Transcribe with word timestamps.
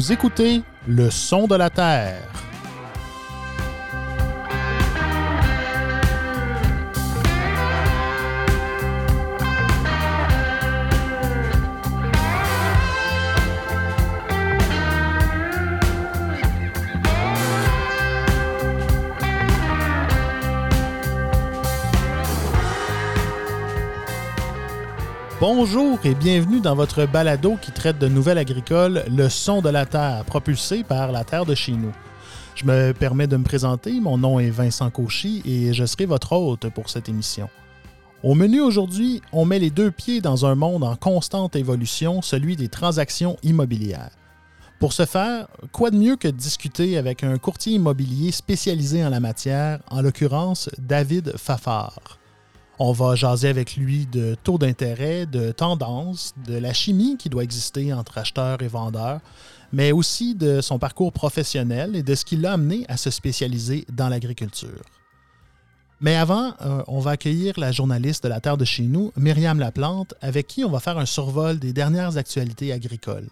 Vous 0.00 0.12
écoutez 0.12 0.62
Le 0.88 1.10
son 1.10 1.46
de 1.46 1.54
la 1.56 1.68
Terre. 1.68 2.22
Bonjour 25.62 25.98
et 26.04 26.14
bienvenue 26.14 26.60
dans 26.60 26.74
votre 26.74 27.04
balado 27.04 27.58
qui 27.60 27.70
traite 27.70 27.98
de 27.98 28.08
nouvelles 28.08 28.38
agricoles, 28.38 29.04
le 29.14 29.28
son 29.28 29.60
de 29.60 29.68
la 29.68 29.84
terre, 29.84 30.24
propulsé 30.24 30.84
par 30.84 31.12
la 31.12 31.22
terre 31.22 31.44
de 31.44 31.54
chez 31.54 31.72
nous. 31.72 31.92
Je 32.54 32.64
me 32.64 32.92
permets 32.92 33.26
de 33.26 33.36
me 33.36 33.44
présenter, 33.44 34.00
mon 34.00 34.16
nom 34.16 34.40
est 34.40 34.48
Vincent 34.48 34.88
Cauchy 34.88 35.42
et 35.44 35.74
je 35.74 35.84
serai 35.84 36.06
votre 36.06 36.32
hôte 36.32 36.70
pour 36.70 36.88
cette 36.88 37.10
émission. 37.10 37.50
Au 38.22 38.34
menu 38.34 38.62
aujourd'hui, 38.62 39.20
on 39.34 39.44
met 39.44 39.58
les 39.58 39.68
deux 39.68 39.90
pieds 39.90 40.22
dans 40.22 40.46
un 40.46 40.54
monde 40.54 40.82
en 40.82 40.96
constante 40.96 41.54
évolution, 41.56 42.22
celui 42.22 42.56
des 42.56 42.68
transactions 42.68 43.36
immobilières. 43.42 44.12
Pour 44.78 44.94
ce 44.94 45.04
faire, 45.04 45.46
quoi 45.72 45.90
de 45.90 45.98
mieux 45.98 46.16
que 46.16 46.28
de 46.28 46.38
discuter 46.38 46.96
avec 46.96 47.22
un 47.22 47.36
courtier 47.36 47.74
immobilier 47.74 48.32
spécialisé 48.32 49.04
en 49.04 49.10
la 49.10 49.20
matière, 49.20 49.80
en 49.90 50.00
l'occurrence 50.00 50.70
David 50.78 51.34
Fafard. 51.36 52.19
On 52.82 52.92
va 52.92 53.14
jaser 53.14 53.48
avec 53.48 53.76
lui 53.76 54.06
de 54.06 54.34
taux 54.42 54.56
d'intérêt, 54.56 55.26
de 55.26 55.52
tendances, 55.52 56.32
de 56.46 56.56
la 56.56 56.72
chimie 56.72 57.18
qui 57.18 57.28
doit 57.28 57.44
exister 57.44 57.92
entre 57.92 58.16
acheteurs 58.16 58.62
et 58.62 58.68
vendeurs, 58.68 59.20
mais 59.70 59.92
aussi 59.92 60.34
de 60.34 60.62
son 60.62 60.78
parcours 60.78 61.12
professionnel 61.12 61.94
et 61.94 62.02
de 62.02 62.14
ce 62.14 62.24
qui 62.24 62.38
l'a 62.38 62.54
amené 62.54 62.86
à 62.88 62.96
se 62.96 63.10
spécialiser 63.10 63.84
dans 63.92 64.08
l'agriculture. 64.08 64.80
Mais 66.00 66.16
avant, 66.16 66.54
euh, 66.62 66.82
on 66.86 67.00
va 67.00 67.10
accueillir 67.10 67.60
la 67.60 67.70
journaliste 67.70 68.24
de 68.24 68.30
la 68.30 68.40
Terre 68.40 68.56
de 68.56 68.64
chez 68.64 68.84
nous, 68.84 69.12
Myriam 69.14 69.58
Laplante, 69.58 70.14
avec 70.22 70.46
qui 70.46 70.64
on 70.64 70.70
va 70.70 70.80
faire 70.80 70.96
un 70.96 71.04
survol 71.04 71.58
des 71.58 71.74
dernières 71.74 72.16
actualités 72.16 72.72
agricoles. 72.72 73.28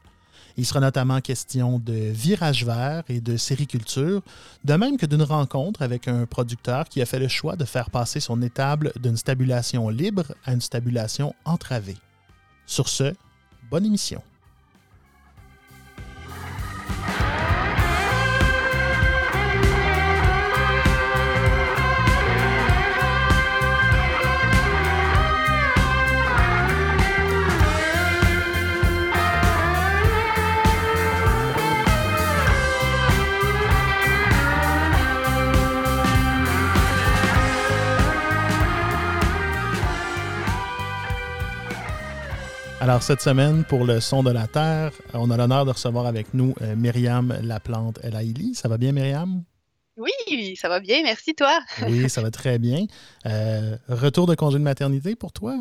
Il 0.59 0.67
sera 0.67 0.81
notamment 0.81 1.20
question 1.20 1.78
de 1.78 1.92
virage 1.92 2.67
vert 2.67 3.05
et 3.09 3.20
de 3.20 3.37
sériculture, 3.37 4.23
de 4.64 4.75
même 4.75 4.97
que 4.97 5.06
d'une 5.06 5.23
rencontre 5.23 5.83
avec 5.83 6.09
un 6.09 6.27
producteur 6.27 6.89
qui 6.89 7.01
a 7.01 7.06
fait 7.06 7.20
le 7.20 7.28
choix 7.28 7.55
de 7.55 7.64
faire 7.64 7.91
passer 7.91 8.19
son 8.19 8.42
étable 8.42 8.92
d'une 9.01 9.17
stabulation 9.17 9.89
libre 9.89 10.34
à 10.45 10.53
une 10.53 10.61
stabulation 10.61 11.33
entravée. 11.45 11.97
Sur 12.67 12.89
ce, 12.89 13.14
bonne 13.70 13.86
émission. 13.86 14.20
Alors, 42.88 43.02
cette 43.02 43.20
semaine, 43.20 43.64
pour 43.64 43.84
le 43.84 44.00
son 44.00 44.22
de 44.22 44.30
la 44.30 44.46
Terre, 44.46 44.92
on 45.12 45.30
a 45.30 45.36
l'honneur 45.36 45.66
de 45.66 45.72
recevoir 45.72 46.06
avec 46.06 46.32
nous 46.32 46.54
euh, 46.62 46.74
Myriam 46.74 47.38
Laplante 47.42 48.02
Elaïli. 48.02 48.54
Ça 48.54 48.66
va 48.66 48.78
bien, 48.78 48.92
Myriam? 48.92 49.44
Oui, 49.98 50.56
ça 50.56 50.70
va 50.70 50.80
bien. 50.80 51.02
Merci, 51.02 51.34
toi. 51.34 51.60
oui, 51.86 52.08
ça 52.08 52.22
va 52.22 52.30
très 52.30 52.58
bien. 52.58 52.86
Euh, 53.26 53.76
retour 53.90 54.26
de 54.26 54.34
congé 54.34 54.56
de 54.56 54.62
maternité 54.62 55.16
pour 55.16 55.32
toi? 55.32 55.54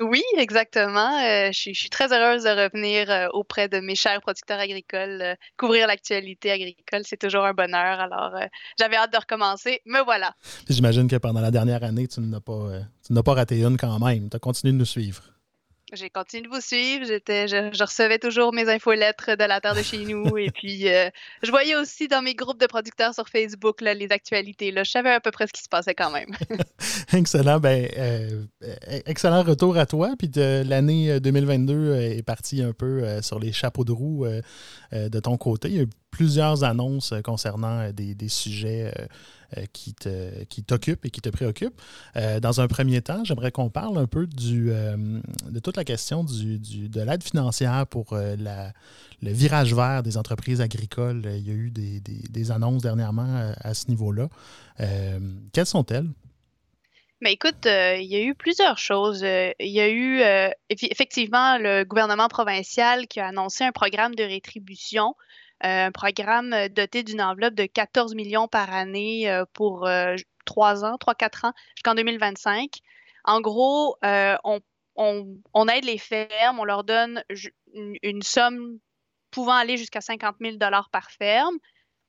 Oui, 0.00 0.22
exactement. 0.36 1.22
Euh, 1.24 1.48
je, 1.52 1.72
suis, 1.72 1.88
très 1.88 2.12
heureuse 2.12 2.42
de 2.42 2.50
revenir 2.50 3.30
auprès 3.32 3.68
de 3.68 3.80
mes 3.80 3.94
chers 3.94 4.20
producteurs 4.20 4.60
agricoles, 4.60 5.36
couvrir 5.56 5.86
l'actualité 5.86 6.50
agricole. 6.50 7.00
C'est 7.04 7.18
toujours 7.18 7.46
un 7.46 7.54
bonheur. 7.54 7.98
Alors, 7.98 8.38
j'avais 8.78 8.96
hâte 8.96 9.10
de 9.14 9.18
recommencer. 9.18 9.80
Me 9.86 10.04
voilà. 10.04 10.34
J'imagine 10.68 11.08
que 11.08 11.16
pendant 11.16 11.40
la 11.40 11.50
dernière 11.50 11.82
année, 11.82 12.08
tu 12.08 12.20
n'as 12.20 12.40
pas, 12.40 13.22
pas 13.24 13.32
raté 13.32 13.62
une 13.62 13.78
quand 13.78 13.98
même. 13.98 14.28
Tu 14.28 14.36
as 14.36 14.38
continué 14.38 14.74
de 14.74 14.78
nous 14.78 14.84
suivre. 14.84 15.31
J'ai 15.94 16.08
continué 16.08 16.48
de 16.48 16.48
vous 16.48 16.62
suivre. 16.62 17.04
J'étais, 17.04 17.48
je, 17.48 17.82
recevais 17.82 18.18
toujours 18.18 18.54
mes 18.54 18.66
infolettres 18.68 19.36
de 19.36 19.44
la 19.44 19.60
terre 19.60 19.74
de 19.74 19.82
chez 19.82 19.98
nous. 19.98 20.36
et 20.38 20.50
puis, 20.50 20.88
euh, 20.88 21.10
je 21.42 21.50
voyais 21.50 21.76
aussi 21.76 22.08
dans 22.08 22.22
mes 22.22 22.34
groupes 22.34 22.58
de 22.58 22.66
producteurs 22.66 23.12
sur 23.12 23.28
Facebook 23.28 23.82
là, 23.82 23.92
les 23.92 24.10
actualités. 24.10 24.70
Là. 24.70 24.84
Je 24.84 24.90
savais 24.90 25.10
à 25.10 25.20
peu 25.20 25.30
près 25.30 25.46
ce 25.46 25.52
qui 25.52 25.62
se 25.62 25.68
passait 25.68 25.94
quand 25.94 26.10
même. 26.10 26.30
excellent. 27.12 27.60
Ben, 27.60 27.88
euh, 27.98 28.44
excellent 29.04 29.42
retour 29.42 29.76
à 29.76 29.84
toi. 29.84 30.14
Puis 30.18 30.30
l'année 30.34 31.20
2022 31.20 31.74
euh, 31.74 32.16
est 32.16 32.22
partie 32.22 32.62
un 32.62 32.72
peu 32.72 33.20
sur 33.20 33.38
les 33.38 33.52
chapeaux 33.52 33.84
de 33.84 33.92
roue 33.92 34.26
de 34.92 35.20
ton 35.20 35.36
côté. 35.36 35.68
Il 35.68 35.74
y 35.74 35.80
a 35.80 35.82
eu 35.82 35.88
plusieurs 36.12 36.62
annonces 36.62 37.12
concernant 37.24 37.90
des, 37.90 38.14
des 38.14 38.28
sujets 38.28 38.92
euh, 39.58 39.66
qui, 39.72 39.92
te, 39.92 40.44
qui 40.44 40.64
et 41.04 41.10
qui 41.10 41.20
te 41.20 41.28
préoccupe. 41.28 41.74
Euh, 42.16 42.40
dans 42.40 42.60
un 42.60 42.68
premier 42.68 43.02
temps, 43.02 43.22
j'aimerais 43.24 43.50
qu'on 43.50 43.68
parle 43.68 43.98
un 43.98 44.06
peu 44.06 44.26
du, 44.26 44.70
euh, 44.70 44.96
de 45.50 45.58
toute 45.58 45.76
la 45.76 45.84
question 45.84 46.24
du, 46.24 46.58
de 46.58 47.00
l'aide 47.02 47.22
financière 47.22 47.86
pour 47.86 48.14
le 48.14 48.72
virage 49.22 49.74
vert 49.74 50.02
des 50.02 50.16
entreprises 50.16 50.60
agricoles. 50.60 51.22
Il 51.36 51.46
y 51.46 51.50
a 51.50 51.54
eu 51.54 51.70
des, 51.70 52.00
des, 52.00 52.50
annonces 52.50 52.82
dernièrement 52.82 53.52
à, 53.60 53.74
ce 53.74 53.88
niveau-là. 53.88 54.28
quelles 55.52 55.66
sont-elles? 55.66 56.08
Mais 57.20 57.30
ben, 57.30 57.32
écoute, 57.32 57.66
il 57.66 58.06
y 58.06 58.16
a 58.16 58.22
eu 58.22 58.34
plusieurs 58.34 58.78
choses. 58.78 59.22
il 59.22 59.54
y 59.70 59.80
a 59.80 59.90
eu 59.90 60.22
effectivement 60.70 61.58
le 61.58 61.84
gouvernement 61.84 62.28
provincial 62.28 63.06
qui 63.06 63.20
a 63.20 63.26
annoncé 63.26 63.64
un 63.64 63.72
programme 63.72 64.14
de 64.14 64.24
rétribution 64.24 65.14
un 65.62 65.92
programme 65.92 66.52
euh, 66.52 66.68
doté 66.68 67.02
d'une 67.02 67.22
enveloppe 67.22 67.54
de 67.54 67.66
14 67.66 68.14
millions 68.14 68.48
par 68.48 68.72
année 68.72 69.30
euh, 69.30 69.44
pour 69.52 69.86
euh, 69.86 70.16
trois 70.44 70.84
ans, 70.84 70.98
trois, 70.98 71.14
quatre 71.14 71.44
ans, 71.44 71.52
jusqu'en 71.76 71.94
2025. 71.94 72.70
En 73.24 73.40
gros, 73.40 73.96
on, 74.02 75.68
aide 75.68 75.84
les 75.84 75.98
fermes, 75.98 76.58
on 76.58 76.64
leur 76.64 76.82
donne 76.82 77.22
une, 78.02 78.22
somme 78.22 78.80
pouvant 79.30 79.54
aller 79.54 79.76
jusqu'à 79.76 80.00
50 80.00 80.36
000 80.40 80.56
par 80.90 81.10
ferme. 81.12 81.56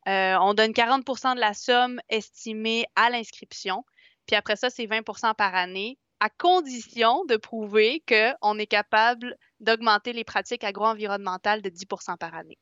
on 0.08 0.54
donne 0.56 0.72
40% 0.72 1.36
de 1.36 1.40
la 1.40 1.54
somme 1.54 2.02
estimée 2.10 2.86
à 2.96 3.12
l'inscription. 3.12 3.86
Puis 4.26 4.36
après 4.36 4.56
ça, 4.56 4.72
c'est 4.72 4.88
20% 4.88 5.36
par 5.36 5.54
année, 5.54 6.00
à 6.20 6.30
condition 6.30 7.26
de 7.26 7.38
prouver 7.38 8.04
qu'on 8.08 8.58
est 8.58 8.66
capable 8.66 9.38
d'augmenter 9.60 10.14
les 10.14 10.24
pratiques 10.24 10.64
agro-environnementales 10.64 11.62
de 11.62 11.70
10% 11.70 12.18
par 12.18 12.34
année. 12.34 12.58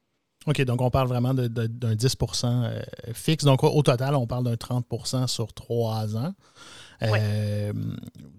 OK, 0.48 0.62
donc 0.64 0.82
on 0.82 0.90
parle 0.90 1.08
vraiment 1.08 1.34
d'un 1.34 1.48
10% 1.48 2.46
euh, 2.46 2.82
fixe. 3.14 3.44
Donc 3.44 3.64
au 3.64 3.82
total, 3.84 4.16
on 4.16 4.26
parle 4.26 4.46
d'un 4.46 4.56
30% 4.56 5.28
sur 5.28 5.54
trois 5.54 6.18
ans. 6.18 6.34
Euh, 7.04 7.74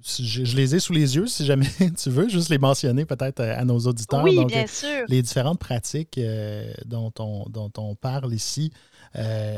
je, 0.05 0.57
les 0.57 0.77
ai 0.77 0.81
sous 0.81 0.93
les 0.93 1.17
yeux, 1.17 1.27
si 1.27 1.45
jamais 1.45 1.67
tu 1.99 2.11
veux, 2.11 2.29
juste 2.29 2.49
les 2.49 2.59
mentionner 2.59 3.05
peut-être 3.05 3.41
à, 3.41 3.65
nos 3.65 3.79
auditeurs. 3.81 4.23
Oui, 4.23 4.45
bien 4.47 4.67
sûr. 4.67 5.05
Les 5.09 5.23
différentes 5.23 5.59
pratiques 5.59 6.19
euh, 6.19 6.73
dont, 6.85 7.13
on, 7.19 7.45
dont 7.49 7.73
on 7.77 7.95
parle 7.95 8.33
ici, 8.35 8.73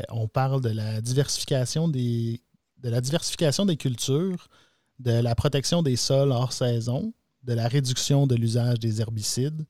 on 0.09 0.27
parle 0.27 0.61
de 0.61 0.69
la 0.69 1.01
diversification 1.01 1.87
des, 1.87 2.41
de 2.83 2.89
la 2.89 3.01
diversification 3.01 3.65
des 3.65 3.77
cultures, 3.77 4.49
de 4.99 5.11
la 5.11 5.33
protection 5.33 5.81
des 5.81 5.95
sols 5.95 6.31
hors 6.31 6.53
saison, 6.53 7.13
de 7.43 7.53
la 7.53 7.67
réduction 7.67 8.27
de 8.27 8.35
l'usage 8.35 8.79
des 8.79 9.01
herbicides, 9.01 9.65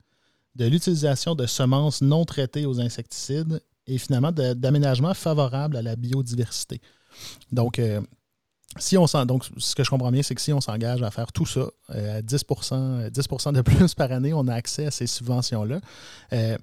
de 0.55 0.65
l'utilisation 0.65 1.35
de 1.35 1.45
semences 1.45 2.01
non 2.01 2.25
traitées 2.25 2.65
aux 2.65 2.79
insecticides 2.79 3.61
et 3.87 3.97
finalement 3.97 4.31
d'aménagement 4.31 5.13
favorable 5.13 5.77
à 5.77 5.81
la 5.81 5.95
biodiversité. 5.95 6.81
Donc, 7.51 7.79
euh, 7.79 8.01
si 8.77 8.97
on 8.97 9.05
donc, 9.25 9.45
ce 9.57 9.75
que 9.75 9.83
je 9.83 9.89
comprends 9.89 10.11
bien, 10.11 10.21
c'est 10.21 10.35
que 10.35 10.41
si 10.41 10.51
on 10.51 10.59
s'engage 10.59 11.01
à 11.01 11.11
faire 11.11 11.31
tout 11.31 11.45
ça 11.45 11.69
euh, 11.91 12.17
à 12.17 12.21
10, 12.21 12.45
10 13.11 13.23
de 13.53 13.61
plus 13.61 13.93
par 13.93 14.11
année, 14.11 14.33
on 14.33 14.47
a 14.47 14.53
accès 14.53 14.85
à 14.87 14.91
ces 14.91 15.07
subventions-là. 15.07 15.79
Euh, 16.33 16.57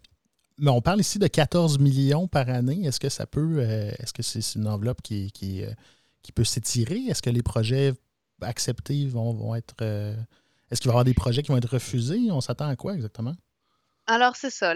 mais 0.59 0.71
on 0.71 0.83
parle 0.83 1.01
ici 1.01 1.19
de 1.19 1.27
14 1.27 1.79
millions 1.79 2.29
par 2.29 2.49
année. 2.49 2.85
Est-ce 2.85 3.01
que 3.01 3.09
ça 3.09 3.27
peut, 3.27 3.61
est-ce 3.61 4.13
que 4.13 4.23
c'est 4.23 4.55
une 4.55 4.69
enveloppe 4.69 5.01
qui 5.01 5.33
peut 6.35 6.45
s'étirer? 6.45 6.99
Est-ce 7.09 7.23
que 7.23 7.31
les 7.31 7.43
projets 7.43 7.95
acceptés 8.43 9.07
vont, 9.07 9.33
vont 9.33 9.55
être. 9.55 9.75
est-ce 10.71 10.81
qu'il 10.81 10.89
va 10.89 10.93
y 10.93 10.95
avoir 10.95 11.05
des 11.05 11.15
projets 11.15 11.43
qui 11.43 11.51
vont 11.51 11.57
être 11.57 11.73
refusés? 11.73 12.31
On 12.31 12.43
s'attend 12.43 12.69
à 12.69 12.77
quoi 12.77 12.95
exactement? 12.95 13.35
Alors, 14.07 14.37
c'est 14.37 14.51
ça. 14.51 14.75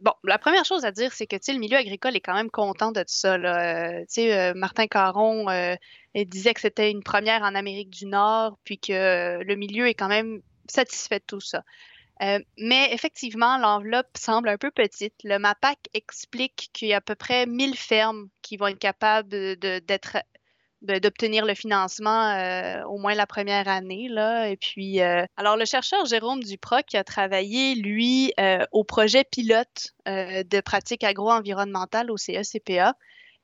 Bon, 0.00 0.12
la 0.22 0.38
première 0.38 0.64
chose 0.64 0.84
à 0.84 0.92
dire, 0.92 1.12
c'est 1.12 1.26
que 1.26 1.36
le 1.48 1.58
milieu 1.58 1.76
agricole 1.76 2.14
est 2.14 2.20
quand 2.20 2.34
même 2.34 2.50
content 2.50 2.92
de 2.92 3.00
tout 3.00 3.06
ça. 3.08 3.36
Là. 3.36 4.00
Euh, 4.00 4.04
euh, 4.18 4.54
Martin 4.54 4.86
Caron 4.86 5.48
euh, 5.50 5.74
disait 6.14 6.54
que 6.54 6.60
c'était 6.60 6.92
une 6.92 7.02
première 7.02 7.42
en 7.42 7.56
Amérique 7.56 7.90
du 7.90 8.06
Nord, 8.06 8.58
puis 8.62 8.78
que 8.78 9.42
le 9.42 9.54
milieu 9.56 9.88
est 9.88 9.94
quand 9.94 10.08
même 10.08 10.40
satisfait 10.68 11.18
de 11.18 11.24
tout 11.26 11.40
ça. 11.40 11.64
mais 12.58 12.92
effectivement, 12.92 13.58
l'enveloppe 13.58 14.16
semble 14.16 14.48
un 14.50 14.58
peu 14.58 14.70
petite. 14.70 15.14
Le 15.24 15.38
MAPAC 15.38 15.78
explique 15.94 16.70
qu'il 16.72 16.88
y 16.88 16.92
a 16.92 16.98
à 16.98 17.00
peu 17.00 17.16
près 17.16 17.46
1000 17.46 17.76
fermes 17.76 18.28
qui 18.42 18.56
vont 18.56 18.68
être 18.68 18.78
capables 18.78 19.28
d'être 19.28 20.18
d'obtenir 20.82 21.44
le 21.44 21.54
financement 21.54 22.30
euh, 22.30 22.82
au 22.84 22.98
moins 22.98 23.14
la 23.14 23.26
première 23.26 23.68
année. 23.68 24.08
Là. 24.08 24.48
Et 24.48 24.56
puis, 24.56 25.00
euh, 25.00 25.24
alors 25.36 25.56
le 25.56 25.64
chercheur 25.64 26.06
Jérôme 26.06 26.42
Duprat 26.42 26.82
qui 26.82 26.96
a 26.96 27.04
travaillé, 27.04 27.74
lui, 27.74 28.32
euh, 28.38 28.64
au 28.72 28.84
projet 28.84 29.24
pilote 29.24 29.94
de 30.06 30.60
pratique 30.62 31.04
agro-environnementale 31.04 32.10
au 32.10 32.16
CECPA, 32.16 32.94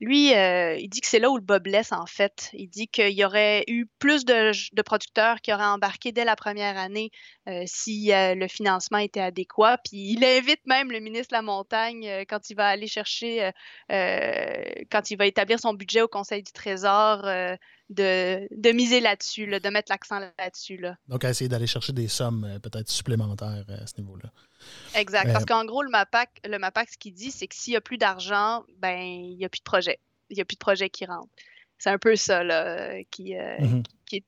lui, 0.01 0.35
euh, 0.35 0.77
il 0.77 0.89
dit 0.89 1.01
que 1.01 1.07
c'est 1.07 1.21
là 1.21 1.31
où 1.31 1.37
le 1.37 1.43
bas 1.43 1.61
blesse, 1.61 1.93
en 1.93 2.07
fait. 2.07 2.51
Il 2.53 2.69
dit 2.69 2.89
qu'il 2.89 3.13
y 3.13 3.25
aurait 3.25 3.65
eu 3.69 3.87
plus 3.99 4.25
de, 4.25 4.83
producteurs 4.83 5.41
qui 5.41 5.53
auraient 5.53 5.65
embarqué 5.65 6.11
dès 6.11 6.25
la 6.25 6.37
première 6.37 6.77
année 6.77 7.11
euh, 7.49 7.63
si 7.67 8.13
euh, 8.13 8.35
le 8.35 8.49
financement 8.49 8.99
était 8.99 9.21
adéquat. 9.21 9.79
Puis 9.85 10.13
il 10.13 10.25
invite 10.25 10.61
même 10.67 10.91
le 10.91 10.99
ministre 11.01 11.33
la 11.33 11.43
Montagne 11.43 12.25
quand 12.29 12.51
il 12.51 12.57
va 12.57 12.69
aller 12.69 12.89
chercher, 12.89 13.51
quand 13.89 15.11
il 15.11 15.17
va 15.17 15.27
établir 15.27 15.61
son 15.61 15.75
budget 15.75 16.03
au 16.03 16.09
Conseil 16.09 16.43
du 16.43 16.53
Trésor, 16.53 17.23
de, 17.91 18.73
miser 18.73 19.01
là-dessus, 19.01 19.47
de 19.47 19.69
mettre 19.71 19.91
l'accent 19.91 20.19
là-dessus. 20.19 20.77
Là. 20.77 20.97
Donc, 21.09 21.25
essayer 21.25 21.49
d'aller 21.49 21.67
chercher 21.67 21.93
des 21.93 22.09
sommes 22.09 22.59
peut-être 22.63 22.91
supplémentaires 22.91 23.65
à 23.69 23.87
ce 23.87 23.99
niveau-là. 23.99 24.31
Exact. 24.95 25.33
Parce 25.33 25.45
qu'en 25.45 25.65
gros, 25.65 25.83
le 25.83 25.91
MAPAC, 25.91 26.31
le 26.49 26.59
MAPAC, 26.59 26.91
ce 26.91 26.99
qu'il 26.99 27.15
dit, 27.15 27.31
c'est 27.31 27.47
que 27.47 27.55
s'il 27.55 27.73
n'y 27.73 27.77
a 27.77 27.81
plus 27.81 27.99
d'argent, 27.99 28.65
ben 28.79 28.99
il 28.99 29.37
n'y 29.37 29.45
a 29.45 29.49
plus 29.49 29.61
de 29.61 29.65
projet. 29.65 29.99
Il 30.31 30.37
n'y 30.37 30.43
a 30.43 30.45
plus 30.45 30.57
de 30.57 30.61
projet 30.61 30.91
qui 30.91 31.05
rentre. 31.05 31.29
C'est 31.79 31.91
un 31.91 31.99
peu 31.99 32.17
ça 32.17 32.43
là, 32.45 33.03
qui, 33.11 33.37
euh, 33.37 33.59
mm-hmm. 33.59 33.85
est 34.13 34.25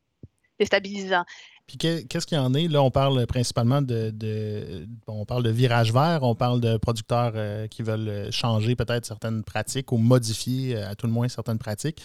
déstabilisant. 0.59 1.25
Puis 1.67 1.79
qu'est-ce 1.79 2.27
qu'il 2.27 2.39
y 2.39 2.41
en 2.41 2.55
est? 2.55 2.69
Là, 2.69 2.81
on 2.81 2.93
parle 2.93 3.27
principalement 3.27 3.83
de, 3.83 4.87
on 5.09 5.25
parle 5.25 5.43
de 5.43 5.51
virage 5.51 5.93
vert, 5.93 6.21
on 6.23 6.37
parle 6.37 6.61
de 6.61 6.77
producteurs 6.77 7.33
euh, 7.35 7.67
qui 7.67 7.83
veulent 7.83 8.31
changer 8.31 8.77
peut-être 8.77 9.05
certaines 9.05 9.43
pratiques 9.43 9.91
ou 9.91 9.97
modifier 9.97 10.77
euh, 10.77 10.91
à 10.91 10.95
tout 10.95 11.07
le 11.07 11.13
moins 11.13 11.29
certaines 11.29 11.59
pratiques. 11.59 12.01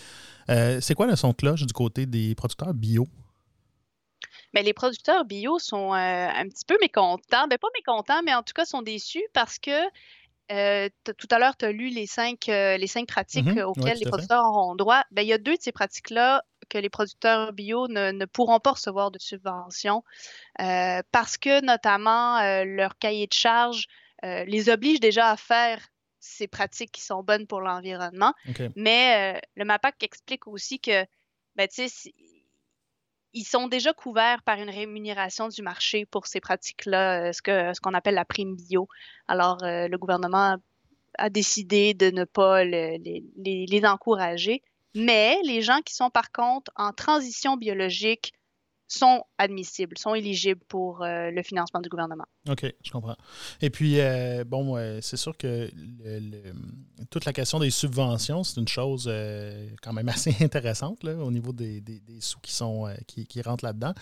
c'est 0.48 0.96
quoi 0.96 1.06
le 1.06 1.16
son 1.16 1.30
de 1.30 1.36
cloche 1.36 1.66
du 1.66 1.74
côté 1.74 2.06
des 2.08 2.34
producteurs 2.34 2.74
bio? 2.74 3.08
Mais 4.54 4.64
les 4.64 4.74
producteurs 4.74 5.26
bio 5.26 5.60
sont 5.60 5.94
euh, 5.94 5.98
un 5.98 6.48
petit 6.48 6.66
peu 6.66 6.78
mécontents. 6.82 7.48
Ben, 7.48 7.58
pas 7.58 7.68
mécontents, 7.76 8.22
mais 8.24 8.34
en 8.34 8.44
tout 8.44 8.54
cas 8.54 8.66
sont 8.66 8.82
déçus 8.82 9.24
parce 9.34 9.60
que 9.60 9.72
euh, 10.52 10.90
tout 11.18 11.28
à 11.32 11.40
l'heure, 11.40 11.56
tu 11.56 11.64
as 11.64 11.72
lu 11.72 11.90
les 11.90 12.08
cinq, 12.08 12.50
euh, 12.50 12.76
les 12.76 12.88
cinq 12.88 13.08
pratiques 13.08 13.46
mm-hmm. 13.46 13.64
auxquelles 13.64 13.98
les 13.98 14.06
producteurs 14.06 14.44
auront 14.44 14.76
droit. 14.76 15.04
Ben, 15.12 15.22
il 15.22 15.30
y 15.30 15.34
a 15.34 15.38
deux 15.38 15.56
de 15.56 15.62
ces 15.62 15.72
pratiques-là 15.72 16.44
que 16.70 16.78
les 16.78 16.90
producteurs 16.90 17.54
bio 17.54 17.88
ne, 17.88 18.26
pourront 18.26 18.60
pas 18.60 18.72
recevoir 18.72 19.12
de 19.12 19.20
subvention 19.20 20.04
parce 20.58 21.38
que, 21.38 21.64
notamment, 21.64 22.40
leur 22.64 22.98
cahier 22.98 23.28
de 23.28 23.34
charge 23.34 23.88
les 24.24 24.70
oblige 24.70 25.02
déjà 25.02 25.32
à 25.32 25.38
faire 25.38 25.86
ces 26.22 26.48
pratiques 26.48 26.92
qui 26.92 27.02
sont 27.02 27.24
bonnes 27.24 27.46
pour 27.46 27.60
l'environnement. 27.60 28.34
Mais 28.78 29.42
le 29.56 29.66
MAPAC 29.66 30.02
explique 30.04 30.48
aussi 30.48 30.80
que 30.80 31.06
ben, 31.56 31.68
ils 33.34 33.46
sont 33.46 33.68
déjà 33.68 33.94
couverts 33.94 34.42
par 34.44 34.60
une 34.60 34.70
rémunération 34.70 35.48
du 35.48 35.62
marché 35.62 36.06
pour 36.06 36.28
ces 36.28 36.42
pratiques-là, 36.42 37.30
euh, 37.30 37.32
ce 37.34 37.42
qu'on 37.42 37.94
ce 37.94 37.94
appelle 37.94 38.16
la 38.16 38.26
prime 38.26 38.56
bio. 38.56 38.88
Alors, 39.28 39.64
euh, 39.64 39.88
le 39.88 39.98
gouvernement 39.98 40.58
a 41.18 41.30
décidé 41.30 41.94
de 41.94 42.10
ne 42.10 42.24
pas 42.24 42.64
les, 42.64 43.24
les, 43.38 43.86
encourager. 43.86 44.62
Mais 44.96 45.38
les 45.44 45.62
gens 45.62 45.80
qui 45.86 45.94
sont 45.94 46.10
par 46.10 46.32
contre 46.32 46.72
en 46.76 46.92
transition 46.92 47.56
biologique 47.58 48.34
sont 48.92 49.24
admissibles, 49.38 49.98
sont 49.98 50.14
éligibles 50.16 50.62
pour 50.68 51.02
euh, 51.02 51.32
le 51.32 51.42
financement 51.44 51.80
du 51.80 51.90
gouvernement. 51.90 52.26
OK, 52.50 52.66
je 52.84 52.92
comprends. 52.92 53.16
Et 53.62 53.70
puis, 53.70 54.00
euh, 54.00 54.44
bon, 54.44 54.76
c'est 55.02 55.18
sûr 55.18 55.38
que 55.38 55.72
toute 57.10 57.26
la 57.26 57.34
question 57.34 57.60
des 57.60 57.70
subventions, 57.70 58.44
c'est 58.44 58.60
une 58.60 58.68
chose 58.68 59.06
euh, 59.08 59.70
quand 59.82 59.94
même 59.94 60.10
assez 60.10 60.36
intéressante 60.42 61.04
là, 61.04 61.16
au 61.16 61.32
niveau 61.32 61.54
des, 61.54 61.82
sous 62.20 62.40
qui, 62.40 62.52
sont, 62.52 62.88
qui, 63.08 63.42
rentrent 63.42 63.64
là-dedans. 63.64 63.94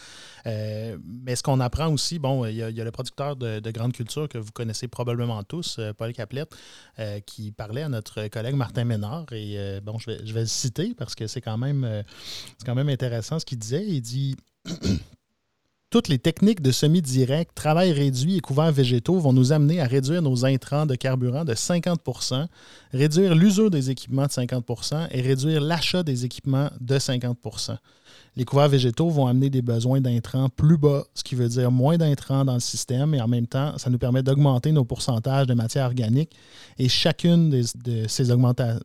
mais 0.45 1.35
ce 1.35 1.43
qu'on 1.43 1.59
apprend 1.59 1.91
aussi, 1.93 2.17
bon, 2.17 2.45
il 2.45 2.55
y, 2.55 2.63
a, 2.63 2.71
le 2.71 2.91
producteur 2.91 3.35
de, 3.35 3.71
grande 3.71 3.93
culture 3.93 4.27
que 4.27 4.37
vous 4.37 4.51
connaissez 4.51 4.87
probablement 4.87 5.43
tous, 5.43 5.79
Paul 5.97 6.13
Caplette, 6.13 6.55
qui 7.25 7.51
parlait 7.51 7.83
à 7.83 7.89
notre 7.89 8.27
collègue 8.27 8.55
Martin 8.55 8.85
Ménard. 8.85 9.25
Et 9.33 9.79
bon, 9.81 9.99
je 9.99 10.11
vais, 10.11 10.25
je 10.25 10.33
vais 10.33 10.41
le 10.41 10.47
citer 10.47 10.93
parce 10.95 11.13
que 11.13 11.27
c'est 11.27 11.41
quand, 11.41 11.57
même, 11.57 12.03
quand 12.65 12.75
même 12.75 12.89
intéressant 12.89 13.39
ce 13.39 13.45
qu'il 13.45 13.59
disait. 13.59 13.85
Il 13.85 14.01
dit 14.01 14.35
toutes 15.89 16.07
les 16.07 16.19
techniques 16.19 16.61
de 16.61 16.71
semi-direct, 16.71 17.51
travail 17.55 17.91
réduit 17.91 18.37
et 18.37 18.41
couverts 18.41 18.71
végétaux 18.71 19.17
vont 19.17 19.33
nous 19.33 19.51
amener 19.51 19.81
à 19.81 19.85
réduire 19.85 20.21
nos 20.21 20.45
intrants 20.45 20.85
de 20.85 20.93
carburant 20.93 21.45
de 21.45 21.53
50% 21.53 22.45
réduire 22.91 23.33
l'usure 23.33 23.71
des 23.71 23.89
équipements 23.89 24.27
de 24.27 24.31
50% 24.31 25.07
et 25.11 25.21
réduire 25.21 25.61
l'achat 25.61 26.03
des 26.03 26.25
équipements 26.25 26.69
de 26.79 26.97
50% 26.97 27.77
Les 28.35 28.45
couverts 28.45 28.69
végétaux 28.69 29.09
vont 29.09 29.25
amener 29.25 29.49
des 29.49 29.63
besoins 29.63 29.99
d'intrants 29.99 30.49
plus 30.49 30.77
bas, 30.77 31.05
ce 31.15 31.23
qui 31.23 31.33
veut 31.33 31.49
dire 31.49 31.71
moins 31.71 31.97
d'intrants 31.97 32.45
dans 32.45 32.53
le 32.53 32.59
système 32.59 33.15
et 33.15 33.21
en 33.21 33.27
même 33.27 33.47
temps, 33.47 33.75
ça 33.79 33.89
nous 33.89 33.97
permet 33.97 34.21
d'augmenter 34.21 34.71
nos 34.71 34.85
pourcentages 34.85 35.47
de 35.47 35.55
matière 35.55 35.87
organique 35.87 36.35
et 36.77 36.87
chacune 36.87 37.49
de 37.49 38.07
ces 38.07 38.31
augmentations 38.31 38.79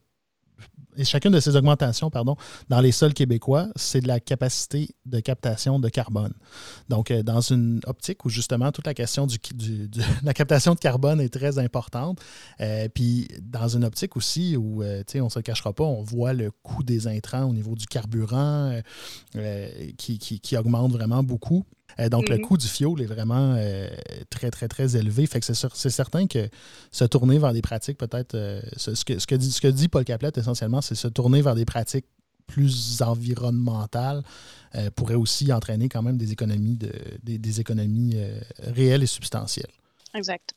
et 0.96 1.04
chacune 1.04 1.32
de 1.32 1.40
ces 1.40 1.56
augmentations 1.56 2.10
pardon, 2.10 2.36
dans 2.68 2.80
les 2.80 2.92
sols 2.92 3.14
québécois, 3.14 3.68
c'est 3.76 4.00
de 4.00 4.08
la 4.08 4.20
capacité 4.20 4.94
de 5.06 5.20
captation 5.20 5.78
de 5.80 5.88
carbone. 5.88 6.32
Donc, 6.88 7.10
euh, 7.10 7.22
dans 7.22 7.40
une 7.40 7.80
optique 7.86 8.24
où 8.24 8.28
justement 8.28 8.72
toute 8.72 8.86
la 8.86 8.94
question 8.94 9.26
du, 9.26 9.38
de 9.54 10.02
la 10.22 10.34
captation 10.34 10.74
de 10.74 10.78
carbone 10.78 11.20
est 11.20 11.32
très 11.32 11.58
importante, 11.58 12.20
euh, 12.60 12.88
puis 12.92 13.28
dans 13.42 13.68
une 13.68 13.84
optique 13.84 14.16
aussi 14.16 14.56
où, 14.56 14.82
euh, 14.82 15.00
tu 15.00 15.12
sais, 15.12 15.20
on 15.20 15.26
ne 15.26 15.30
se 15.30 15.40
cachera 15.40 15.72
pas, 15.72 15.84
on 15.84 16.02
voit 16.02 16.32
le 16.32 16.50
coût 16.50 16.82
des 16.82 17.06
intrants 17.08 17.44
au 17.44 17.52
niveau 17.52 17.74
du 17.74 17.86
carburant 17.86 18.80
qui, 19.98 20.56
augmente 20.56 20.92
vraiment 20.92 21.22
beaucoup. 21.22 21.64
Euh, 22.00 22.08
donc, 22.08 22.28
le 22.28 22.36
mhm. 22.36 22.42
coût 22.42 22.56
du 22.56 22.66
fioul 22.66 23.00
est 23.00 23.06
vraiment 23.06 23.54
euh, 23.56 23.88
très, 24.30 24.50
très, 24.50 24.68
très 24.68 24.96
élevé. 24.96 25.26
Fait 25.26 25.40
que 25.40 25.46
c'est 25.46 25.90
certain 25.90 26.26
que 26.26 26.48
se 26.90 27.04
tourner 27.04 27.38
vers 27.38 27.52
des 27.52 27.62
pratiques, 27.62 27.98
peut-être, 27.98 28.34
euh, 28.34 28.60
ce, 28.76 29.04
que, 29.04 29.18
ce, 29.18 29.26
que 29.26 29.34
dit, 29.34 29.50
ce 29.50 29.60
que 29.60 29.68
dit 29.68 29.88
Paul 29.88 30.04
Caplette 30.04 30.38
essentiellement, 30.38 30.80
c'est 30.80 30.94
se 30.94 31.08
tourner 31.08 31.42
vers 31.42 31.54
des 31.54 31.64
pratiques 31.64 32.06
plus 32.46 33.00
environnementales 33.00 34.22
pourrait 34.96 35.14
aussi 35.14 35.50
entraîner 35.52 35.88
quand 35.88 36.02
même 36.02 36.18
des 36.18 36.32
économies, 36.32 36.76
de, 36.76 36.90
des, 37.22 37.60
économies 37.60 38.16
réelles 38.58 39.04
et 39.04 39.06
substantielles. 39.06 39.70
Exact. 40.14 40.52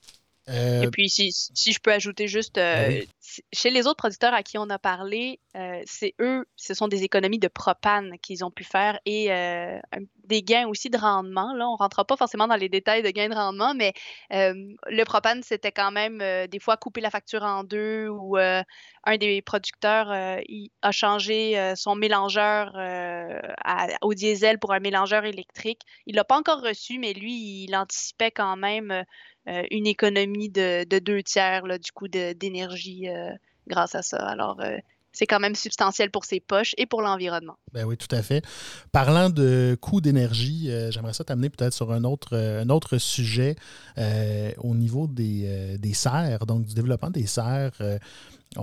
Et 0.48 0.88
puis, 0.92 1.10
si, 1.10 1.32
si, 1.32 1.74
je 1.74 1.80
peux 1.80 1.92
ajouter 1.92 2.28
juste, 2.28 2.56
ben 2.56 3.04
chez 3.54 3.70
les 3.70 3.86
autres 3.86 3.98
producteurs 3.98 4.34
à 4.34 4.44
qui 4.44 4.58
on 4.58 4.70
a 4.70 4.80
parlé, 4.80 5.40
c'est 5.86 6.14
eux, 6.22 6.46
ce 6.56 6.74
sont 6.74 6.88
des 6.88 7.04
économies 7.04 7.40
de 7.40 7.50
propane 7.50 8.18
qu'ils 8.20 8.46
ont 8.46 8.52
pu 8.52 8.64
faire 8.64 9.00
et 9.06 9.30
des 10.28 10.44
gains 10.44 10.68
aussi 10.68 10.90
de 10.90 10.98
rendement. 10.98 11.54
Là, 11.54 11.68
on 11.68 11.74
ne 11.74 11.78
rentrera 11.78 12.06
pas 12.06 12.18
forcément 12.18 12.48
dans 12.48 12.56
les 12.56 12.70
détails 12.70 13.02
de 13.02 13.10
gains 13.10 13.30
de 13.30 13.36
rendement, 13.36 13.74
mais 13.74 13.94
euh, 14.34 14.54
le 14.88 15.04
propane, 15.04 15.42
c'était 15.44 15.72
quand 15.72 15.92
même 15.92 16.22
euh, 16.22 16.48
des 16.48 16.60
fois 16.60 16.78
couper 16.78 17.02
la 17.02 17.10
facture 17.10 17.44
en 17.44 17.64
deux 17.64 18.08
ou 18.10 18.38
euh, 18.38 18.62
un 19.06 19.18
des 19.18 19.42
producteurs 19.42 20.14
il 20.50 20.70
a 20.82 20.92
changé 20.92 21.74
son 21.76 21.96
mélangeur 21.96 22.74
au 24.02 24.14
diesel 24.14 24.60
pour 24.60 24.74
un 24.74 24.80
mélangeur 24.80 25.24
électrique. 25.24 25.82
Il 26.06 26.14
ne 26.14 26.18
l'a 26.18 26.26
pas 26.26 26.38
encore 26.38 26.62
reçu, 26.62 27.00
mais 27.00 27.14
lui, 27.14 27.64
il 27.64 27.76
anticipait 27.76 28.32
quand 28.32 28.58
même 28.58 29.06
une 29.72 29.88
économie 29.88 30.50
de, 30.50 30.84
de 30.84 31.00
deux 31.00 31.24
tiers 31.24 31.66
là, 31.66 31.78
du 31.78 31.92
coup 31.92 32.08
d'énergie 32.08 33.08
grâce 33.68 33.96
à 33.96 34.02
ça. 34.02 34.18
Alors, 34.18 34.60
c'est 35.18 35.26
quand 35.26 35.40
même 35.40 35.56
substantiel 35.56 36.12
pour 36.12 36.26
ses 36.26 36.40
poches 36.40 36.76
et 36.78 36.86
pour 36.86 37.02
l'environnement. 37.02 37.58
Ben 37.74 37.86
oui, 37.86 37.98
tout 37.98 38.14
à 38.16 38.22
fait. 38.22 38.46
Parlant 38.92 39.32
de 39.32 39.76
coûts 39.82 40.00
d'énergie, 40.00 40.70
euh, 40.70 40.92
j'aimerais 40.92 41.14
ça 41.14 41.24
t'amener 41.24 41.50
peut-être 41.50 41.74
sur 41.74 41.92
un 41.92 42.04
autre, 42.04 42.30
euh, 42.34 42.62
un 42.62 42.70
autre 42.70 43.00
sujet 43.00 43.56
euh, 43.98 44.52
au 44.60 44.76
niveau 44.76 45.08
des, 45.08 45.78
des, 45.80 45.94
serres, 45.94 46.46
donc 46.46 46.66
du 46.66 46.76
développement 46.76 47.10
des 47.10 47.26
serres. 47.26 47.82
il 47.82 48.60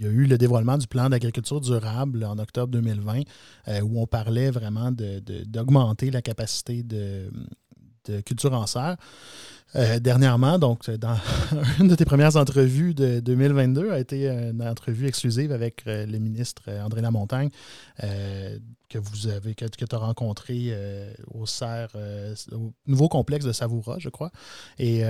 y 0.00 0.04
a 0.04 0.08
eu 0.08 0.24
le 0.24 0.36
dévoilement 0.36 0.78
du 0.78 0.88
plan 0.88 1.08
d'agriculture 1.08 1.60
durable 1.60 2.24
en 2.24 2.38
octobre 2.38 2.72
2020 2.72 3.22
où 3.82 4.02
on 4.02 4.06
parlait 4.06 4.50
vraiment 4.50 4.90
d'augmenter 4.90 6.08
de, 6.08 6.14
la 6.14 6.22
capacité 6.22 6.82
de, 6.82 7.30
culture 8.20 8.52
en 8.52 8.66
serre. 8.66 8.96
Euh, 9.76 10.00
dernièrement, 10.00 10.58
donc 10.58 10.90
dans 10.90 11.16
une 11.78 11.88
de 11.88 11.94
tes 11.94 12.04
premières 12.04 12.36
entrevues 12.36 12.92
de 12.92 13.20
2022 13.20 13.92
a 13.92 14.00
été 14.00 14.28
une 14.28 14.62
entrevue 14.62 15.06
exclusive 15.06 15.52
avec 15.52 15.86
euh, 15.86 16.06
le 16.06 16.18
ministre 16.18 16.62
euh, 16.68 16.82
André 16.82 17.00
Lamontagne 17.02 17.50
que 18.88 18.98
vous 18.98 19.28
avez 19.28 19.54
tu 19.54 19.68
as 19.92 19.98
rencontré 19.98 20.74
au 21.32 21.44
au 21.44 22.72
nouveau 22.86 23.08
complexe 23.08 23.44
de 23.44 23.52
Savoura, 23.52 24.00
je 24.00 24.08
crois. 24.08 24.32
Et 24.80 25.04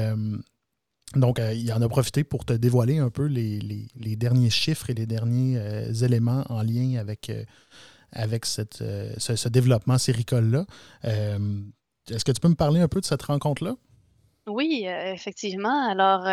donc, 1.16 1.40
il 1.54 1.72
en 1.72 1.80
a 1.80 1.88
profité 1.88 2.22
pour 2.22 2.44
te 2.44 2.52
dévoiler 2.52 2.98
un 2.98 3.08
peu 3.08 3.24
les, 3.24 3.88
derniers 4.16 4.50
chiffres 4.50 4.90
et 4.90 4.94
les 4.94 5.06
derniers 5.06 5.58
éléments 6.02 6.44
en 6.50 6.62
lien 6.62 6.98
avec, 6.98 7.32
avec 8.12 8.44
ce, 8.44 9.48
développement 9.48 9.96
séricole-là. 9.96 10.66
Est-ce 12.08 12.24
que 12.24 12.32
tu 12.32 12.40
peux 12.40 12.48
me 12.48 12.54
parler 12.54 12.80
un 12.80 12.88
peu 12.88 13.00
de 13.00 13.04
cette 13.04 13.22
rencontre-là? 13.22 13.74
Oui, 14.46 14.84
effectivement. 14.86 15.88
Alors, 15.88 16.24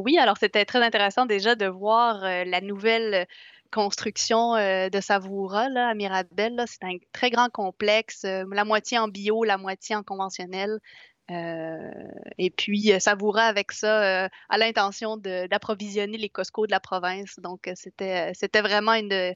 oui, 0.00 0.18
alors 0.18 0.36
c'était 0.38 0.64
très 0.64 0.82
intéressant 0.82 1.26
déjà 1.26 1.54
de 1.54 1.66
voir 1.66 2.20
la 2.20 2.60
nouvelle 2.60 3.26
construction 3.72 4.54
de 4.54 5.00
Savoura 5.00 5.68
là, 5.68 5.88
à 5.88 5.94
Mirabel. 5.94 6.62
C'est 6.66 6.84
un 6.84 6.96
très 7.12 7.30
grand 7.30 7.48
complexe, 7.50 8.24
la 8.24 8.64
moitié 8.64 8.98
en 8.98 9.08
bio, 9.08 9.44
la 9.44 9.58
moitié 9.58 9.96
en 9.96 10.02
conventionnel. 10.02 10.78
et 11.30 12.50
puis, 12.56 12.92
Savoura, 13.00 13.42
avec 13.42 13.72
ça, 13.72 14.26
a 14.26 14.58
l'intention 14.58 15.16
d'approvisionner 15.16 16.18
les 16.18 16.28
Costco 16.28 16.66
de 16.66 16.70
la 16.70 16.80
province. 16.80 17.40
Donc, 17.40 17.68
c'était 17.74 18.60
vraiment 18.60 18.92
une, 18.92 19.34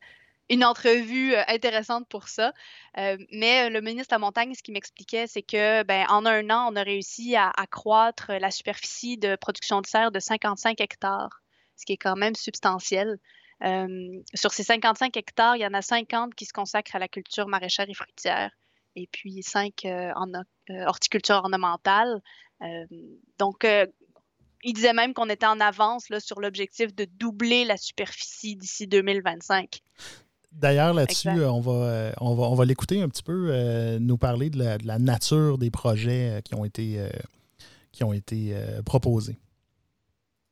une 0.49 0.64
entrevue 0.64 1.34
euh, 1.34 1.42
intéressante 1.49 2.06
pour 2.08 2.28
ça. 2.28 2.52
Euh, 2.99 3.16
mais 3.32 3.66
euh, 3.66 3.70
le 3.70 3.80
ministre 3.80 4.14
la 4.14 4.18
Montagne, 4.18 4.54
ce 4.54 4.62
qu'il 4.62 4.75
m'expliquait, 4.75 5.26
c'est 5.26 5.42
que 5.42 5.82
ben, 5.84 6.06
en 6.08 6.26
un 6.26 6.50
an, 6.50 6.68
on 6.72 6.76
a 6.76 6.82
réussi 6.82 7.37
à 7.37 7.50
accroître 7.50 8.32
la 8.32 8.50
superficie 8.50 9.16
de 9.18 9.37
production 9.37 9.80
de 9.80 9.87
serre 9.87 10.12
de 10.12 10.20
55 10.20 10.80
hectares, 10.80 11.42
ce 11.76 11.87
qui 11.87 11.94
est 11.94 11.99
quand 11.99 12.16
même 12.16 12.34
substantiel. 12.34 13.18
sur 14.34 14.52
ces 14.52 14.64
55 14.64 15.16
hectares, 15.16 15.56
il 15.56 15.62
y 15.62 15.66
en 15.66 15.75
a 15.75 15.82
50 15.82 16.34
qui 16.34 16.44
se 16.46 16.52
consacrent 16.52 16.96
à 16.96 16.99
la 16.99 17.08
culture 17.08 17.46
maraîchère 17.46 17.88
et 17.88 17.94
fruitière, 17.94 18.50
et 18.96 19.08
puis 19.12 19.42
5 19.42 19.87
en 20.16 20.32
horticulture 20.87 21.37
ornementale. 21.37 22.20
donc, 23.38 23.64
il 24.62 24.75
disait 24.75 24.92
même 24.92 25.14
qu'on 25.14 25.28
était 25.28 25.46
en 25.46 25.61
avance 25.61 26.08
là, 26.08 26.20
sur 26.20 26.40
l'objectif 26.40 26.94
de 26.94 27.04
doubler 27.04 27.64
la 27.64 27.76
superficie 27.76 28.56
d'ici 28.56 28.87
2025. 28.87 29.80
D'ailleurs, 30.54 30.94
là-dessus, 30.94 31.28
euh, 31.28 31.50
on 31.50 31.61
va, 31.61 31.73
euh, 31.73 32.12
on 32.21 32.35
va, 32.35 32.44
on 32.44 32.54
va 32.54 32.64
l'écouter 32.64 33.02
un 33.02 33.09
petit 33.09 33.23
peu, 33.23 33.49
euh, 33.50 33.99
nous 34.00 34.16
parler 34.16 34.50
de 34.50 34.59
la, 34.85 34.99
nature 34.99 35.59
des 35.59 35.71
projets 35.71 36.40
qui 36.44 36.54
ont 36.54 36.64
été, 36.64 37.00
qui 37.90 38.04
ont 38.04 38.12
été 38.12 38.54
proposés. 38.85 39.37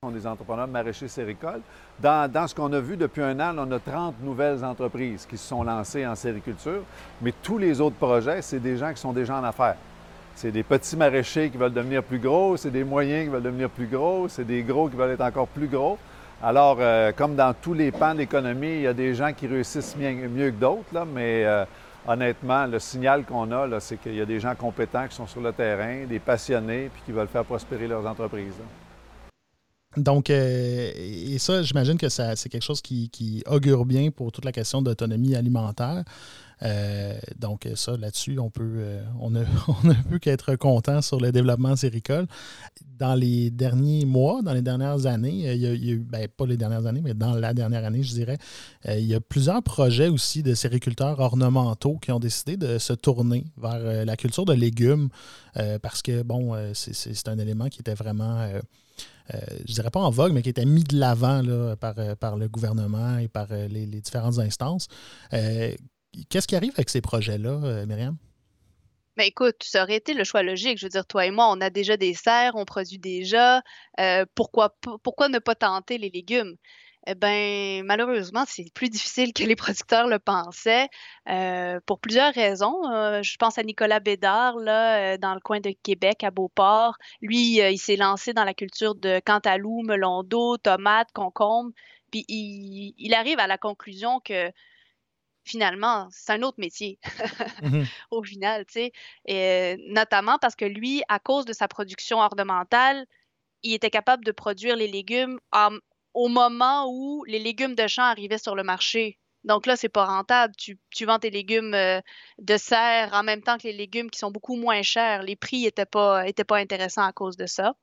On 0.03 0.11
est 0.11 0.15
des 0.15 0.27
entrepreneurs 0.27 0.67
maraîchers 0.67 1.09
séricoles. 1.09 1.61
Dans, 2.01 2.31
dans 2.31 2.47
ce 2.47 2.55
qu'on 2.55 2.73
a 2.73 2.81
vu 2.81 2.97
depuis 2.97 3.23
un 3.23 3.39
an, 3.39 3.55
on 3.59 3.71
a 3.71 3.79
30 3.79 4.23
nouvelles 4.23 4.65
entreprises 4.65 5.27
qui 5.27 5.37
se 5.37 5.47
sont 5.47 5.63
lancées 5.63 6.07
en 6.07 6.15
sériculture, 6.15 6.83
mais 7.21 7.35
tous 7.43 7.59
les 7.59 7.81
autres 7.81 7.97
projets, 7.97 8.41
c'est 8.41 8.61
des 8.61 8.79
gens 8.79 8.93
qui 8.95 9.01
sont 9.01 9.13
déjà 9.13 9.39
en 9.39 9.45
affaires. 9.45 9.77
C'est 10.35 10.53
des 10.53 10.63
petits 10.63 10.97
maraîchers 10.97 11.51
qui 11.51 11.59
veulent 11.59 11.75
devenir 11.75 12.03
plus 12.03 12.19
gros, 12.19 12.57
c'est 12.57 12.71
des 12.71 12.85
moyens 12.85 13.27
qui 13.27 13.31
veulent 13.31 13.43
devenir 13.43 13.69
plus 13.69 13.87
gros, 13.87 14.27
c'est 14.27 14.47
des 14.47 14.63
gros 14.63 14.89
qui 14.89 14.97
veulent 14.97 15.11
être 15.11 15.21
encore 15.21 15.49
plus 15.49 15.69
gros. 15.69 15.99
Alors, 16.43 16.79
euh, 16.81 17.13
comme 17.13 17.37
dans 17.37 17.53
tous 17.53 17.75
les 17.75 17.93
pans 17.93 18.15
d'économie, 18.15 18.77
il 18.77 18.83
y 18.83 18.87
a 18.87 18.95
des 18.95 19.15
gens 19.15 19.33
qui 19.35 19.47
réussissent 19.47 19.95
mieux, 19.95 20.51
que 20.51 20.57
d'autres, 20.57 21.05
mais 21.05 21.45
euh, 21.45 21.67
honnêtement, 22.09 22.67
le 22.67 22.79
signal 22.79 23.25
qu'on 23.27 23.53
a, 23.53 23.79
c'est 23.79 23.99
qu'il 23.99 24.15
y 24.15 24.23
a 24.23 24.25
des 24.25 24.41
gens 24.41 24.55
compétents 24.55 25.07
qui 25.07 25.15
sont 25.15 25.27
sur 25.27 25.43
le 25.43 25.53
terrain, 25.53 26.07
des 26.07 26.19
passionnés, 26.19 26.89
puis 26.93 27.03
qui 27.05 27.13
veulent 27.13 27.29
faire 27.29 27.45
prospérer 27.45 27.87
leurs 27.87 28.07
entreprises. 28.07 28.55
Donc, 29.99 30.31
euh, 30.31 30.93
et 30.97 31.37
ça, 31.39 31.63
j'imagine 31.63 31.99
que 31.99 32.09
c'est 32.09 32.49
quelque 32.49 32.65
chose 32.65 32.81
qui, 32.81 33.43
augure 33.47 33.85
bien 33.85 34.11
pour 34.11 34.33
toute 34.33 34.47
la 34.47 34.53
question 34.53 34.81
d'autonomie 34.81 35.35
alimentaire. 35.35 36.05
Euh, 36.63 37.19
donc, 37.39 37.69
ça, 37.75 37.97
là-dessus, 37.97 38.39
on 38.39 38.51
peut 38.51 38.75
euh, 38.77 39.03
on 39.21 39.31
ne, 39.31 39.45
peut 40.09 40.19
qu'être 40.19 40.57
content 40.57 41.01
sur 41.03 41.21
le 41.21 41.33
développement 41.33 41.77
séricole. 41.77 42.27
Dans 42.99 43.15
les 43.15 43.51
derniers 43.51 44.05
mois, 44.05 44.43
dans 44.43 44.53
les 44.53 44.61
dernières 44.61 45.07
années, 45.07 45.55
il 45.55 45.61
y 45.61 45.67
a, 45.67 45.73
eu, 45.73 45.99
ben, 45.99 46.29
pas 46.29 46.47
les 46.47 46.59
dernières 46.59 46.87
années, 46.87 47.01
mais 47.03 47.15
dans 47.15 47.35
la 47.35 47.55
dernière 47.55 47.85
année, 47.85 48.03
je 48.03 48.13
dirais, 48.13 48.37
il 48.87 49.07
y 49.07 49.15
a 49.15 49.21
plusieurs 49.21 49.63
projets 49.63 50.09
aussi 50.09 50.43
de 50.43 50.55
sériculteurs 50.55 51.19
ornementaux 51.19 51.97
qui 51.97 52.13
ont 52.13 52.21
décidé 52.21 52.59
de 52.59 52.77
se 52.77 52.93
tourner 52.93 53.47
vers 53.57 54.05
la 54.05 54.17
culture 54.17 54.45
de 54.45 54.53
légumes 54.53 55.09
parce 55.81 56.03
que, 56.03 56.23
bon, 56.23 56.55
c'est 56.75 57.29
un 57.29 57.39
élément 57.39 57.69
qui 57.69 57.81
était 57.81 57.95
vraiment 57.95 58.47
euh, 59.35 59.39
je 59.67 59.75
dirais 59.75 59.91
pas 59.91 60.01
en 60.01 60.11
vogue, 60.11 60.33
mais 60.33 60.43
qui 60.43 60.49
était 60.49 60.65
mis 60.65 60.85
de 60.85 60.99
l'avant 60.99 61.43
par, 61.79 61.95
euh, 61.99 62.15
par 62.17 62.37
le 62.37 62.49
gouvernement 62.49 63.19
et 63.19 63.29
par 63.29 63.47
euh, 63.51 63.69
les, 63.69 63.87
différentes 63.87 64.39
instances. 64.39 64.89
Qu'est-ce 66.29 66.47
qui 66.47 66.57
arrive 66.57 66.73
avec 66.75 66.91
ces 66.91 67.01
projets-là, 67.01 67.85
Myriam? 67.87 68.17
Mais 69.17 69.25
ben, 69.25 69.29
écoute, 69.29 69.57
ça 69.63 69.83
aurait 69.83 69.97
été 69.97 70.15
le 70.15 70.25
choix 70.25 70.43
logique. 70.43 70.79
Je 70.79 70.87
veux 70.87 70.91
dire, 70.91 71.07
toi 71.07 71.27
et 71.27 71.31
moi, 71.31 71.51
on 71.51 71.61
a 71.61 71.71
déjà 71.71 71.97
des 71.97 72.15
serres, 72.15 72.53
on 72.55 72.65
produit 72.65 72.99
déjà. 72.99 73.63
pourquoi, 74.35 74.77
pourquoi 75.03 75.29
ne 75.29 75.39
pas 75.39 75.55
tenter 75.55 75.99
les 75.99 76.11
légumes? 76.11 76.57
Eh 77.07 77.15
ben, 77.15 77.83
malheureusement, 77.85 78.45
c'est 78.47 78.67
plus 78.75 78.91
difficile 78.91 79.33
que 79.33 79.43
les 79.43 79.57
producteurs 79.57 80.07
le 80.07 80.19
pensaient 80.19 80.89
euh, 81.31 81.81
pour 81.87 81.99
plusieurs 81.99 82.33
raisons. 82.35 82.77
Euh, 82.91 83.23
je 83.23 83.37
pense 83.37 83.57
à 83.57 83.63
Nicolas 83.63 84.01
Bédard, 84.01 84.57
là, 84.59 85.15
euh, 85.15 85.17
dans 85.17 85.33
le 85.33 85.41
coin 85.41 85.61
de 85.61 85.71
Québec, 85.83 86.23
à 86.25 86.31
Beauport. 86.31 86.97
Lui, 87.23 87.59
il 87.59 87.79
s'est 87.79 87.97
lancé 87.97 88.35
dans 88.35 88.45
la 88.45 88.53
culture 88.53 88.95
de 88.95 89.19
cantaloupe, 89.25 89.87
melon 89.87 90.23
d'eau, 90.23 90.59
tomates, 90.59 91.11
concombres. 91.15 91.73
Puis 92.11 92.25
il, 92.29 93.15
arrive 93.15 93.39
à 93.39 93.47
la 93.47 93.57
conclusion 93.57 94.21
que 94.21 94.51
finalement, 95.45 96.09
c'est 96.11 96.33
un 96.33 96.43
autre 96.43 96.59
métier 96.59 96.99
mmh 97.63 97.83
au 98.11 98.23
final, 98.23 98.65
tu 98.67 98.73
sais. 98.73 98.93
Et, 99.27 99.77
notamment 99.89 100.39
parce 100.39 100.57
que 100.57 100.65
lui, 100.65 101.03
à 101.09 101.19
cause 101.19 101.45
de 101.45 101.53
sa 101.53 101.69
production 101.69 102.19
ornementale, 102.19 103.07
il 103.63 103.75
était 103.75 103.91
capable 103.91 104.25
de 104.25 104.33
produire 104.33 104.77
les 104.77 104.89
légumes 104.89 105.39
en, 105.53 105.71
au 106.15 106.29
moment 106.29 106.87
où 106.89 107.25
les 107.25 107.39
légumes 107.39 107.75
de 107.75 107.87
champ 107.87 108.03
arrivaient 108.03 108.39
sur 108.39 108.55
le 108.55 108.63
marché. 108.63 109.19
Donc 109.45 109.67
là, 109.67 109.77
c'est 109.77 109.89
pas 109.89 110.05
rentable. 110.05 110.55
Tu, 110.57 110.79
vends 111.05 111.19
tes 111.19 111.31
légumes 111.31 111.75
euh, 111.75 112.01
de 112.39 112.57
serre 112.57 113.11
en 113.15 113.23
même 113.23 113.43
temps 113.43 113.57
que 113.57 113.65
les 113.65 113.73
légumes 113.73 114.11
qui 114.11 114.19
sont 114.19 114.31
beaucoup 114.31 114.57
moins 114.57 114.83
chers. 114.83 115.23
Les 115.23 115.37
prix 115.37 115.63
n'étaient 115.63 115.87
pas, 115.87 116.27
étaient 116.29 116.45
pas 116.45 116.59
intéressants 116.59 117.05
à 117.05 117.13
cause 117.13 117.37
de 117.37 117.47
ça 117.47 117.75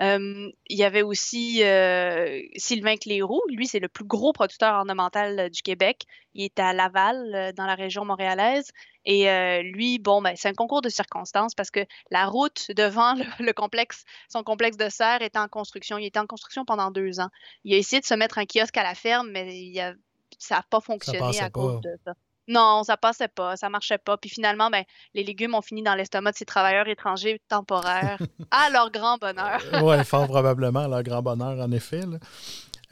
il 0.00 0.52
y 0.70 0.84
avait 0.84 1.02
aussi 1.02 1.62
euh, 1.62 2.40
Sylvain 2.56 2.96
Cléroux. 2.96 3.42
Lui, 3.48 3.66
c'est 3.66 3.78
le 3.78 3.88
plus 3.88 4.04
gros 4.04 4.32
producteur 4.32 4.74
ornemental 4.74 5.38
euh, 5.38 5.48
du 5.48 5.62
Québec. 5.62 6.04
Il 6.34 6.44
est 6.44 6.58
à 6.58 6.72
Laval, 6.72 7.34
euh, 7.34 7.52
dans 7.52 7.66
la 7.66 7.74
région 7.74 8.04
montréalaise. 8.04 8.70
Et 9.06 9.26
lui, 9.62 9.98
bon, 9.98 10.22
ben, 10.22 10.34
c'est 10.34 10.48
un 10.48 10.54
concours 10.54 10.80
de 10.80 10.88
circonstances 10.88 11.54
parce 11.54 11.70
que 11.70 11.84
la 12.10 12.24
route 12.24 12.70
devant 12.74 13.14
le, 13.38 13.52
complexe, 13.52 14.04
son 14.30 14.42
complexe 14.42 14.78
de 14.78 14.88
serre 14.88 15.20
est 15.20 15.36
en 15.36 15.46
construction. 15.46 15.98
Il 15.98 16.06
était 16.06 16.18
en 16.18 16.26
construction 16.26 16.64
pendant 16.64 16.90
deux 16.90 17.20
ans. 17.20 17.28
Il 17.64 17.74
a 17.74 17.76
essayé 17.76 18.00
de 18.00 18.06
se 18.06 18.14
mettre 18.14 18.38
un 18.38 18.46
kiosque 18.46 18.78
à 18.78 18.82
la 18.82 18.94
ferme, 18.94 19.30
mais 19.30 19.60
il 19.60 19.78
a, 19.78 19.92
ça 20.38 20.56
n'a 20.56 20.62
pas 20.70 20.80
fonctionné 20.80 21.38
à 21.38 21.50
cause 21.50 21.82
de 21.82 21.90
ça. 22.02 22.14
Non, 22.46 22.82
ça 22.84 22.96
passait 22.96 23.28
pas, 23.28 23.56
ça 23.56 23.68
marchait 23.70 23.98
pas. 23.98 24.16
Puis 24.16 24.30
finalement, 24.30 24.70
ben, 24.70 24.84
les 25.14 25.24
légumes 25.24 25.54
ont 25.54 25.62
fini 25.62 25.82
dans 25.82 25.94
l'estomac 25.94 26.32
de 26.32 26.36
ces 26.36 26.44
travailleurs 26.44 26.88
étrangers 26.88 27.40
temporaires, 27.48 28.18
à 28.50 28.70
leur 28.70 28.90
grand 28.90 29.16
bonheur. 29.18 29.62
Euh, 29.72 29.80
oui, 29.82 30.04
fort 30.04 30.26
probablement, 30.26 30.80
à 30.80 30.88
leur 30.88 31.02
grand 31.02 31.22
bonheur, 31.22 31.58
en 31.58 31.70
effet. 31.72 32.02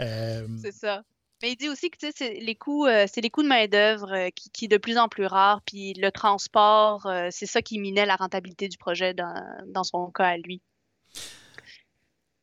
Euh, 0.01 0.47
c'est 0.61 0.73
ça. 0.73 1.03
Mais 1.43 1.53
il 1.53 1.57
dit 1.57 1.69
aussi 1.69 1.91
que 1.91 1.99
c'est 2.15 2.35
les 2.35 2.55
coûts, 2.55 2.87
euh, 2.87 3.07
c'est 3.13 3.21
les 3.21 3.29
coûts 3.29 3.43
de 3.43 3.49
main-d'œuvre 3.49 4.31
qui, 4.31 4.51
qui, 4.51 4.69
de 4.69 4.77
plus 4.77 4.97
en 4.97 5.09
plus 5.09 5.27
rares, 5.27 5.61
puis 5.63 5.93
le 5.95 6.11
transport, 6.11 7.11
c'est 7.31 7.47
ça 7.47 7.61
qui 7.63 7.79
minait 7.81 8.07
la 8.07 8.17
rentabilité 8.17 8.69
du 8.69 8.79
projet 8.79 9.13
dans, 9.13 9.85
son 9.85 10.11
cas 10.11 10.29
à 10.29 10.37
lui. 10.37 10.63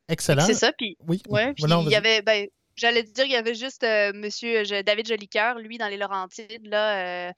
Excellent. 0.10 0.46
C'est 0.46 0.54
ça, 0.54 0.74
puis 0.74 0.98
oui. 1.08 1.22
Ouais, 1.30 1.54
puis 1.54 1.64
il 1.66 1.90
y 1.90 1.96
avait 1.96 2.22
ben, 2.22 2.48
J'allais 2.80 3.04
dire, 3.04 3.26
il 3.26 3.32
y 3.32 3.36
avait 3.36 3.56
juste 3.56 3.84
euh, 3.84 4.14
Monsieur 4.16 4.64
David 4.84 5.06
Jolicoeur, 5.06 5.60
lui, 5.60 5.78
dans 5.78 5.90
les 5.90 5.98
Laurentides, 5.98 6.66
là. 6.66 7.28
Euh, 7.28 7.34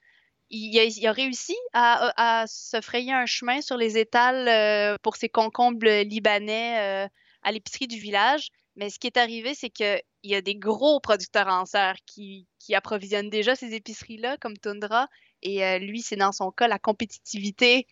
il, 0.51 1.07
a, 1.07 1.11
réussi 1.13 1.55
à, 1.73 2.45
se 2.47 2.79
frayer 2.81 3.13
un 3.13 3.25
chemin 3.25 3.61
sur 3.61 3.77
les 3.77 3.97
étals 3.97 4.47
euh, 4.47 4.97
pour 5.01 5.15
ses 5.15 5.29
concombres 5.29 6.03
libanais 6.03 7.09
à 7.41 7.51
l'épicerie 7.51 7.87
du 7.87 7.97
village. 7.97 8.49
Mais 8.75 8.89
ce 8.89 8.99
qui 8.99 9.07
est 9.07 9.17
arrivé, 9.17 9.55
c'est 9.55 9.69
qu'il 9.69 10.01
y 10.23 10.35
a 10.35 10.41
des 10.41 10.55
gros 10.55 10.99
producteurs 10.99 11.47
en 11.47 11.65
serre 11.65 11.95
qui, 12.05 12.47
approvisionnent 12.73 13.29
déjà 13.29 13.55
ces 13.55 13.73
épiceries-là, 13.73 14.37
comme 14.37 14.57
Tundra. 14.57 15.07
Et 15.41 15.79
lui, 15.79 16.01
c'est 16.01 16.17
dans 16.17 16.33
son 16.33 16.51
cas 16.51 16.67
la 16.67 16.79
compétitivité 16.79 17.87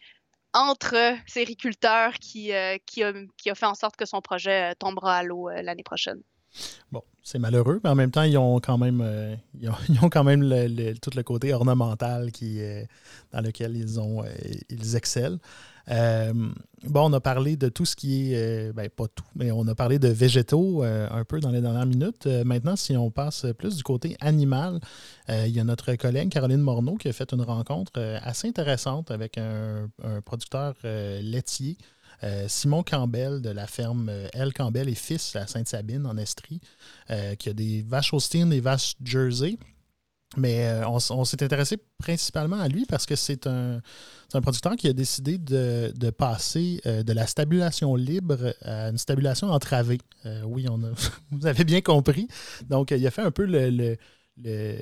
entre 0.53 1.15
ces 1.27 1.41
agriculteurs 1.43 2.13
qui, 2.15 2.51
qui, 2.85 3.03
a, 3.03 3.55
fait 3.55 3.65
en 3.65 3.75
sorte 3.75 3.95
que 3.95 4.05
son 4.05 4.21
projet 4.21 4.75
tombera 4.75 5.17
à 5.17 5.23
l'eau 5.23 5.49
l'année 5.49 5.83
prochaine. 5.83 6.21
Bon, 6.91 7.03
c'est 7.21 7.39
malheureux, 7.39 7.79
mais 7.83 7.89
en 7.89 7.95
même 7.95 8.11
temps, 8.11 8.23
ils 8.23 8.37
ont 8.37 8.59
quand 8.59 8.77
même, 8.77 9.01
euh, 9.03 9.35
ils, 9.59 9.69
ont, 9.69 10.09
quand 10.09 10.23
même 10.23 10.41
tout 11.01 11.11
le 11.15 11.21
côté 11.21 11.53
ornemental 11.53 12.31
qui, 12.31 12.59
dans 13.31 13.41
lequel 13.41 13.75
ils, 13.75 13.99
ont, 13.99 14.23
euh, 14.23 14.27
ils 14.69 14.95
excellent. 14.95 15.37
Euh, 15.91 16.33
bon, 16.83 17.09
on 17.09 17.13
a 17.13 17.19
parlé 17.19 17.55
de 17.55 17.67
tout 17.69 17.85
ce 17.85 17.95
qui 17.95 18.33
est, 18.33 18.71
ben, 18.73 18.89
pas 18.89 19.07
tout, 19.07 19.25
mais 19.35 19.51
on 19.51 19.67
a 19.67 19.75
parlé 19.75 19.97
de 19.97 20.07
végétaux 20.07 20.83
un 20.83 21.23
peu 21.23 21.39
dans 21.39 21.49
les 21.49 21.61
dernières 21.61 21.87
minutes. 21.87 22.27
maintenant, 22.27 22.75
si 22.75 22.95
on 22.95 23.09
passe 23.09 23.47
plus 23.57 23.77
du 23.77 23.83
côté 23.83 24.15
animal, 24.19 24.79
il 25.29 25.49
y 25.49 25.59
a 25.59 25.63
notre 25.63 25.95
collègue 25.95 26.29
Caroline 26.29 26.61
Morneau 26.61 26.95
qui 26.95 27.07
a 27.07 27.13
fait 27.13 27.33
une 27.33 27.41
rencontre 27.41 27.99
assez 28.21 28.47
intéressante 28.47 29.09
avec 29.09 29.39
un 29.39 29.89
producteur 30.25 30.75
laitier 30.83 31.75
euh, 32.23 32.45
Simon 32.47 32.83
Campbell 32.83 33.41
de 33.41 33.49
la 33.49 33.67
ferme 33.67 34.09
euh, 34.09 34.27
L. 34.33 34.53
Campbell 34.53 34.89
et 34.89 34.95
Fils 34.95 35.35
à 35.35 35.47
Sainte-Sabine, 35.47 36.05
en 36.05 36.17
Estrie, 36.17 36.59
euh, 37.09 37.35
qui 37.35 37.49
a 37.49 37.53
des 37.53 37.83
vaches 37.83 38.13
Holstein, 38.13 38.47
des 38.47 38.59
vaches 38.59 38.95
Jersey. 39.03 39.57
Mais 40.37 40.69
on, 40.85 41.25
s'est 41.25 41.41
intéressé 41.41 41.77
principalement 41.97 42.59
à 42.59 42.67
lui 42.67 42.85
parce 42.85 43.07
que 43.07 43.15
c'est 43.15 43.47
un, 43.47 43.81
un, 44.35 44.41
producteur 44.41 44.75
qui 44.75 44.87
a 44.87 44.93
décidé 44.93 45.39
de, 45.39 45.91
passer 46.11 46.79
de 46.85 47.13
la 47.13 47.25
stabulation 47.25 47.95
libre 47.95 48.53
à 48.61 48.89
une 48.89 48.99
stabulation 48.99 49.49
entravée. 49.49 49.97
Oui, 50.45 50.67
on 50.69 50.83
a, 50.83 50.91
vous 51.31 51.47
avez 51.47 51.63
bien 51.63 51.81
compris. 51.81 52.27
Donc, 52.69 52.91
il 52.91 53.07
a 53.07 53.09
fait 53.09 53.23
un 53.23 53.31
peu 53.31 53.45
le, 53.45 53.95
le, 54.37 54.77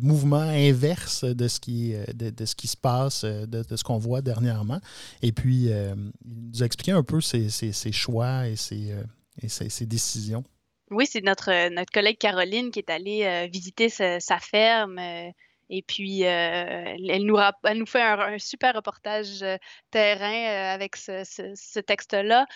mouvement 0.00 0.36
inverse 0.36 1.24
de 1.24 1.48
ce 1.48 1.60
qui, 1.60 1.94
de, 2.14 2.44
ce 2.44 2.54
qui 2.54 2.68
se 2.68 2.76
passe, 2.76 3.24
de, 3.24 3.76
ce 3.76 3.84
qu'on 3.84 3.98
voit 3.98 4.22
dernièrement. 4.22 4.80
Et 5.22 5.32
puis, 5.32 5.66
il 5.66 5.94
nous 6.24 6.62
a 6.62 6.66
expliqué 6.66 6.92
un 6.92 7.02
peu 7.02 7.20
ses, 7.20 7.48
ses, 7.50 7.92
choix 7.92 8.48
et 8.48 8.56
ses, 8.56 8.94
et 9.42 9.48
ses 9.48 9.86
décisions. 9.86 10.44
Oui, 10.90 11.06
c'est 11.06 11.22
notre, 11.22 11.50
euh, 11.50 11.70
notre 11.70 11.92
collègue 11.92 12.18
Caroline 12.18 12.70
qui 12.70 12.78
est 12.78 12.90
allée 12.90 13.24
euh, 13.24 13.48
visiter 13.50 13.88
sa, 13.88 14.20
ferme. 14.38 14.98
Euh, 14.98 15.30
et 15.70 15.82
puis, 15.82 16.20
elle, 16.22 17.24
nous 17.24 17.38
elle 17.64 17.78
nous 17.78 17.86
fait 17.86 18.02
un, 18.02 18.38
super 18.38 18.74
reportage 18.74 19.42
terrain 19.90 20.72
avec 20.74 20.94
ce, 20.94 21.80
texte-là. 21.80 22.46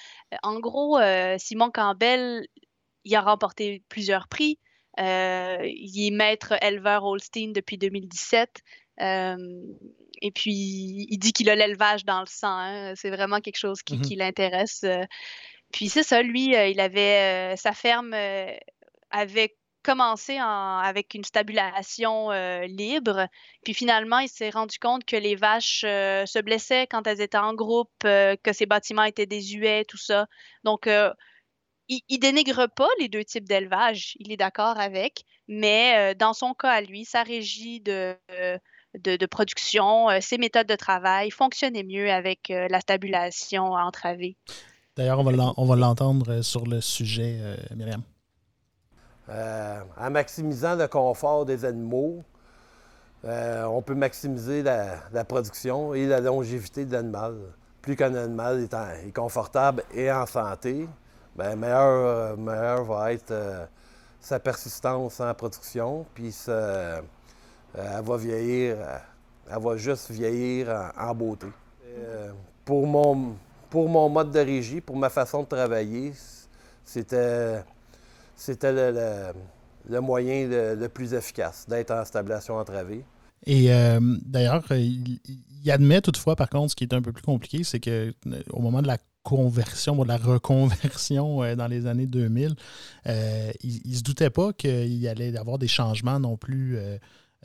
En 0.42 0.60
gros, 0.60 0.98
Simon 1.38 1.70
Campbell, 1.70 2.46
il 3.04 3.16
a 3.16 3.22
remporté 3.22 3.82
plusieurs 3.88 4.28
prix. 4.28 4.58
Il 4.98 6.06
est 6.06 6.10
maître 6.10 6.54
éleveur 6.62 7.04
Holstein 7.04 7.52
depuis 7.52 7.78
2017. 7.78 8.62
et 9.00 10.30
puis, 10.34 11.06
il 11.08 11.18
dit 11.18 11.32
qu'il 11.32 11.50
a 11.50 11.54
l'élevage 11.54 12.04
dans 12.04 12.20
le 12.20 12.26
sang. 12.26 12.48
Hein. 12.48 12.94
C'est 12.96 13.10
vraiment 13.10 13.40
quelque 13.40 13.58
chose 13.58 13.82
qui, 13.82 14.00
qui 14.00 14.16
l'intéresse. 14.16 14.84
Puis 15.72 15.88
c'est 15.88 16.02
ça, 16.02 16.22
lui, 16.22 16.56
euh, 16.56 16.68
il 16.68 16.80
avait 16.80 17.52
euh, 17.52 17.56
sa 17.56 17.72
ferme 17.72 18.14
euh, 18.14 18.52
avait 19.10 19.56
commencé 19.82 20.36
avec 20.38 21.14
une 21.14 21.24
stabulation 21.24 22.30
libre. 22.66 23.26
Puis 23.64 23.72
finalement, 23.72 24.18
il 24.18 24.28
s'est 24.28 24.50
rendu 24.50 24.78
compte 24.78 25.06
que 25.06 25.16
les 25.16 25.34
vaches 25.34 25.80
se 25.80 26.42
blessaient 26.42 26.86
quand 26.86 27.06
elles 27.06 27.22
étaient 27.22 27.38
en 27.38 27.54
groupe, 27.54 27.88
que 28.02 28.52
ces 28.52 28.66
bâtiments 28.66 29.04
étaient 29.04 29.24
désuets, 29.24 29.86
tout 29.86 29.96
ça. 29.96 30.26
Donc, 30.62 30.90
il, 31.88 32.00
il, 32.08 32.18
dénigre 32.18 32.68
pas 32.68 32.88
les 33.00 33.08
deux 33.08 33.24
types 33.24 33.48
d'élevage. 33.48 34.14
Il 34.18 34.32
est 34.32 34.36
d'accord 34.36 34.78
avec, 34.78 35.24
mais 35.48 36.14
dans 36.14 36.32
son 36.32 36.54
cas 36.54 36.70
à 36.70 36.80
lui, 36.80 37.04
sa 37.04 37.22
régie 37.22 37.80
de, 37.80 38.14
de, 38.94 39.26
production, 39.26 40.08
ses 40.20 40.38
méthodes 40.38 40.66
de 40.66 40.76
travail 40.76 41.30
fonctionnaient 41.30 41.84
mieux 41.84 42.10
avec 42.10 42.48
la 42.48 42.80
stabulation 42.80 43.72
entravée. 43.72 44.36
D'ailleurs, 44.98 45.20
on 45.20 45.64
va 45.64 45.76
l'entendre 45.76 46.28
euh, 46.28 46.42
sur 46.42 46.66
le 46.66 46.80
sujet, 46.80 47.38
euh, 47.40 47.56
Myriam. 47.76 48.02
Euh, 49.28 49.80
en 49.96 50.10
maximisant 50.10 50.74
le 50.74 50.88
confort 50.88 51.46
des 51.46 51.64
animaux, 51.64 52.24
on 53.22 53.80
peut 53.80 53.94
maximiser 53.94 54.64
la, 54.64 55.24
production 55.24 55.94
et 55.94 56.06
la 56.06 56.20
longévité 56.20 56.84
de 56.84 56.92
l'animal. 56.92 57.36
Plus 57.80 57.94
qu'un 57.94 58.12
animal 58.12 58.66
est, 59.04 59.12
confortable 59.12 59.84
et 59.94 60.10
en 60.10 60.26
santé, 60.26 60.88
bien, 61.38 61.56
meilleur, 61.56 62.36
meilleur 62.36 62.84
va 62.84 63.12
être 63.12 63.68
sa 64.20 64.40
persistance 64.40 65.20
en 65.20 65.32
production, 65.34 66.04
puis 66.14 66.34
elle 66.46 67.02
va 68.02 68.16
vieillir, 68.16 68.76
elle 69.50 69.62
va 69.62 69.76
juste 69.76 70.10
vieillir 70.10 70.92
en, 70.98 71.14
beauté. 71.14 71.46
pour 72.64 72.86
mon, 72.86 73.36
pour 73.70 73.88
mon 73.88 74.08
mode 74.08 74.30
de 74.30 74.40
régie, 74.40 74.80
pour 74.80 74.96
ma 74.96 75.10
façon 75.10 75.42
de 75.42 75.48
travailler, 75.48 76.12
c'était, 76.84 77.62
c'était 78.34 78.72
le, 79.88 80.00
moyen 80.00 80.48
le, 80.48 80.86
plus 80.88 81.14
efficace 81.14 81.66
d'être 81.68 81.90
en 81.90 82.04
stabulation 82.04 82.56
entravée. 82.56 83.04
Et 83.46 83.72
euh, 83.72 84.00
d'ailleurs, 84.24 84.64
euh, 84.70 84.78
il, 84.78 85.70
admet 85.70 86.00
toutefois, 86.00 86.34
par 86.34 86.48
contre, 86.48 86.70
ce 86.70 86.76
qui 86.76 86.84
est 86.84 86.94
un 86.94 87.02
peu 87.02 87.12
plus 87.12 87.22
compliqué, 87.22 87.62
c'est 87.62 87.78
qu'au 87.78 87.90
euh, 87.90 88.12
moment 88.58 88.80
de 88.80 88.86
la 88.86 88.98
conversion, 89.28 90.02
de 90.02 90.08
la 90.08 90.16
reconversion 90.16 91.54
dans 91.54 91.66
les 91.66 91.86
années 91.86 92.06
2000, 92.06 92.54
il 93.06 93.80
ne 93.84 93.94
se 93.94 94.02
doutait 94.02 94.30
pas 94.30 94.52
qu'il 94.52 95.06
allait 95.06 95.30
y 95.30 95.36
avoir 95.36 95.58
des 95.58 95.68
changements 95.68 96.18
non 96.18 96.36
plus 96.36 96.78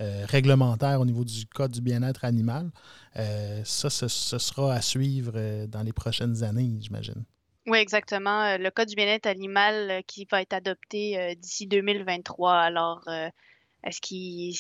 euh, 0.02 0.26
réglementaire 0.26 1.00
au 1.00 1.06
niveau 1.06 1.24
du 1.24 1.46
code 1.46 1.72
du 1.72 1.82
bien-être 1.82 2.26
animal. 2.26 2.72
Euh, 3.16 3.62
ça, 3.64 3.92
ce, 3.92 4.08
sera 4.08 4.74
à 4.74 4.82
suivre 4.82 5.34
euh, 5.36 5.68
dans 5.68 5.84
les 5.84 5.94
prochaines 5.94 6.42
années, 6.42 6.68
j'imagine. 6.82 7.24
Oui, 7.68 7.78
exactement. 7.78 8.58
Le 8.58 8.72
code 8.72 8.88
du 8.88 8.96
bien-être 8.96 9.28
animal 9.28 10.02
qui 10.08 10.28
va 10.32 10.42
être 10.42 10.54
adopté 10.54 11.36
d'ici 11.36 11.68
2023. 11.68 12.52
Alors, 12.52 13.08
est-ce 13.86 14.02
qu'il 14.02 14.54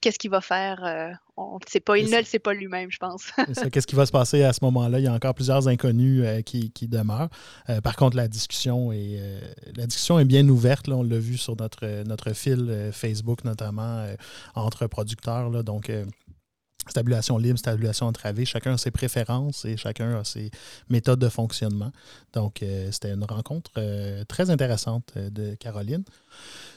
qu'est-ce 0.00 0.18
qu'il 0.18 0.30
va 0.30 0.40
faire? 0.40 0.82
Euh, 0.84 1.12
on 1.36 1.54
ne 1.54 1.60
sait 1.68 1.80
pas. 1.80 1.96
Il 1.98 2.10
ne 2.10 2.18
le 2.18 2.24
sait 2.24 2.38
pas 2.38 2.52
lui-même, 2.52 2.90
je 2.90 2.98
pense. 2.98 3.30
Qu'est-ce 3.72 3.86
qui 3.86 3.94
va 3.94 4.04
se 4.04 4.12
passer 4.12 4.42
à 4.42 4.52
ce 4.52 4.64
moment-là? 4.64 4.98
Il 4.98 5.04
y 5.04 5.08
a 5.08 5.12
encore 5.12 5.34
plusieurs 5.34 5.68
inconnus 5.68 6.22
euh, 6.24 6.42
qui, 6.42 6.70
demeurent. 6.88 7.30
Euh, 7.68 7.80
par 7.80 7.96
contre, 7.96 8.16
la 8.16 8.28
discussion 8.28 8.92
est, 8.92 9.20
la 9.74 9.86
discussion 9.86 10.18
est 10.18 10.24
bien 10.24 10.46
ouverte. 10.48 10.86
Là. 10.86 10.96
On 10.96 11.02
l'a 11.02 11.18
vu 11.18 11.36
sur 11.38 11.56
notre, 11.56 12.04
notre 12.04 12.32
fil 12.34 12.90
Facebook, 12.92 13.44
notamment 13.44 14.06
entre 14.54 14.86
producteurs. 14.86 15.48
Là. 15.50 15.62
Donc, 15.62 15.90
Stabulation 16.88 17.38
libre, 17.38 17.58
stabulation 17.58 18.06
entravée, 18.06 18.44
chacun 18.44 18.74
a 18.74 18.78
ses 18.78 18.90
préférences 18.90 19.64
et 19.64 19.76
chacun 19.76 20.18
a 20.18 20.24
ses 20.24 20.50
méthodes 20.88 21.20
de 21.20 21.28
fonctionnement. 21.28 21.92
Donc, 22.32 22.64
c'était 22.90 23.12
une 23.12 23.24
rencontre 23.24 23.70
très 24.24 24.50
intéressante 24.50 25.16
de 25.16 25.54
Caroline. 25.54 26.04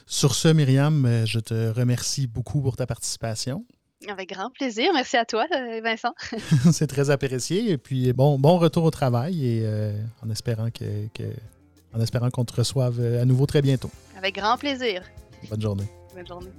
Sur 0.06 0.34
ce, 0.34 0.48
Myriam, 0.48 1.06
euh, 1.06 1.24
je 1.24 1.40
te 1.40 1.70
remercie 1.70 2.26
beaucoup 2.26 2.60
pour 2.60 2.76
ta 2.76 2.86
participation. 2.86 3.64
Avec 4.08 4.28
grand 4.30 4.50
plaisir. 4.50 4.90
Merci 4.92 5.16
à 5.16 5.24
toi, 5.24 5.46
euh, 5.50 5.80
Vincent. 5.82 6.14
C'est 6.72 6.86
très 6.86 7.08
apprécié. 7.08 7.70
Et 7.70 7.78
puis, 7.78 8.12
bon, 8.12 8.38
bon 8.38 8.58
retour 8.58 8.84
au 8.84 8.90
travail 8.90 9.46
et 9.46 9.62
euh, 9.64 9.96
en 10.22 10.30
espérant 10.30 10.68
que, 10.70 10.84
en 11.94 12.00
espérant 12.00 12.28
qu'on 12.30 12.44
te 12.44 12.54
reçoive 12.54 13.00
à 13.00 13.24
nouveau 13.24 13.46
très 13.46 13.62
bientôt. 13.62 13.90
Avec 14.18 14.34
grand 14.34 14.58
plaisir. 14.58 15.02
Bonne 15.48 15.62
journée. 15.62 15.88
Bonne 16.14 16.26
journée. 16.26 16.50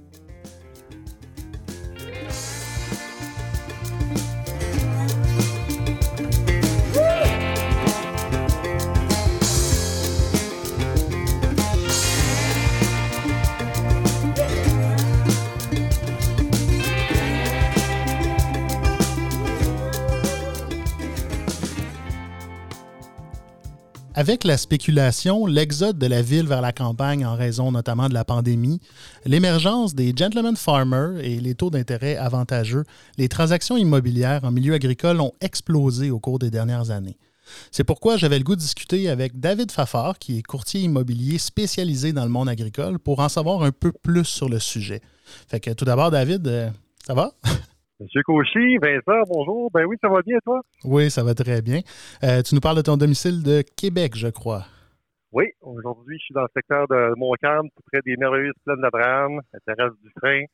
Avec 24.18 24.44
la 24.44 24.56
spéculation, 24.56 25.44
l'exode 25.44 25.98
de 25.98 26.06
la 26.06 26.22
ville 26.22 26.46
vers 26.46 26.62
la 26.62 26.72
campagne 26.72 27.26
en 27.26 27.36
raison 27.36 27.70
notamment 27.70 28.08
de 28.08 28.14
la 28.14 28.24
pandémie, 28.24 28.80
l'émergence 29.26 29.94
des 29.94 30.14
gentlemen 30.16 30.56
farmers 30.56 31.22
et 31.22 31.38
les 31.38 31.54
taux 31.54 31.68
d'intérêt 31.68 32.16
avantageux, 32.16 32.84
les 33.18 33.28
transactions 33.28 33.76
immobilières 33.76 34.44
en 34.44 34.52
milieu 34.52 34.72
agricole 34.72 35.20
ont 35.20 35.34
explosé 35.42 36.10
au 36.10 36.18
cours 36.18 36.38
des 36.38 36.50
dernières 36.50 36.90
années. 36.90 37.18
C'est 37.70 37.84
pourquoi 37.84 38.16
j'avais 38.16 38.38
le 38.38 38.44
goût 38.44 38.56
de 38.56 38.60
discuter 38.60 39.10
avec 39.10 39.38
David 39.38 39.70
Fafard, 39.70 40.18
qui 40.18 40.38
est 40.38 40.42
courtier 40.42 40.80
immobilier 40.80 41.36
spécialisé 41.36 42.14
dans 42.14 42.24
le 42.24 42.30
monde 42.30 42.48
agricole, 42.48 42.98
pour 42.98 43.20
en 43.20 43.28
savoir 43.28 43.64
un 43.64 43.70
peu 43.70 43.92
plus 43.92 44.24
sur 44.24 44.48
le 44.48 44.58
sujet. 44.58 45.02
Fait 45.46 45.60
que 45.60 45.72
tout 45.72 45.84
d'abord, 45.84 46.10
David, 46.10 46.48
euh, 46.48 46.70
ça 47.06 47.12
va? 47.12 47.34
Monsieur 47.98 48.22
Cauchy, 48.24 48.76
Vincent, 48.76 49.22
bonjour. 49.26 49.70
Ben 49.72 49.86
oui, 49.86 49.96
ça 50.02 50.10
va 50.10 50.20
bien, 50.20 50.36
toi? 50.44 50.60
Oui, 50.84 51.10
ça 51.10 51.24
va 51.24 51.34
très 51.34 51.62
bien. 51.62 51.80
Euh, 52.24 52.42
tu 52.42 52.54
nous 52.54 52.60
parles 52.60 52.76
de 52.76 52.82
ton 52.82 52.98
domicile 52.98 53.42
de 53.42 53.64
Québec, 53.74 54.16
je 54.16 54.28
crois. 54.28 54.66
Oui, 55.32 55.46
aujourd'hui, 55.62 56.18
je 56.18 56.24
suis 56.24 56.34
dans 56.34 56.42
le 56.42 56.50
secteur 56.54 56.86
de 56.88 57.14
Montcalm, 57.16 57.70
tout 57.74 57.82
près 57.90 58.02
des 58.04 58.18
merveilleuses 58.18 58.52
plaines 58.66 58.82
d'Abraham, 58.82 59.40
la 59.50 59.60
terrasse 59.60 59.94
du 60.02 60.10
frein, 60.18 60.44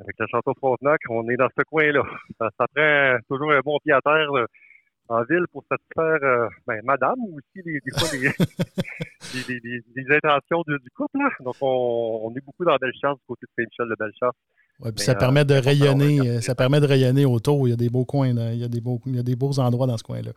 avec 0.00 0.16
le 0.18 0.26
château 0.26 0.54
Frontenac. 0.58 0.98
On 1.08 1.28
est 1.28 1.36
dans 1.36 1.50
ce 1.56 1.62
coin-là. 1.62 2.02
Ça, 2.40 2.50
prend 2.74 3.16
toujours 3.28 3.52
un 3.52 3.60
bon 3.60 3.78
pied 3.84 3.92
à 3.92 4.00
terre 4.00 4.30
en 5.08 5.22
ville 5.22 5.46
pour 5.52 5.62
satisfaire 5.70 6.18
euh, 6.24 6.48
ben, 6.66 6.80
madame 6.82 7.20
ou 7.20 7.38
aussi 7.38 7.62
des, 7.62 7.80
fois 7.96 8.08
les, 8.12 8.26
intentions 10.16 10.64
du 10.66 10.90
couple. 10.96 11.20
Donc, 11.44 11.54
on, 11.60 12.34
est 12.36 12.44
beaucoup 12.44 12.64
dans 12.64 12.74
Bellechasse, 12.74 13.18
du 13.18 13.24
côté 13.28 13.46
de 13.46 13.52
Saint-Michel 13.62 13.88
de 13.88 13.94
Bellechasse 13.96 14.34
ça 14.96 15.14
permet 15.14 15.44
de 15.44 15.54
rayonner, 15.54 16.20
euh, 16.20 16.40
ça 16.40 16.54
permet 16.54 16.80
de 16.80 16.86
rayonner 16.86 17.24
autour. 17.24 17.66
Il 17.68 17.70
y 17.70 17.74
a 17.74 17.76
des 17.76 17.88
beaux 17.88 18.04
coins, 18.04 18.28
il 18.28 18.58
y 18.58 18.64
a 18.64 18.68
des 18.68 18.80
beaux, 18.80 19.00
il 19.06 19.16
y 19.16 19.18
a 19.18 19.22
des 19.22 19.36
beaux 19.36 19.58
endroits 19.58 19.86
dans 19.86 19.96
ce 19.96 20.02
coin-là. 20.02 20.32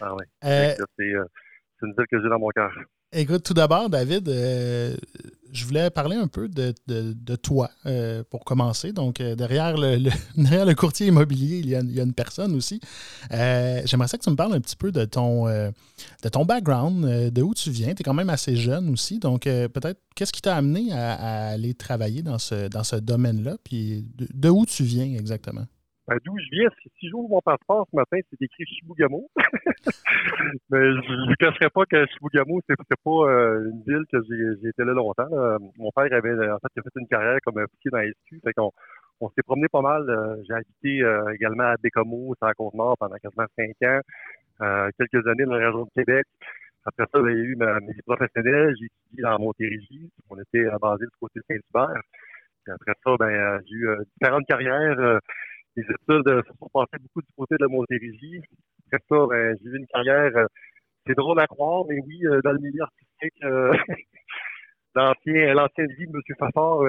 Ah 0.00 0.14
oui. 0.14 0.24
Euh, 0.44 0.74
euh, 0.78 0.84
c'est 0.96 1.86
une 1.86 1.94
ville 1.96 2.06
que 2.10 2.20
j'ai 2.20 2.28
dans 2.28 2.38
mon 2.38 2.48
cœur. 2.48 2.72
Écoute, 3.12 3.44
tout 3.44 3.54
d'abord, 3.54 3.88
David, 3.88 4.28
je 5.52 5.64
voulais 5.64 5.90
parler 5.90 6.16
un 6.16 6.28
peu 6.28 6.48
de, 6.48 7.36
toi 7.36 7.70
euh, 7.86 8.22
pour 8.30 8.44
commencer. 8.44 8.92
Donc, 8.92 9.20
euh, 9.20 9.34
derrière, 9.34 9.76
le, 9.76 9.96
le 9.96 10.74
courtier 10.74 11.08
immobilier, 11.08 11.58
il 11.58 11.68
y 11.68 11.74
a, 11.74 11.80
une 11.80 12.12
personne 12.12 12.54
aussi. 12.54 12.80
Euh, 13.32 13.82
j'aimerais 13.84 14.08
ça 14.08 14.18
que 14.18 14.24
tu 14.24 14.30
me 14.30 14.36
parles 14.36 14.54
un 14.54 14.60
petit 14.60 14.76
peu 14.76 14.92
de 14.92 15.04
ton, 15.04 15.46
de 15.46 16.28
ton 16.30 16.44
background, 16.44 17.30
de 17.30 17.42
où 17.42 17.54
tu 17.54 17.70
viens. 17.70 17.94
Tu 17.94 18.00
es 18.00 18.04
quand 18.04 18.14
même 18.14 18.30
assez 18.30 18.56
jeune 18.56 18.90
aussi. 18.90 19.18
Donc, 19.18 19.42
peut-être, 19.42 20.00
qu'est-ce 20.14 20.32
qui 20.32 20.42
t'a 20.42 20.56
amené 20.56 20.92
à, 20.92 21.48
aller 21.48 21.74
travailler 21.74 22.22
dans 22.22 22.38
ce, 22.38 22.68
dans 22.68 22.84
ce 22.84 22.96
domaine-là? 22.96 23.56
Puis, 23.64 24.08
de 24.16 24.48
où 24.48 24.66
tu 24.66 24.84
viens 24.84 25.14
exactement? 25.14 25.66
Ben, 26.08 26.16
D'où 26.24 26.38
je 26.38 26.48
viens, 26.52 26.68
si 26.98 27.08
j'ouvre 27.10 27.28
mon 27.28 27.40
passeport 27.42 27.86
ce 27.90 27.94
matin, 27.94 28.16
c'est 28.30 28.42
écrit 28.42 28.64
Chibougamau. 28.64 29.28
Mais 30.70 30.80
je 30.80 31.12
ne 31.12 31.34
cacherai 31.34 31.68
pas 31.68 31.84
que 31.84 32.06
Chibougamau, 32.06 32.62
c'est 32.66 32.76
pas 33.04 33.10
euh, 33.10 33.70
une 33.70 33.82
ville 33.86 34.04
que 34.10 34.16
j'ai 34.26 34.68
été 34.70 34.84
là 34.84 34.94
longtemps. 34.94 35.28
Mon 35.76 35.90
père 35.94 36.10
avait 36.10 36.50
en 36.50 36.58
fait, 36.60 36.82
fait 36.82 37.00
une 37.00 37.08
carrière 37.08 37.36
comme 37.44 37.58
officier 37.58 37.90
dans 37.90 38.00
SQ. 38.00 38.40
Fait 38.42 38.54
qu'on 38.54 38.70
on 39.20 39.28
s'est 39.28 39.42
promené 39.42 39.68
pas 39.68 39.82
mal. 39.82 40.08
Euh, 40.08 40.36
j'ai 40.48 40.54
habité 40.54 41.02
euh, 41.02 41.28
également 41.34 41.64
à 41.64 41.76
Bécomo, 41.76 42.34
sur 42.38 42.46
la 42.46 42.54
Côte-Nord, 42.54 42.96
pendant 42.98 43.16
quasiment 43.16 43.46
cinq 43.54 43.76
ans. 43.86 44.90
quelques 44.98 45.26
années 45.26 45.44
dans 45.44 45.56
la 45.56 45.66
région 45.66 45.84
de 45.84 45.90
Québec. 45.94 46.26
Après 46.86 47.04
ça, 47.12 47.20
j'ai 47.22 47.34
eu 47.34 47.54
ma, 47.56 47.80
mes 47.80 47.92
professionnels. 48.06 48.74
J'ai 48.80 48.86
étudié 48.86 49.24
dans 49.24 49.38
Montérégie. 49.38 50.10
On 50.30 50.40
était 50.40 50.64
basé 50.80 51.04
du 51.04 51.16
côté 51.20 51.40
de 51.40 51.44
Saint-Hubert. 51.48 52.00
Après 52.66 52.92
ça, 53.04 53.14
ben, 53.18 53.60
j'ai 53.66 53.74
eu 53.74 53.88
différentes 54.14 54.46
carrières 54.46 55.20
les 55.78 55.84
études 55.84 56.28
euh, 56.28 56.42
se 56.42 56.52
sont 56.58 56.68
passées 56.72 57.02
beaucoup 57.02 57.22
du 57.22 57.32
côté 57.36 57.54
de 57.58 57.64
la 57.64 57.68
Montérégie. 57.68 58.40
Après 58.86 59.04
ça, 59.08 59.26
ben, 59.28 59.56
j'ai 59.62 59.70
eu 59.70 59.76
une 59.76 59.86
carrière, 59.86 60.36
euh, 60.36 60.46
c'est 61.06 61.16
drôle 61.16 61.40
à 61.40 61.46
croire, 61.46 61.84
mais 61.88 62.00
oui, 62.06 62.20
euh, 62.26 62.40
dans 62.42 62.52
le 62.52 62.58
milieu 62.58 62.82
artistique, 62.82 63.40
l'ancien, 64.94 65.54
l'ancienne 65.54 65.92
vie 65.98 66.06
de 66.06 66.12
M. 66.12 66.20
Fafard, 66.38 66.80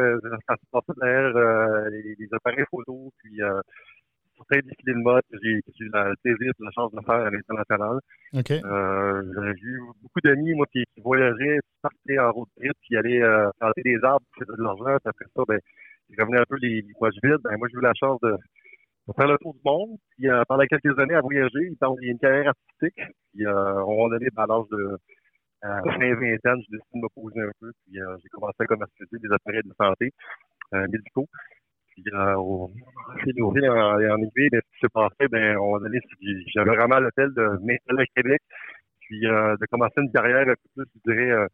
ça 0.48 0.56
se 0.56 0.66
passait 0.72 1.00
derrière 1.00 1.90
les, 1.90 2.28
appareils 2.32 2.66
photo, 2.72 3.12
puis 3.20 3.40
certains 4.38 4.68
défilés 4.68 4.94
de 4.94 5.04
mode 5.04 5.22
que 5.32 5.38
j'ai, 5.44 5.50
eu 5.52 5.90
la 5.94 6.14
plaisir 6.24 6.52
la 6.60 6.72
chance 6.72 6.92
de 6.92 7.02
faire 7.06 7.16
à 7.16 7.30
l'international. 7.30 8.00
Okay. 8.34 8.62
j'ai 8.62 9.68
eu 9.68 9.82
beaucoup 10.02 10.22
d'amis, 10.24 10.54
moi, 10.54 10.66
qui, 10.72 10.84
voyageaient, 11.04 11.60
qui 11.60 11.82
partaient 11.82 12.20
en 12.20 12.32
road 12.32 12.48
trip, 12.58 12.74
qui 12.88 12.96
allaient 12.96 13.22
planter 13.60 13.82
des 13.84 14.00
arbres, 14.04 14.26
qui 14.34 14.44
faisaient 14.44 14.58
de 14.58 14.64
l'argent, 14.64 14.98
puis 14.98 15.10
après 15.10 15.26
ça, 15.36 15.44
ben, 15.48 15.60
ils 16.10 16.22
revenaient 16.22 16.42
un 16.42 16.50
peu 16.50 16.58
les, 16.62 16.82
les 16.82 16.94
poches 17.00 17.16
vides. 17.24 17.42
Ben, 17.44 17.58
moi, 17.58 17.68
j'ai 17.72 17.78
eu 17.78 17.82
la 17.82 17.94
chance 17.94 18.20
de 18.22 18.36
pour 19.10 19.16
faire 19.16 19.28
le 19.28 19.38
tour 19.40 19.56
du 19.56 19.62
monde. 19.66 19.98
Puis 20.16 20.30
euh, 20.30 20.44
pendant 20.48 20.64
quelques 20.66 21.00
années 21.00 21.16
à 21.16 21.22
voyager, 21.22 21.50
il 21.66 21.78
a 21.82 21.88
une 22.02 22.20
carrière 22.20 22.54
artistique. 22.54 23.02
Puis 23.34 23.44
euh, 23.44 23.84
on 23.86 24.06
a 24.06 24.10
donné 24.20 24.28
à 24.38 24.46
l'âge 24.46 24.70
de 24.70 24.98
euh, 25.66 25.82
20 25.84 26.54
ans, 26.54 26.62
j'ai 26.62 26.78
décidé 26.78 26.78
de 26.94 27.00
me 27.00 27.10
poser 27.16 27.42
un 27.42 27.52
peu. 27.60 27.72
Puis 27.86 28.00
euh, 28.00 28.16
j'ai 28.22 28.30
commencé 28.30 28.56
à 28.60 28.66
commercialiser 28.66 29.18
des 29.18 29.34
appareils 29.34 29.64
de 29.66 29.74
santé 29.74 30.12
euh, 30.76 30.86
médicaux. 30.92 31.26
Puis 31.88 32.04
euh, 32.14 32.36
au 32.36 32.72
fil 33.24 33.44
en, 33.44 33.96
en 33.98 34.18
hiver, 34.18 34.50
ben, 34.52 34.62
ce 34.62 34.76
qui 34.76 34.80
s'est 34.80 34.94
passé, 34.94 35.28
ben, 35.28 35.58
on 35.58 35.78
a 35.78 35.80
donné, 35.80 36.00
j'avais 36.54 36.76
vraiment 36.76 37.00
l'hôtel 37.00 37.34
de 37.34 37.66
m'installer 37.66 38.04
à 38.04 38.22
Québec. 38.22 38.42
Puis 39.02 39.22
de 39.22 39.66
commencer 39.72 40.02
une 40.02 40.12
carrière 40.12 40.48
un 40.48 40.54
peu 40.54 40.84
plus, 40.84 40.86
je 41.04 41.12
dirais, 41.12 41.48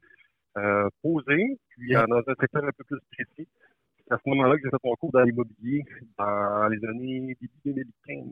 posée, 1.02 1.58
puis 1.70 1.94
dans 1.94 2.18
un 2.18 2.36
secteur 2.38 2.66
un 2.66 2.72
peu 2.78 2.84
plus 2.84 3.00
précis 3.14 3.48
à 4.12 4.18
ce 4.18 4.30
moment-là 4.30 4.56
que 4.56 4.62
j'ai 4.64 4.70
fait 4.70 4.84
mon 4.84 4.96
cours 4.96 5.12
dans 5.12 5.24
l'immobilier 5.24 5.84
dans 6.18 6.68
les 6.68 6.86
années 6.88 7.36
début 7.42 7.60
2015. 7.66 8.26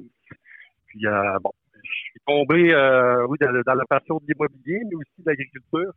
Puis 0.88 1.08
euh, 1.08 1.40
bon, 1.42 1.52
je 1.74 1.92
suis 1.92 2.20
tombé 2.26 2.74
euh, 2.74 3.26
oui, 3.28 3.38
dans, 3.40 3.74
la 3.74 3.86
passion 3.86 4.18
de 4.18 4.26
l'immobilier, 4.28 4.82
mais 4.86 4.96
aussi 4.96 5.12
de 5.18 5.30
l'agriculture. 5.30 5.92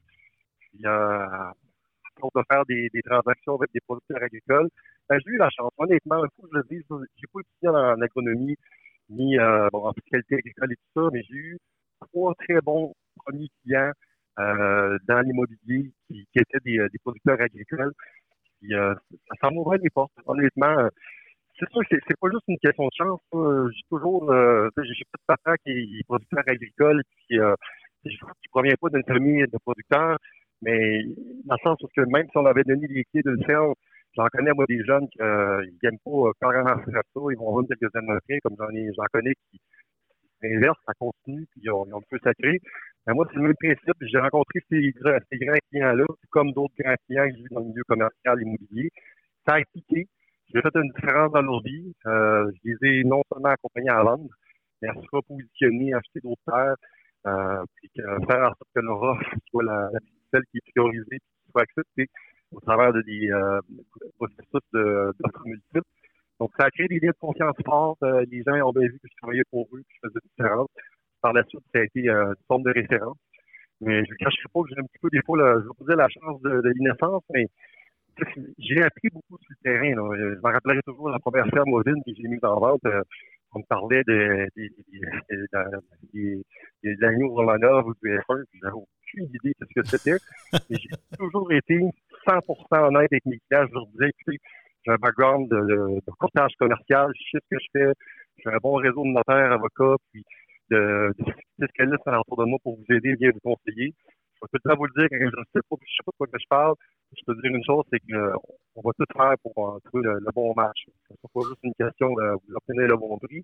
Puis 0.60 0.86
euh, 0.86 1.26
pour 2.16 2.30
de 2.34 2.42
faire 2.50 2.64
des, 2.66 2.90
transactions 3.04 3.56
avec 3.56 3.70
des 3.72 3.80
producteurs 3.80 4.22
agricoles. 4.22 4.68
Ben, 5.08 5.18
j'ai 5.24 5.32
eu 5.32 5.36
la 5.36 5.50
chance. 5.50 5.70
Honnêtement, 5.78 6.24
il 6.24 6.30
faut 6.36 6.48
je 6.52 6.58
le 6.58 6.64
dise, 6.68 6.82
j'ai 7.16 7.26
pas 7.32 7.40
étudié 7.40 7.68
en, 7.68 8.00
agronomie 8.00 8.56
ni 9.08 9.38
euh, 9.38 9.68
bon, 9.72 9.86
en 9.86 9.92
fiscalité 9.92 10.36
agricole 10.36 10.72
et 10.72 10.76
tout 10.76 11.00
ça, 11.02 11.08
mais 11.12 11.22
j'ai 11.28 11.36
eu 11.36 11.58
trois 12.12 12.34
très 12.34 12.60
bons 12.60 12.92
premiers 13.24 13.48
clients 13.62 13.92
euh, 14.40 14.98
dans 15.06 15.20
l'immobilier 15.20 15.92
qui, 16.08 16.26
étaient 16.34 16.58
des, 16.64 16.78
des 16.90 16.98
producteurs 16.98 17.40
agricoles. 17.40 17.92
Puis, 18.60 18.74
euh, 18.74 18.94
ça 19.40 19.50
m'ouvrait 19.50 19.78
les 19.82 19.90
portes, 19.90 20.12
honnêtement. 20.26 20.78
Euh, 20.78 20.88
c'est 21.58 21.68
sûr 21.70 21.80
que 21.88 21.96
c'est 22.06 22.18
pas 22.20 22.28
juste 22.30 22.44
une 22.48 22.58
question 22.58 22.84
de 22.84 22.90
chance. 22.96 23.20
J'ai 23.32 23.82
toujours, 23.88 24.30
euh, 24.30 24.68
j'ai 24.76 25.04
pas 25.10 25.18
de 25.18 25.26
papa 25.26 25.56
qui 25.64 25.70
est 25.70 26.06
producteur 26.06 26.42
agricole, 26.46 27.02
puis 27.28 27.38
euh, 27.38 27.54
provient 28.50 28.74
pas 28.80 28.88
d'une 28.90 29.04
famille 29.04 29.42
de 29.42 29.58
producteurs, 29.64 30.18
mais 30.62 31.02
dans 31.44 31.56
le 31.56 31.62
sens 31.62 31.78
que 31.94 32.00
même 32.02 32.26
si 32.30 32.36
on 32.36 32.46
avait 32.46 32.64
donné 32.64 32.86
les 32.88 33.04
clés 33.04 33.22
de 33.22 33.30
le 33.30 33.44
faire, 33.44 33.62
j'en 34.16 34.26
connais 34.32 34.52
moi 34.52 34.64
des 34.68 34.82
jeunes 34.84 35.08
qui 35.08 35.20
euh, 35.20 35.64
n'aiment 35.82 35.98
pas 36.04 36.30
carrément 36.40 36.76
faire 36.84 37.02
ça, 37.14 37.20
ils 37.30 37.38
vont 37.38 37.52
vendre 37.52 37.68
quelques 37.68 37.94
années 37.96 38.12
après, 38.12 38.38
comme 38.40 38.56
j'en 38.58 38.68
j'en 38.68 39.04
connais 39.12 39.34
qui 39.50 39.60
l'inverse, 40.42 40.78
ça 40.86 40.92
continue, 40.98 41.46
puis 41.50 41.62
ils 41.64 41.70
ont, 41.70 41.86
ils 41.86 41.94
un 41.94 42.00
peu 42.10 42.18
sacré. 42.22 42.60
Moi, 43.08 43.26
c'est 43.30 43.36
le 43.36 43.42
même 43.42 43.54
principe. 43.54 43.94
J'ai 44.00 44.18
rencontré 44.18 44.60
ces, 44.68 44.92
ces 45.30 45.38
grands 45.38 45.58
clients-là, 45.70 46.06
comme 46.30 46.52
d'autres 46.52 46.74
grands 46.78 46.96
clients 47.06 47.28
que 47.28 47.36
j'ai 47.36 47.54
dans 47.54 47.60
le 47.60 47.66
milieu 47.66 47.84
commercial 47.86 48.42
immobilier. 48.42 48.90
Ça 49.46 49.54
a 49.54 49.62
cliqué. 49.62 50.08
J'ai 50.52 50.60
fait 50.60 50.74
une 50.74 50.90
différence 50.92 51.32
dans 51.32 51.42
leur 51.42 51.62
vie. 51.62 51.92
Euh, 52.06 52.50
je 52.64 52.70
les 52.70 53.00
ai 53.00 53.04
non 53.04 53.22
seulement 53.32 53.50
accompagnés 53.50 53.90
à 53.90 54.02
vendre, 54.02 54.28
mais 54.82 54.88
à 54.88 54.94
se 54.94 55.06
repositionner, 55.12 55.92
à 55.92 55.98
acheter 55.98 56.20
d'autres 56.20 56.42
terres, 56.46 56.76
euh, 57.26 57.64
puis 57.76 57.90
faire 57.94 58.42
en 58.42 58.48
sorte 58.48 58.68
que 58.74 58.80
leur 58.80 59.02
offre 59.02 59.22
soit 59.50 59.64
la, 59.64 59.90
celle 60.32 60.42
qui 60.50 60.58
est 60.58 60.72
priorisée, 60.72 61.18
qui 61.18 61.50
soit 61.50 61.62
acceptée 61.62 62.08
au 62.52 62.60
travers 62.60 62.92
de 62.92 63.02
des 63.02 63.30
euh, 63.30 63.60
processus 64.16 64.46
d'offres 64.72 65.44
de, 65.44 65.48
multiples. 65.48 65.80
Donc, 66.40 66.50
ça 66.58 66.66
a 66.66 66.70
créé 66.70 66.86
des 66.88 67.00
liens 67.00 67.10
de 67.10 67.18
confiance 67.18 67.56
fortes. 67.64 68.02
Euh, 68.02 68.24
les 68.30 68.42
gens 68.42 68.68
ont 68.68 68.72
bien 68.72 68.88
vu 68.88 68.98
que 68.98 69.08
je 69.08 69.16
travaillais 69.20 69.44
pour 69.50 69.66
eux, 69.72 69.80
que 69.80 69.94
je 70.02 70.08
faisais 70.08 70.20
différence. 70.36 70.68
Par 71.22 71.32
la 71.32 71.42
suite, 71.44 71.62
ça 71.72 71.80
a 71.80 71.84
été 71.84 72.08
euh, 72.08 72.28
une 72.28 72.44
forme 72.46 72.62
de 72.62 72.72
référence. 72.72 73.16
Mais 73.80 74.04
je 74.04 74.10
ne 74.10 74.16
cacherai 74.16 74.48
pas 74.52 74.62
que 74.62 74.68
j'ai 74.70 74.80
un 74.80 74.84
petit 74.84 74.98
peu 75.00 75.08
des 75.10 75.22
fois, 75.24 75.38
là, 75.38 75.60
je 75.60 75.66
vous 75.66 75.74
disais 75.80 75.96
la 75.96 76.08
chance 76.08 76.40
de, 76.42 76.60
de 76.60 76.72
l'innocence, 76.76 77.22
mais 77.32 77.46
j'ai 78.58 78.82
appris 78.82 79.08
beaucoup 79.12 79.38
sur 79.38 79.50
le 79.50 79.56
terrain. 79.62 79.94
Là. 79.94 80.16
Je 80.16 80.40
me 80.40 80.52
rappellerai 80.52 80.80
toujours 80.86 81.10
la 81.10 81.18
première 81.18 81.46
ferme 81.48 81.72
ovine 81.74 82.02
que 82.06 82.12
j'ai 82.16 82.28
mise 82.28 82.44
en 82.44 82.58
vente. 82.58 82.84
Euh, 82.86 83.02
on 83.52 83.60
me 83.60 83.64
parlait 83.64 84.02
de, 84.06 84.48
de, 84.56 84.68
de, 85.30 86.42
de 86.84 86.96
l'agneau 87.00 87.34
Romanov 87.34 87.86
ou 87.86 87.94
du 88.02 88.10
F1, 88.18 88.44
puis 88.50 88.60
j'avais 88.62 88.74
aucune 88.74 89.24
idée 89.34 89.54
de 89.60 89.66
ce 89.66 89.80
que 89.80 89.86
c'était. 89.86 90.18
Mais 90.70 90.76
j'ai 90.76 90.88
toujours 91.18 91.50
été 91.52 91.80
100% 92.26 92.88
honnête 92.88 93.12
avec 93.12 93.26
mes 93.26 93.38
clients. 93.48 93.66
Je 93.68 93.74
leur 93.74 93.86
disais, 93.88 94.08
écoutez, 94.08 94.38
j'ai 94.86 94.92
un 94.92 94.96
background 94.96 95.48
de, 95.48 96.00
courtage 96.18 96.52
commercial, 96.58 97.10
je 97.14 97.38
sais 97.38 97.44
ce 97.44 97.56
que 97.56 97.60
je 97.60 97.68
fais, 97.72 97.92
j'ai 98.38 98.50
un 98.50 98.58
bon 98.62 98.74
réseau 98.74 99.02
de 99.02 99.08
notaires, 99.08 99.52
avocats, 99.52 99.96
puis 100.12 100.22
de, 100.70 101.12
de 101.18 101.32
spécialistes 101.56 102.06
autour 102.06 102.44
de 102.44 102.44
moi 102.44 102.58
pour 102.62 102.76
vous 102.76 102.94
aider, 102.94 103.16
bien 103.16 103.30
vous 103.32 103.40
conseiller. 103.40 103.94
Je 104.42 104.48
le 104.52 104.70
temps 104.70 104.76
vous 104.76 104.86
le 104.86 105.00
dire, 105.00 105.08
quand 105.10 105.18
je 105.18 105.24
ne 105.24 105.44
sais 105.54 105.60
pas, 105.68 105.76
de 105.76 106.12
quoi 106.18 106.26
je 106.32 106.46
parle, 106.48 106.74
je 107.16 107.22
peux 107.26 107.34
dire 107.40 107.50
une 107.52 107.64
chose, 107.64 107.84
c'est 107.90 107.98
qu'on 108.00 108.82
va 108.82 108.90
tout 108.98 109.06
faire 109.16 109.34
pour 109.42 109.74
euh, 109.74 109.78
trouver 109.84 110.04
le, 110.04 110.32
bon 110.34 110.52
match. 110.54 110.84
Ce 111.08 111.12
n'est 111.12 111.18
pas 111.32 111.40
juste 111.48 111.62
une 111.62 111.74
question 111.74 112.10
de 112.10 112.32
vous 112.32 112.54
obtenir 112.54 112.88
le 112.88 112.96
bon 112.96 113.18
prix, 113.18 113.42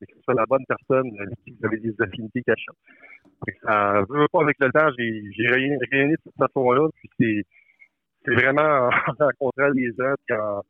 mais 0.00 0.06
que 0.06 0.14
ce 0.14 0.22
soit 0.22 0.34
la 0.34 0.46
bonne 0.46 0.64
personne 0.66 1.08
avec 1.20 1.38
qui 1.44 1.52
vous 1.52 1.66
avez 1.66 1.78
des 1.78 1.94
affinités 2.00 2.42
cachées. 2.42 2.76
Ça 3.62 4.00
ne 4.00 4.12
veut 4.12 4.26
pas 4.32 4.42
avec 4.42 4.56
le 4.58 4.70
temps, 4.72 4.90
j'ai 4.98 5.46
rayonné 5.46 6.12
de 6.12 6.20
cette 6.24 6.36
façon-là, 6.36 6.88
puis 7.18 7.44
c'est 8.24 8.34
vraiment 8.34 8.88
en 8.90 9.14
rencontrant 9.18 9.68
les 9.74 9.90
gens, 9.96 10.14
puis 10.26 10.36
en, 10.36 10.62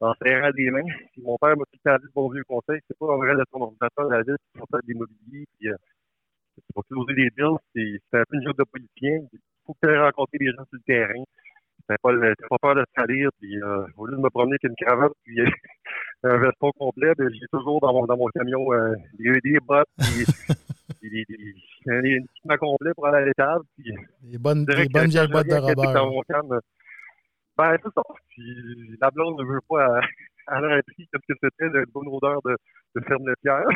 en 0.00 0.14
serrant 0.22 0.50
des 0.50 0.70
mains. 0.70 0.84
Puis 1.12 1.22
mon 1.22 1.36
père 1.38 1.56
m'a 1.56 1.64
tout 1.64 1.78
le 1.84 1.90
temps 1.90 1.98
dit 1.98 2.04
le 2.04 2.12
bon 2.14 2.30
vieux 2.30 2.44
conseil, 2.44 2.80
c'est 2.88 2.98
pas 2.98 3.06
en 3.06 3.18
vrai 3.18 3.34
de 3.34 3.44
ton 3.52 3.62
ordinateur 3.62 4.10
à 4.10 4.16
la 4.16 4.22
ville 4.22 4.36
pour 4.54 4.66
faire 4.70 4.80
de 4.82 4.92
l'immobilier, 4.92 5.46
puis 5.58 5.68
euh, 5.68 5.76
pour 6.74 6.84
closer 6.86 7.14
des 7.14 7.30
deals, 7.36 7.58
c'est 7.74 8.18
un 8.18 8.24
peu 8.28 8.36
une 8.36 8.44
job 8.44 8.56
de 8.58 8.64
politicien. 8.64 9.20
Il 9.32 9.38
faut 9.66 9.74
que 9.74 9.86
tu 9.86 9.92
aies 9.92 9.98
rencontré 9.98 10.38
des 10.38 10.46
gens 10.46 10.64
sur 10.68 10.78
le 10.78 10.80
terrain. 10.86 11.24
T'as 11.88 11.96
pas, 12.02 12.12
pas 12.12 12.58
peur 12.60 12.74
de 12.76 12.84
salir, 12.96 13.30
puis 13.40 13.60
euh, 13.60 13.84
au 13.96 14.06
lieu 14.06 14.16
de 14.16 14.20
me 14.20 14.30
promener 14.30 14.56
avec 14.62 14.64
une 14.64 14.86
cravate, 14.86 15.12
puis 15.24 15.40
euh, 15.40 15.50
un 16.22 16.38
veston 16.38 16.70
complet, 16.78 17.12
ben, 17.16 17.28
j'ai 17.32 17.46
toujours 17.52 17.80
dans 17.80 17.92
mon, 17.92 18.06
dans 18.06 18.16
mon 18.16 18.28
camion 18.28 18.72
euh, 18.72 18.94
des, 19.18 19.40
des 19.40 19.58
bottes, 19.60 19.88
puis 19.98 21.08
des, 21.10 21.24
des, 21.26 22.58
complets 22.58 22.94
pour 22.94 23.06
aller 23.06 23.22
à 23.22 23.24
l'étable. 23.24 23.64
Des 24.22 24.38
bonnes, 24.38 24.64
des 24.64 24.88
bonnes 24.88 25.08
vieilles 25.08 25.28
bottes 25.28 25.48
de 25.48 25.54
Robert. 25.54 26.60
Ben, 27.60 27.76
c'est 27.82 27.92
ça. 27.94 28.02
Puis 28.30 28.96
la 29.00 29.10
blonde 29.10 29.38
ne 29.38 29.44
veut 29.44 29.60
pas 29.68 29.84
à, 30.46 30.56
à 30.56 30.60
l'entrée 30.60 31.08
comme 31.12 31.20
que 31.28 31.34
c'était 31.42 31.66
une 31.66 31.84
bonne 31.92 32.08
odeur 32.08 32.40
de, 32.44 32.56
de 32.96 33.04
ferme 33.04 33.24
de 33.24 33.34
pierre. 33.42 33.66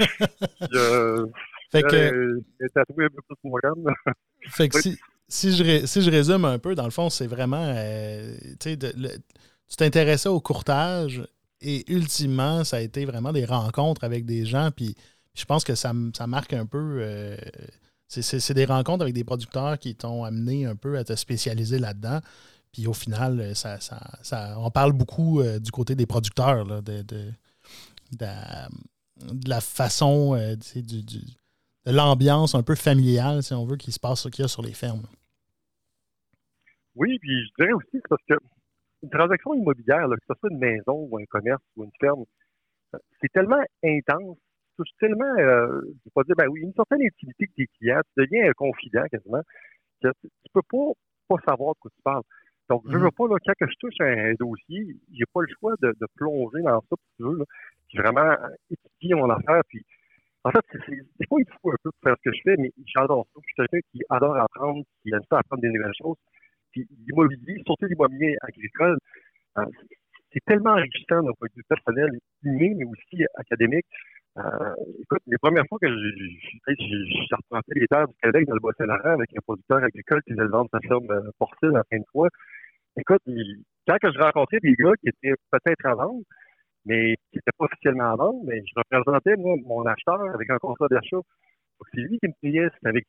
je, 0.72 1.26
fait 1.70 1.82
que. 1.82 2.40
Est 2.60 2.76
un 2.76 2.84
peu 2.84 3.08
plus 3.08 3.36
moi-même. 3.44 3.94
fait 4.48 4.68
que 4.68 4.80
si, 4.80 4.98
si, 5.28 5.52
je, 5.56 5.86
si 5.86 6.02
je 6.02 6.10
résume 6.10 6.44
un 6.44 6.58
peu, 6.58 6.74
dans 6.74 6.84
le 6.84 6.90
fond, 6.90 7.08
c'est 7.08 7.28
vraiment. 7.28 7.72
Euh, 7.76 8.34
tu 8.60 8.76
t'intéressais 9.76 10.28
au 10.28 10.40
courtage 10.40 11.22
et 11.60 11.90
ultimement, 11.92 12.64
ça 12.64 12.78
a 12.78 12.80
été 12.80 13.04
vraiment 13.04 13.32
des 13.32 13.44
rencontres 13.44 14.02
avec 14.02 14.24
des 14.26 14.44
gens. 14.44 14.70
Puis 14.74 14.96
je 15.34 15.44
pense 15.44 15.64
que 15.64 15.76
ça, 15.76 15.92
ça 16.12 16.26
marque 16.26 16.52
un 16.52 16.66
peu. 16.66 16.98
Euh, 17.00 17.36
c'est 18.08 18.54
des 18.54 18.64
rencontres 18.64 19.02
avec 19.02 19.14
des 19.14 19.24
producteurs 19.24 19.78
qui 19.78 19.94
t'ont 19.96 20.24
amené 20.24 20.64
un 20.64 20.76
peu 20.76 20.96
à 20.96 21.04
te 21.04 21.14
spécialiser 21.14 21.78
là-dedans. 21.78 22.20
Puis 22.76 22.86
au 22.86 22.92
final, 22.92 23.56
ça, 23.56 23.80
ça, 23.80 24.54
on 24.58 24.70
parle 24.70 24.92
beaucoup 24.92 25.42
du 25.42 25.70
côté 25.70 25.94
des 25.94 26.04
producteurs, 26.04 26.82
de, 26.82 27.00
de, 27.00 27.32
la, 29.48 29.62
façon, 29.62 30.36
du, 30.74 31.02
de 31.02 31.90
l'ambiance 31.90 32.54
un 32.54 32.62
peu 32.62 32.74
familiale, 32.74 33.42
si 33.42 33.54
on 33.54 33.64
veut, 33.64 33.78
qui 33.78 33.92
se 33.92 33.98
passe, 33.98 34.24
qu'il 34.24 34.42
y 34.42 34.44
a 34.44 34.48
sur 34.48 34.60
les 34.60 34.74
fermes. 34.74 35.06
Oui, 36.96 37.18
puis 37.18 37.46
je 37.46 37.50
dirais 37.58 37.72
aussi 37.72 37.98
parce 38.10 38.22
que 38.28 38.34
une 39.02 39.08
transaction 39.08 39.54
immobilière, 39.54 40.06
que 40.10 40.16
ce 40.28 40.34
soit 40.38 40.50
une 40.50 40.58
maison 40.58 41.08
ou 41.10 41.16
un 41.16 41.24
commerce 41.30 41.62
ou 41.76 41.84
une 41.84 41.90
ferme, 41.98 42.24
c'est 43.22 43.32
tellement 43.32 43.64
intense, 43.82 44.36
touche 44.76 44.90
tellement, 45.00 45.34
euh, 45.38 45.80
je 45.82 46.04
vais 46.04 46.10
pas 46.14 46.24
dire, 46.24 46.36
ben 46.36 46.48
oui, 46.48 46.60
une 46.60 46.74
certaine 46.74 47.00
intimité 47.00 47.44
avec 47.44 47.54
tes 47.54 47.66
clients, 47.78 48.02
tu 48.14 48.22
deviens 48.22 48.52
confident 48.52 49.06
quasiment, 49.10 49.40
que 50.02 50.08
tu 50.22 50.28
peux 50.52 50.62
pas, 50.70 50.92
pas 51.28 51.36
savoir 51.46 51.74
de 51.74 51.80
quoi 51.80 51.90
tu 51.96 52.02
parles. 52.02 52.22
Donc, 52.68 52.82
je 52.86 52.96
veux 52.96 53.06
mm-hmm. 53.06 53.14
pas, 53.14 53.34
là, 53.34 53.54
quand 53.58 53.66
je 53.68 53.76
touche 53.78 54.00
un 54.00 54.34
dossier, 54.34 54.96
j'ai 55.12 55.24
pas 55.32 55.40
le 55.42 55.48
choix 55.58 55.74
de, 55.80 55.94
plonger 56.16 56.62
dans 56.62 56.80
ça, 56.80 56.96
si 56.98 57.16
tu 57.16 57.22
veux, 57.22 57.38
là, 57.38 57.44
puis 57.88 57.98
vraiment 57.98 58.34
étudier 58.70 59.14
mon 59.14 59.30
affaire, 59.30 59.62
puis 59.68 59.82
en 60.42 60.50
fait, 60.50 60.64
c'est 60.72 61.28
pas 61.28 61.36
il 61.38 61.46
faut 61.60 61.70
un 61.70 61.76
peu 61.82 61.90
de 61.90 62.00
faire 62.02 62.16
ce 62.18 62.30
que 62.30 62.36
je 62.36 62.40
fais, 62.44 62.56
mais 62.58 62.70
j'adore 62.86 63.26
ça. 63.34 63.40
Je 63.40 63.46
suis 63.46 63.54
quelqu'un 63.56 63.88
qui 63.92 64.00
adore 64.10 64.36
apprendre, 64.36 64.84
qui 65.02 65.10
aime 65.12 65.22
ça 65.28 65.38
apprendre 65.38 65.62
des 65.62 65.70
nouvelles 65.70 65.94
choses 66.00 66.16
l'immobilier, 67.06 67.62
surtout 67.64 67.86
l'immobilier 67.86 68.36
agricole, 68.40 68.98
euh, 69.58 69.64
c'est 70.32 70.44
tellement 70.44 70.72
enrichissant 70.72 71.22
d'un 71.22 71.32
point 71.38 71.48
de 71.48 71.56
vue 71.56 71.64
personnel, 71.68 72.10
humain, 72.42 72.74
mais 72.76 72.84
aussi 72.84 73.24
académique. 73.34 73.86
Euh, 74.38 74.74
écoute, 75.00 75.22
les 75.26 75.38
premières 75.38 75.64
fois 75.68 75.78
que 75.80 75.88
j'ai 75.88 77.34
représenté 77.34 77.72
les 77.74 77.86
terres 77.86 78.08
du 78.08 78.14
Québec 78.22 78.46
dans 78.46 78.54
le 78.54 78.60
Bois-Saint-Laurent 78.60 79.14
avec 79.14 79.30
un 79.34 79.40
producteur 79.46 79.78
agricole 79.82 80.22
qui 80.22 80.34
faisait 80.34 80.46
vendre 80.48 80.68
sa 80.72 80.80
ferme 80.80 81.10
euh, 81.10 81.30
porcine 81.38 81.70
la 81.70 81.84
fin 81.90 81.98
de 81.98 82.04
fois, 82.12 82.28
écoute, 82.98 83.22
quand 83.88 83.98
que 83.98 84.12
je 84.12 84.18
rencontrais 84.18 84.58
des 84.62 84.74
gars 84.74 84.92
qui 85.00 85.08
étaient 85.08 85.34
peut-être 85.50 85.86
à 85.86 85.94
vendre, 85.94 86.22
mais 86.84 87.16
qui 87.30 87.38
n'étaient 87.38 87.56
pas 87.56 87.64
officiellement 87.64 88.12
à 88.12 88.16
vendre, 88.16 88.40
mais 88.44 88.62
je 88.66 88.72
représentais, 88.76 89.36
moi, 89.36 89.56
mon 89.64 89.86
acheteur 89.86 90.20
avec 90.34 90.50
un 90.50 90.58
contrat 90.58 90.88
d'achat. 90.88 91.20
C'est 91.94 92.00
lui 92.00 92.18
qui 92.18 92.28
me 92.28 92.34
payait, 92.42 92.68
c'était 92.74 92.88
avec, 92.88 93.06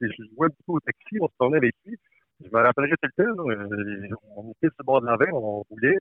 je 0.00 0.06
jouais 0.08 0.46
un 0.46 0.50
petit 0.50 0.62
peu 0.66 0.72
au 0.72 0.80
taxi, 0.80 1.18
on 1.20 1.28
se 1.28 1.34
tournait 1.38 1.58
avec 1.58 1.74
lui 1.86 1.96
je 2.40 2.48
me 2.52 2.62
rappellerai 2.62 2.94
tout 3.02 3.08
le 3.16 3.24
temps, 3.24 3.50
euh, 3.50 4.14
on 4.36 4.50
était 4.52 4.68
sur 4.68 4.76
le 4.80 4.84
bord 4.84 5.00
de 5.00 5.06
veine, 5.06 5.34
on 5.34 5.62
roulait. 5.70 5.98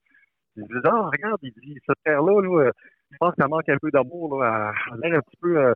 Je 0.56 0.62
me 0.62 0.68
disais, 0.68 0.80
ah, 0.86 1.10
regarde, 1.12 1.40
il 1.42 1.52
dit, 1.54 1.78
cette 1.86 1.98
terre-là, 2.04 2.42
là, 2.42 2.72
je 3.12 3.18
pense 3.20 3.36
qu'elle 3.36 3.48
manque 3.48 3.70
un 3.70 3.78
peu 3.82 3.92
d'amour, 3.92 4.42
là, 4.42 4.74
elle 4.88 5.04
a 5.04 5.08
l'air 5.08 5.20
un 5.20 5.22
petit 5.22 5.38
peu 5.42 5.58
euh, 5.58 5.74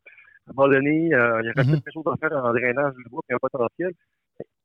abandonnée, 0.50 1.13
euh, 1.13 1.41
il 1.41 1.48
y 1.48 1.50
aurait 1.50 1.63
mm-hmm. 1.63 1.82
quelque 1.84 1.91
chose 1.94 2.04
à 2.08 2.17
faire 2.17 2.38
en 2.38 2.54
drainage 2.54 2.94
du 2.96 3.04
bois, 3.10 3.22
puis 3.28 3.36
un 3.36 3.39
potentiel. 3.39 3.91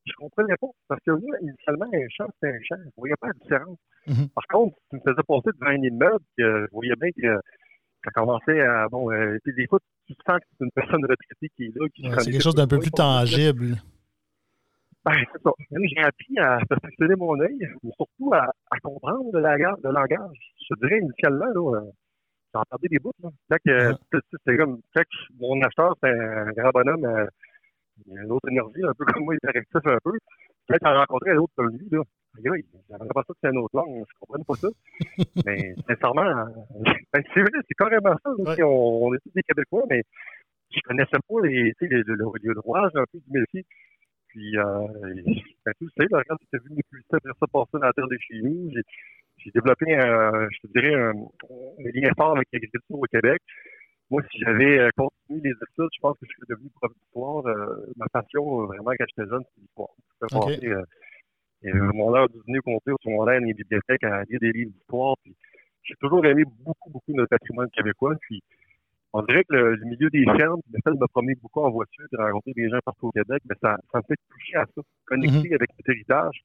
Je 0.04 0.12
comprenais 0.18 0.56
pas, 0.60 0.68
parce 0.88 1.00
que 1.04 1.10
moi, 1.10 1.36
initialement, 1.42 1.86
un 1.92 2.08
champ, 2.10 2.26
c'était 2.34 2.54
un 2.54 2.60
champ, 2.62 2.76
je 2.84 2.90
voyais 2.96 3.16
pas 3.20 3.28
la 3.28 3.32
différence. 3.34 3.78
Mm-hmm. 4.06 4.28
Par 4.30 4.46
contre, 4.48 4.76
tu 4.90 4.96
me 4.96 5.00
faisais 5.00 5.22
passer 5.26 5.50
devant 5.58 5.70
un 5.70 5.82
immeuble, 5.82 6.24
que 6.38 6.66
je 6.66 6.72
voyais 6.72 6.94
bien 7.00 7.10
que 7.10 7.40
ça 8.04 8.10
commençait 8.12 8.60
à, 8.60 8.88
bon, 8.88 9.10
euh, 9.10 9.38
des 9.44 9.66
fois, 9.66 9.80
tu 10.06 10.14
sens 10.26 10.38
que 10.38 10.46
c'est 10.52 10.64
une 10.64 10.70
personne 10.70 11.02
retraitée 11.02 11.50
qui 11.56 11.64
est 11.64 11.72
là. 11.74 11.86
Qui 11.92 12.02
c'est 12.22 12.30
quelque 12.30 12.42
chose 12.42 12.54
d'un 12.54 12.68
peu 12.68 12.78
plus 12.78 12.92
tangible. 12.92 13.76
Ben, 15.04 15.12
c'est 15.32 15.42
ça. 15.42 15.50
J'ai 15.70 16.02
appris 16.02 16.38
à 16.38 16.58
perfectionner 16.68 17.14
mon 17.16 17.38
œil, 17.40 17.56
mais 17.82 17.90
surtout 17.96 18.32
à, 18.32 18.48
comprendre 18.82 19.30
le 19.32 19.40
langage, 19.40 19.76
le 19.82 19.92
langage. 19.92 20.36
Je 20.68 20.74
dirais 20.80 20.98
initialement, 21.00 21.46
là, 21.46 21.82
euh, 22.56 22.62
j'ai 22.70 22.74
entendu 22.74 22.88
des 22.88 22.98
bouts. 22.98 23.12
Là? 23.22 23.30
Quand, 23.50 24.20
c'était 24.30 24.56
comme, 24.56 24.80
mon 25.38 25.62
acheteur, 25.62 25.96
c'est 26.02 26.10
un 26.10 26.52
grand 26.52 26.70
bonhomme, 26.70 27.04
euh, 27.04 27.26
il 28.06 28.18
a 28.18 28.22
une 28.22 28.32
autre 28.32 28.48
énergie, 28.48 28.82
un 28.84 28.94
peu 28.94 29.04
comme 29.04 29.24
moi, 29.24 29.34
il 29.34 29.48
est 29.48 29.52
réactif 29.52 29.80
un 29.84 29.98
peu. 30.02 30.12
Quand 30.68 30.76
j'ai 30.82 30.98
rencontré 30.98 31.30
un 31.30 31.36
autre 31.36 31.52
comme 31.56 31.70
lui, 31.70 31.88
là, 31.90 32.02
j'avais 32.44 33.08
pas 33.14 33.22
ça 33.26 33.32
que 33.32 33.38
c'est 33.42 33.50
une 33.50 33.58
autre 33.58 33.76
langue, 33.76 34.04
je 34.06 34.18
comprenais 34.20 34.44
pas 34.44 34.54
ça. 34.54 34.68
mais 35.46 35.74
sincèrement, 35.88 36.46
ben, 37.12 37.22
c'est 37.32 37.40
vrai, 37.40 37.50
c'est 37.66 37.74
carrément 37.78 38.16
ça. 38.22 38.30
On, 38.66 39.14
est 39.14 39.18
tous 39.18 39.32
des 39.34 39.42
Québécois, 39.42 39.84
mais 39.88 40.02
je 40.70 40.80
connaissais 40.84 41.18
pas 41.28 41.40
les, 41.44 41.72
le, 41.80 42.02
le, 42.02 42.14
le, 42.42 42.60
rouage 42.60 42.90
un 42.94 43.04
peu 43.10 43.18
du 43.18 43.38
métier. 43.38 43.64
Puis, 44.28 44.58
euh, 44.58 44.86
ben, 45.64 45.72
tu 45.78 45.88
sais, 45.96 46.06
là, 46.10 46.22
quand 46.28 46.36
tu 46.36 46.58
vu 46.58 46.74
mes 46.74 46.82
publicités 46.90 47.16
après 47.16 47.32
ça 47.40 47.46
passer 47.46 47.70
dans 47.72 47.86
la 47.86 47.92
terre 47.92 48.08
de 48.08 48.18
chez 48.20 48.42
nous, 48.42 48.70
j'ai 49.38 49.50
développé, 49.50 49.94
un, 49.94 50.48
je 50.50 50.58
te 50.66 50.72
dirais, 50.72 50.94
un, 50.94 51.10
un 51.10 51.90
lien 51.94 52.10
fort 52.16 52.36
avec 52.36 52.48
l'agriculture 52.52 52.98
au 52.98 53.06
Québec. 53.10 53.40
Moi, 54.10 54.22
si 54.30 54.38
j'avais 54.38 54.78
euh, 54.78 54.90
continué 54.96 55.40
les 55.42 55.50
études, 55.50 55.90
je 55.92 56.00
pense 56.00 56.16
que 56.18 56.26
je 56.26 56.34
serais 56.34 56.46
devenu 56.48 56.70
prof 56.80 56.92
d'histoire. 56.92 57.46
Euh, 57.46 57.92
ma 57.96 58.06
passion, 58.06 58.62
euh, 58.62 58.66
vraiment, 58.66 58.92
quand 58.96 59.04
j'étais 59.08 59.28
jeune, 59.28 59.42
c'est 59.54 59.60
l'histoire. 59.60 59.88
Je 60.22 60.36
okay. 60.36 60.68
euh, 60.68 61.92
mon 61.92 62.14
heure 62.14 62.28
du 62.28 62.38
dîner 62.46 62.60
compté 62.60 62.92
au 62.92 62.96
secondaire 63.02 63.40
dans 63.40 63.46
les 63.46 63.54
bibliothèques 63.54 64.04
à 64.04 64.22
lire 64.24 64.38
des 64.40 64.52
livres 64.52 64.70
d'histoire. 64.72 65.16
J'ai 65.82 65.94
toujours 66.00 66.24
aimé 66.24 66.44
beaucoup, 66.60 66.90
beaucoup 66.90 67.12
notre 67.14 67.30
patrimoine 67.30 67.68
québécois. 67.70 68.14
Puis, 68.20 68.42
on 69.12 69.22
dirait 69.22 69.42
que 69.44 69.54
le, 69.54 69.84
milieu 69.84 70.08
des 70.10 70.24
fermes, 70.24 70.60
le 70.70 70.78
fait 70.84 70.92
de 70.92 71.00
me 71.00 71.06
promener 71.08 71.34
beaucoup 71.42 71.62
en 71.62 71.70
voiture, 71.70 72.06
de 72.12 72.18
rencontrer 72.18 72.52
des 72.54 72.68
gens 72.68 72.78
partout 72.84 73.08
au 73.08 73.12
Québec, 73.12 73.42
mais 73.48 73.56
ça, 73.60 73.76
ça 73.90 73.98
me 73.98 74.02
fait 74.02 74.20
toucher 74.30 74.56
à 74.56 74.66
ça, 74.66 74.82
connecter 75.06 75.48
mhm. 75.48 75.54
avec 75.54 75.70
notre 75.70 75.90
héritage. 75.90 76.44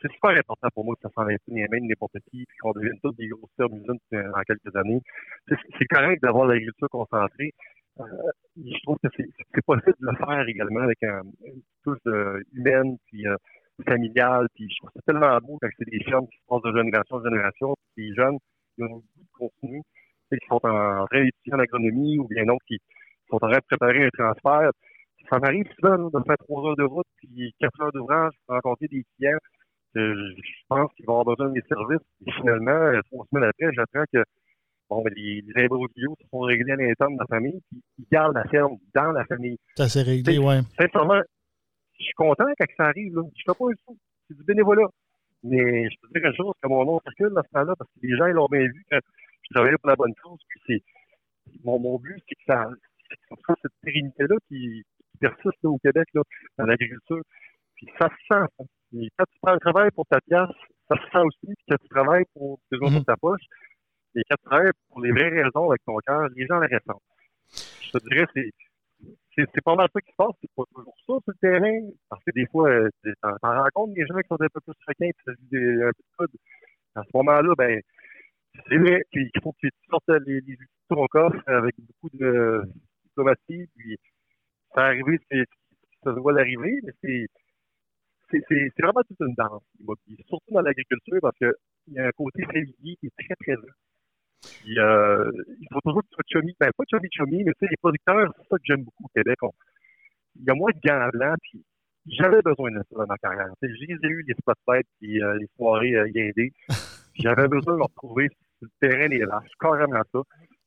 C'est 0.00 0.12
super 0.12 0.30
important 0.30 0.68
pour 0.74 0.84
moi 0.84 0.94
que 0.96 1.02
ça 1.02 1.10
s'en 1.14 1.26
aille 1.26 1.36
les 1.48 1.68
mains 1.68 1.80
de 1.80 1.86
n'importe 1.86 2.16
qui, 2.30 2.44
puis 2.46 2.56
qu'on 2.60 2.72
devienne 2.72 2.98
tous 3.02 3.12
des 3.12 3.28
grosses 3.28 3.50
fermes 3.56 3.76
usines 3.76 3.98
euh, 4.14 4.32
en 4.34 4.42
quelques 4.42 4.74
années. 4.76 5.00
C'est 5.48 5.86
correct 5.86 6.22
d'avoir 6.22 6.46
l'agriculture 6.46 6.88
concentrée. 6.88 7.52
Euh, 8.00 8.04
je 8.56 8.82
trouve 8.82 8.96
que 9.02 9.08
c'est 9.16 9.62
possible 9.66 9.94
de 10.00 10.06
le 10.06 10.16
faire 10.16 10.48
également 10.48 10.80
avec 10.80 11.02
un, 11.02 11.22
une 11.44 11.62
touche 11.84 11.98
euh, 12.06 12.40
humaine, 12.54 12.96
puis 13.06 13.26
euh, 13.26 13.36
familiale, 13.84 14.48
puis 14.54 14.68
je 14.70 14.76
trouve 14.78 14.90
ça 14.94 15.00
tellement 15.06 15.38
beau 15.38 15.58
quand 15.60 15.68
c'est 15.78 15.90
des 15.90 16.02
fermes 16.04 16.26
qui 16.28 16.38
se 16.38 16.46
passent 16.48 16.62
de 16.62 16.78
génération 16.78 17.16
en 17.16 17.24
génération, 17.24 17.74
puis 17.94 18.08
les 18.08 18.14
jeunes, 18.14 18.38
ils 18.78 18.84
ont 18.84 18.98
de 18.98 19.02
continuer 19.38 19.82
qui 20.38 20.46
sont 20.46 20.64
en 20.64 21.06
train 21.06 21.24
d'étudier 21.24 21.54
en 21.54 21.58
agronomie 21.58 22.18
ou 22.18 22.28
bien 22.28 22.44
d'autres 22.44 22.64
qui 22.66 22.78
sont 23.28 23.36
en 23.36 23.48
train 23.48 23.58
de 23.58 23.64
préparer 23.66 24.04
un 24.04 24.10
transfert. 24.10 24.70
Ça 25.28 25.38
m'arrive 25.38 25.66
souvent 25.78 26.08
de 26.08 26.24
faire 26.24 26.36
trois 26.38 26.68
heures 26.68 26.76
de 26.76 26.84
route 26.84 27.06
puis 27.16 27.54
quatre 27.58 27.80
heures 27.82 27.92
d'ouvrage 27.92 28.32
pour 28.46 28.54
rencontrer 28.54 28.86
des 28.88 29.04
clients 29.16 29.38
je 29.94 30.62
pense 30.68 30.92
qu'ils 30.94 31.06
vont 31.06 31.20
avoir 31.20 31.36
besoin 31.36 31.48
de 31.48 31.52
mes 31.52 31.62
services. 31.68 32.06
Et 32.26 32.32
finalement, 32.32 32.70
euh, 32.70 33.00
trois 33.10 33.26
semaines 33.30 33.48
après, 33.48 33.72
j'apprends 33.74 34.04
que 34.12 34.22
bon, 34.88 35.02
ben, 35.02 35.12
les, 35.16 35.42
les 35.46 35.64
imbroglios 35.64 36.16
se 36.20 36.28
sont 36.28 36.40
réglés 36.40 36.72
à 36.72 36.76
l'interne 36.76 37.14
de 37.14 37.20
la 37.20 37.26
famille, 37.26 37.60
puis 37.70 37.82
ils 37.98 38.06
gardent 38.10 38.34
la 38.34 38.44
ferme 38.44 38.76
dans 38.94 39.12
la 39.12 39.24
famille. 39.24 39.58
Ça 39.76 39.88
s'est 39.88 40.02
réglé, 40.02 40.38
oui. 40.38 40.54
Sincèrement, 40.78 41.22
je 41.98 42.04
suis 42.04 42.14
content 42.14 42.46
quand 42.58 42.66
ça 42.76 42.84
arrive. 42.86 43.14
Là. 43.14 43.22
Je 43.36 43.42
fais 43.46 43.58
pas 43.58 43.64
un 43.66 43.74
sou. 43.86 43.96
C'est 44.28 44.36
du 44.36 44.44
bénévolat. 44.44 44.88
Mais 45.42 45.88
je 45.88 45.96
peux 46.02 46.08
dire 46.20 46.28
une 46.28 46.36
chose, 46.36 46.52
que 46.62 46.68
mon 46.68 46.84
nom 46.84 47.00
circule 47.00 47.34
dans 47.34 47.42
ce 47.42 47.48
temps-là, 47.52 47.74
parce 47.76 47.90
que 47.90 48.06
les 48.06 48.16
gens, 48.16 48.26
ils 48.26 48.32
l'ont 48.32 48.48
bien 48.50 48.60
vu 48.60 48.84
quand 48.90 48.98
travailler 49.52 49.76
pour 49.78 49.88
la 49.88 49.96
bonne 49.96 50.14
cause. 50.22 50.38
Puis 50.48 50.60
c'est 50.66 50.82
mon, 51.64 51.78
mon 51.78 51.98
but, 51.98 52.22
c'est 52.28 52.34
que 52.34 52.42
ça, 52.46 52.68
ça 53.46 53.54
cette 53.62 53.72
pérennité-là 53.82 54.36
qui, 54.48 54.82
qui, 54.84 55.18
persiste 55.18 55.62
là, 55.62 55.70
au 55.70 55.78
Québec, 55.78 56.08
là, 56.14 56.22
dans 56.58 56.66
l'agriculture. 56.66 57.22
Puis 57.74 57.88
ça 57.98 58.08
se 58.08 58.34
sent. 58.34 58.64
Et 58.92 59.08
quand 59.16 59.24
tu 59.30 59.38
prends 59.42 59.52
un 59.52 59.58
travail 59.58 59.90
pour 59.92 60.06
ta 60.06 60.20
pièce, 60.20 60.56
ça 60.88 60.96
se 60.96 61.10
sent 61.10 61.24
aussi. 61.24 61.46
Puis 61.46 61.64
quand 61.68 61.76
tu 61.80 61.88
travailles 61.88 62.24
pour, 62.34 62.60
-hmm. 62.72 62.96
pour 62.96 63.04
ta 63.04 63.16
poche, 63.16 63.42
et 64.16 64.22
quand 64.28 64.36
tu 64.42 64.44
travailles 64.44 64.72
pour 64.88 65.00
les 65.00 65.12
vraies 65.12 65.42
raisons 65.42 65.70
avec 65.70 65.82
ton 65.84 65.96
cœur, 66.06 66.28
les 66.34 66.46
gens 66.46 66.58
les 66.60 66.76
ressentent. 66.76 67.02
Je 67.82 67.90
te 67.92 68.08
dirais, 68.08 68.26
c'est 68.34 68.50
c'est 69.36 69.64
pas 69.64 69.74
mal 69.74 69.88
ça 69.92 70.00
qui 70.00 70.10
se 70.10 70.16
passe, 70.16 70.34
c'est 70.40 70.50
pas 70.54 70.64
toujours 70.74 70.94
ça 71.06 71.14
sur 71.22 71.22
le 71.26 71.34
terrain, 71.40 71.80
parce 72.08 72.22
que 72.24 72.30
des 72.32 72.46
fois, 72.46 72.68
euh, 72.68 72.88
t'en 73.22 73.62
rencontres 73.62 73.94
des 73.94 74.06
gens 74.06 74.18
qui 74.18 74.28
sont 74.28 74.40
un 74.40 74.48
peu 74.52 74.60
plus 74.60 74.74
requins, 74.86 75.10
puis 75.16 75.24
ça 75.24 75.32
dit 75.38 75.82
un 75.82 75.90
peu 76.18 76.26
de. 76.26 76.38
À 76.96 77.02
ce 77.04 77.10
moment-là, 77.14 77.54
ben, 77.56 77.80
c'est 78.68 78.76
vrai 78.76 79.02
qu'il 79.12 79.30
faut 79.42 79.52
que 79.52 79.68
tu 79.68 79.70
sortes 79.88 80.08
les, 80.26 80.40
les 80.40 80.54
outils 80.54 80.56
de 80.90 80.94
ton 80.94 81.06
coffre 81.06 81.40
avec 81.46 81.74
beaucoup 81.78 82.10
de 82.16 82.62
diplomatie, 83.04 83.66
puis 83.76 83.96
ça 84.74 84.86
arrivé, 84.86 85.18
c'est, 85.30 85.44
ça 86.02 86.12
doit 86.12 86.32
l'arriver, 86.32 86.80
mais 86.82 86.92
c'est, 87.02 87.26
c'est, 88.30 88.82
vraiment 88.82 89.02
toute 89.06 89.20
une 89.20 89.34
danse, 89.34 89.62
surtout 90.28 90.52
dans 90.52 90.62
l'agriculture, 90.62 91.18
parce 91.20 91.36
qu'il 91.38 91.52
y 91.88 91.98
a 91.98 92.06
un 92.06 92.12
côté 92.12 92.42
familier 92.44 92.96
qui 93.00 93.06
est 93.06 93.24
très 93.24 93.34
présent. 93.36 93.72
Puis, 94.42 94.78
euh, 94.78 95.30
il 95.60 95.68
faut 95.72 95.80
toujours 95.80 96.02
que 96.02 96.08
tu 96.08 96.14
sois 96.14 96.40
chummy, 96.40 96.54
ben 96.58 96.70
pas 96.76 96.84
chummy 96.90 97.08
chummy, 97.12 97.44
mais 97.44 97.52
tu 97.52 97.58
sais, 97.60 97.70
les 97.70 97.76
producteurs, 97.76 98.32
c'est 98.36 98.48
ça 98.48 98.56
que 98.56 98.62
j'aime 98.64 98.84
beaucoup 98.84 99.04
au 99.04 99.12
Québec. 99.14 99.36
il 100.36 100.44
y 100.44 100.50
a 100.50 100.54
moins 100.54 100.70
de 100.72 100.80
gants 100.88 101.08
blancs, 101.12 101.36
puis 101.42 101.62
j'avais 102.06 102.40
besoin 102.42 102.70
de 102.70 102.78
ça 102.78 102.96
dans 102.96 103.06
ma 103.06 103.18
carrière. 103.18 103.52
J'ai 103.62 104.08
eu 104.08 104.24
les 104.26 104.34
spotlights, 104.34 104.88
puis 105.00 105.22
euh, 105.22 105.36
les 105.38 105.46
soirées 105.56 105.96
euh, 105.96 106.08
guindées. 106.08 106.52
J'avais 107.14 107.48
besoin 107.48 107.76
de 107.76 107.82
retrouver 107.82 108.28
le 108.62 108.68
terrain 108.80 109.08
des 109.08 109.24
vaches, 109.24 109.50
carrément 109.60 110.00
ça. 110.12 110.20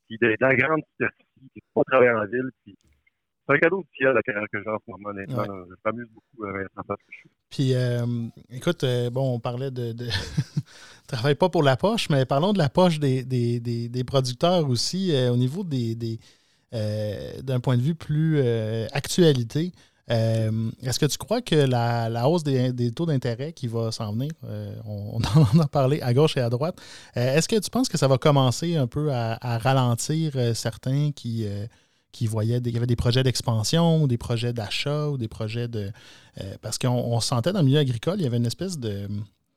Puis 0.08 0.18
de, 0.22 0.36
la 0.40 0.56
grande 0.56 0.82
superficie, 0.92 1.50
puis 1.54 1.64
pas 1.74 1.82
travailler 1.86 2.12
en 2.12 2.26
ville. 2.26 2.50
Puis 2.64 2.78
c'est 3.48 3.56
un 3.56 3.58
cadeau 3.58 3.82
de 3.82 3.88
ciel, 3.98 4.14
la 4.14 4.22
carrière 4.22 4.48
que 4.52 4.62
j'ai 4.64 4.70
en 4.70 4.78
ce 4.78 4.92
moment, 4.92 5.10
honnêtement. 5.10 5.40
Ouais. 5.40 5.66
Je 5.70 5.76
m'amuse 5.86 6.08
beaucoup 6.14 6.46
avec 6.46 6.68
ça. 6.76 6.96
Puis, 7.50 7.74
euh, 7.74 8.06
écoute, 8.50 8.84
euh, 8.84 9.10
bon, 9.10 9.36
on 9.36 9.40
parlait 9.40 9.72
de. 9.72 9.92
de... 9.92 10.08
travaille 11.08 11.36
pas 11.36 11.50
pour 11.50 11.64
la 11.64 11.76
poche, 11.76 12.10
mais 12.10 12.26
parlons 12.26 12.54
de 12.54 12.58
la 12.58 12.70
poche 12.70 13.00
des, 13.00 13.24
des, 13.24 13.60
des, 13.60 13.90
des 13.90 14.04
producteurs 14.04 14.68
aussi, 14.70 15.14
euh, 15.14 15.32
au 15.32 15.38
niveau 15.38 15.64
des. 15.64 16.20
d'un 17.44 17.60
point 17.60 17.78
de 17.78 17.82
vue 17.82 17.96
plus 17.96 18.40
actualité. 18.94 19.74
Est-ce 20.08 21.00
que 21.00 21.06
tu 21.06 21.18
crois 21.18 21.42
que 21.42 21.56
la, 21.56 22.30
hausse 22.30 22.44
des, 22.44 22.92
taux 22.92 23.06
d'intérêt 23.06 23.52
qui 23.52 23.68
va 23.68 23.92
s'en 23.92 24.14
venir, 24.14 24.32
on, 24.86 25.20
en 25.22 25.60
a 25.60 25.68
parlé 25.68 26.02
à 26.02 26.14
gauche 26.14 26.38
et 26.38 26.42
à 26.42 26.50
droite, 26.50 26.82
est-ce 27.14 27.48
que 27.48 27.60
tu 27.60 27.70
penses 27.70 27.90
que 27.90 27.98
ça 27.98 28.08
va 28.08 28.18
commencer 28.18 28.78
un 28.78 28.88
peu 28.88 29.12
à, 29.12 29.58
ralentir 29.60 30.34
certains 30.56 31.12
qui, 31.12 31.46
qui 32.14 32.28
voyaient 32.28 32.62
qu'il 32.62 32.74
y 32.74 32.78
avait 32.78 32.88
des 32.88 32.96
projets 32.96 33.24
d'expansion 33.24 34.02
ou 34.02 34.08
des 34.08 34.18
projets 34.18 34.54
d'achat 34.54 35.10
ou 35.10 35.18
des 35.18 35.28
projets 35.28 35.68
de... 35.68 35.92
parce 36.62 36.78
qu'on 36.78 37.20
sentait 37.20 37.52
dans 37.52 37.60
le 37.60 37.66
milieu 37.66 37.80
agricole, 37.80 38.16
il 38.20 38.24
y 38.24 38.28
avait 38.28 38.38
une 38.38 38.46
espèce 38.46 38.80
de 38.80 39.10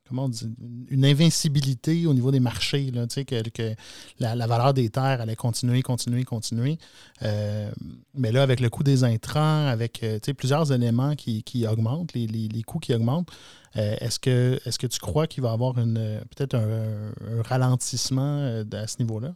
comment 0.07 0.25
on 0.25 0.29
dit, 0.29 0.49
une 0.89 1.05
invincibilité 1.05 2.05
au 2.05 2.13
niveau 2.13 2.31
des 2.31 2.39
marchés, 2.39 2.91
là, 2.91 3.05
que, 3.07 3.75
la, 4.19 4.47
valeur 4.47 4.73
des 4.73 4.89
terres 4.89 5.21
allait 5.21 5.35
continuer, 5.35 5.81
continuer, 5.81 6.23
continuer. 6.23 6.77
Euh, 7.23 7.71
mais 8.13 8.31
là, 8.31 8.43
avec 8.43 8.59
le 8.59 8.69
coût 8.69 8.83
des 8.83 9.03
intrants, 9.03 9.67
avec 9.67 10.03
euh, 10.03 10.19
plusieurs 10.37 10.71
éléments 10.71 11.15
qui, 11.15 11.65
augmentent, 11.69 12.13
les, 12.13 12.27
les, 12.27 12.63
coûts 12.63 12.79
qui 12.79 12.93
augmentent, 12.93 13.29
euh, 13.75 13.95
est-ce 13.99 14.19
que, 14.19 14.59
est 14.65 14.77
que 14.77 14.87
tu 14.87 14.99
crois 14.99 15.27
qu'il 15.27 15.43
va 15.43 15.49
y 15.49 15.53
avoir 15.53 15.73
peut-être 15.73 16.55
un, 16.55 17.11
ralentissement 17.43 18.63
à 18.71 18.87
ce 18.87 18.97
niveau-là? 18.99 19.33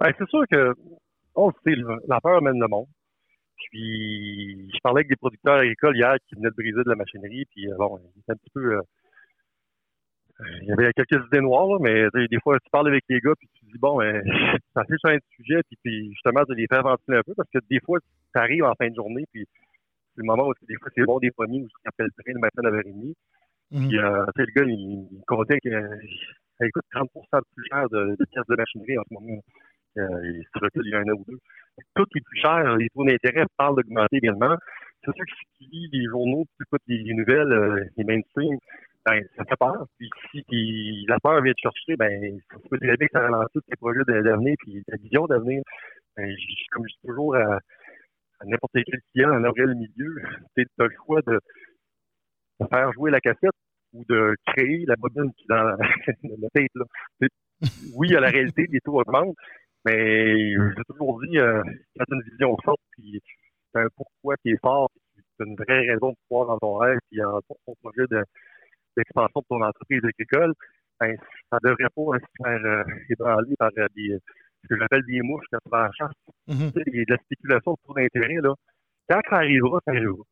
Ben, 0.00 0.12
c'est 0.18 0.28
sûr 0.28 0.44
que, 0.50 0.74
on 1.34 1.50
sait, 1.64 1.74
la 2.08 2.20
peur 2.20 2.42
mène 2.42 2.60
le 2.60 2.68
monde. 2.68 2.88
Puis, 3.70 4.70
je 4.72 4.78
parlais 4.82 5.00
avec 5.00 5.08
des 5.08 5.16
producteurs 5.16 5.58
agricoles 5.58 5.96
hier 5.96 6.16
qui 6.26 6.34
venaient 6.34 6.48
de 6.48 6.54
briser 6.54 6.82
de 6.82 6.88
la 6.88 6.96
machinerie. 6.96 7.44
Puis, 7.50 7.70
euh, 7.70 7.76
bon, 7.76 7.98
il 8.16 8.32
un 8.32 8.34
petit 8.34 8.50
peu. 8.54 8.76
Euh, 8.76 8.80
il 10.62 10.68
y 10.68 10.72
avait 10.72 10.90
quelques 10.94 11.26
idées 11.26 11.42
noires, 11.42 11.78
mais 11.80 12.08
des 12.14 12.40
fois, 12.42 12.58
tu 12.60 12.70
parles 12.70 12.88
avec 12.88 13.04
les 13.10 13.20
gars, 13.20 13.34
puis 13.38 13.46
tu 13.58 13.66
dis, 13.66 13.78
bon, 13.78 13.98
ben, 13.98 14.22
ça 14.74 14.84
fait 14.84 14.96
sur 14.98 15.10
un 15.10 15.18
sujet, 15.36 15.60
puis, 15.68 15.76
puis 15.84 16.12
justement, 16.12 16.42
tu 16.46 16.54
les 16.54 16.66
fais 16.66 16.80
ventiler 16.80 17.18
un 17.18 17.22
peu, 17.22 17.34
parce 17.34 17.50
que 17.50 17.58
des 17.68 17.80
fois, 17.80 17.98
tu 18.00 18.40
arrives 18.40 18.64
en 18.64 18.74
fin 18.74 18.88
de 18.88 18.94
journée, 18.94 19.24
puis 19.32 19.46
c'est 20.14 20.22
le 20.22 20.24
moment 20.24 20.48
où 20.48 20.54
des 20.66 20.76
fois, 20.76 20.88
c'est 20.94 21.04
bon 21.04 21.18
des 21.18 21.30
premiers 21.30 21.60
où 21.60 21.68
tu 21.68 21.74
appelles 21.84 22.08
le 22.26 22.40
matin 22.40 22.62
à 22.64 22.70
9h30. 22.70 23.12
Mm-hmm. 23.72 23.88
Puis, 23.88 23.98
euh, 23.98 24.24
tu 24.34 24.42
sais, 24.42 24.46
le 24.46 24.60
gars, 24.60 24.66
il, 24.66 25.08
il 25.12 25.22
comptait 25.26 25.60
qu'il 25.60 26.72
coûte 26.72 26.84
30% 26.94 27.40
plus 27.54 27.64
cher 27.70 27.88
de, 27.90 28.16
de 28.18 28.24
pièces 28.32 28.46
de 28.48 28.56
machinerie 28.56 28.98
en 28.98 29.02
ce 29.08 29.14
moment. 29.14 29.42
Il 29.96 30.44
se 30.52 30.58
recule 30.58 30.82
il 30.86 30.90
y 30.90 30.94
a 30.94 30.98
un 30.98 31.08
an 31.08 31.18
ou 31.18 31.24
deux 31.26 31.38
tout 31.94 32.06
est 32.14 32.20
plus 32.20 32.40
cher. 32.40 32.76
Les 32.76 32.88
taux 32.90 33.04
d'intérêt 33.04 33.44
parlent 33.56 33.76
d'augmenter 33.76 34.16
également. 34.18 34.56
C'est 35.04 35.14
sûr 35.14 35.24
que 35.24 35.32
si 35.32 35.64
tu 35.64 35.70
lis 35.70 35.88
les 35.92 36.04
journaux, 36.06 36.44
tu 36.56 36.64
écoutes 36.64 36.82
les, 36.86 37.14
nouvelles, 37.14 37.52
euh, 37.52 37.84
les 37.96 38.04
mainstream, 38.04 38.58
ben, 39.06 39.22
ça 39.36 39.44
fait 39.44 39.56
peur. 39.58 39.86
Puis 39.98 40.10
si 40.30 41.06
la 41.08 41.18
peur 41.20 41.40
vient 41.42 41.52
te 41.52 41.60
chercher, 41.60 41.96
ben, 41.96 42.38
ça 42.50 42.58
peut 42.68 42.78
que 42.78 43.06
ça 43.12 43.20
ralentit 43.20 43.60
tes 43.66 43.76
projets 43.76 44.04
d'avenir 44.06 44.54
puis 44.58 44.82
ta 44.84 44.96
vision 44.96 45.26
d'avenir. 45.26 45.62
Ben, 46.16 46.34
comme 46.72 46.86
je 46.86 46.94
dis 46.94 47.06
toujours 47.06 47.34
à, 47.36 47.58
n'importe 48.44 48.72
quel 48.74 49.00
client 49.12 49.30
en 49.30 49.44
aurait 49.44 49.66
le 49.66 49.74
milieu, 49.74 50.16
tu 50.56 50.66
as 50.78 50.84
le 50.84 50.94
choix 51.06 51.20
de, 51.22 51.40
faire 52.68 52.92
jouer 52.92 53.10
la 53.10 53.20
cassette 53.20 53.56
ou 53.94 54.04
de 54.06 54.34
créer 54.46 54.84
la 54.86 54.96
bobine 54.96 55.32
qui 55.32 55.44
est 55.44 55.48
dans 55.48 55.64
la, 55.64 55.76
tête. 56.54 56.70
Là. 56.74 56.84
Oui, 57.94 58.14
a 58.14 58.20
la 58.20 58.28
réalité, 58.28 58.66
les 58.70 58.80
taux 58.80 59.00
augmentent, 59.00 59.36
mais 59.84 60.52
j'ai 60.52 60.84
toujours 60.88 61.20
dit, 61.22 61.38
euh, 61.38 61.62
quand 61.96 62.04
tu 62.04 62.14
as 62.14 62.16
une 62.16 62.30
vision 62.30 62.56
forte, 62.64 62.80
puis 62.92 63.20
tu 63.22 63.80
as 63.80 63.82
un 63.82 63.88
pourquoi 63.96 64.36
qui 64.38 64.50
est 64.50 64.60
fort, 64.60 64.90
tu 65.16 65.22
as 65.42 65.46
une 65.46 65.56
vraie 65.56 65.86
raison 65.86 66.10
de 66.10 66.16
pouvoir 66.28 66.48
dans 66.48 66.58
ton 66.58 66.76
rêve, 66.76 66.98
puis 67.10 67.22
en 67.22 67.40
ton 67.40 67.74
projet 67.82 68.04
d'expansion 68.96 69.40
de, 69.40 69.46
ton 69.48 69.62
entreprise 69.62 70.02
agricole, 70.04 70.54
ben, 71.00 71.16
ça 71.50 71.58
ne 71.62 71.70
devrait 71.70 71.88
pas 71.94 72.18
se 72.18 72.44
faire 72.44 72.64
euh, 72.64 72.84
ébranler 73.08 73.54
par 73.58 73.70
euh, 73.78 73.86
des, 73.96 74.18
ce 74.62 74.68
que 74.68 74.78
j'appelle 74.78 75.02
des 75.06 75.22
mouches 75.22 75.46
qui 75.48 75.56
se 75.56 75.70
la 75.72 75.90
chasse. 75.92 76.12
Mm-hmm. 76.48 76.72
Tu 76.72 76.92
sais, 76.92 77.04
de 77.04 77.12
la 77.12 77.18
spéculation 77.18 77.76
taux 77.86 77.94
d'intérêt, 77.94 78.40
là. 78.42 78.54
Quand 79.08 79.20
ça 79.28 79.36
arrivera, 79.36 79.80
ça 79.84 79.92
arrivera. 79.92 80.22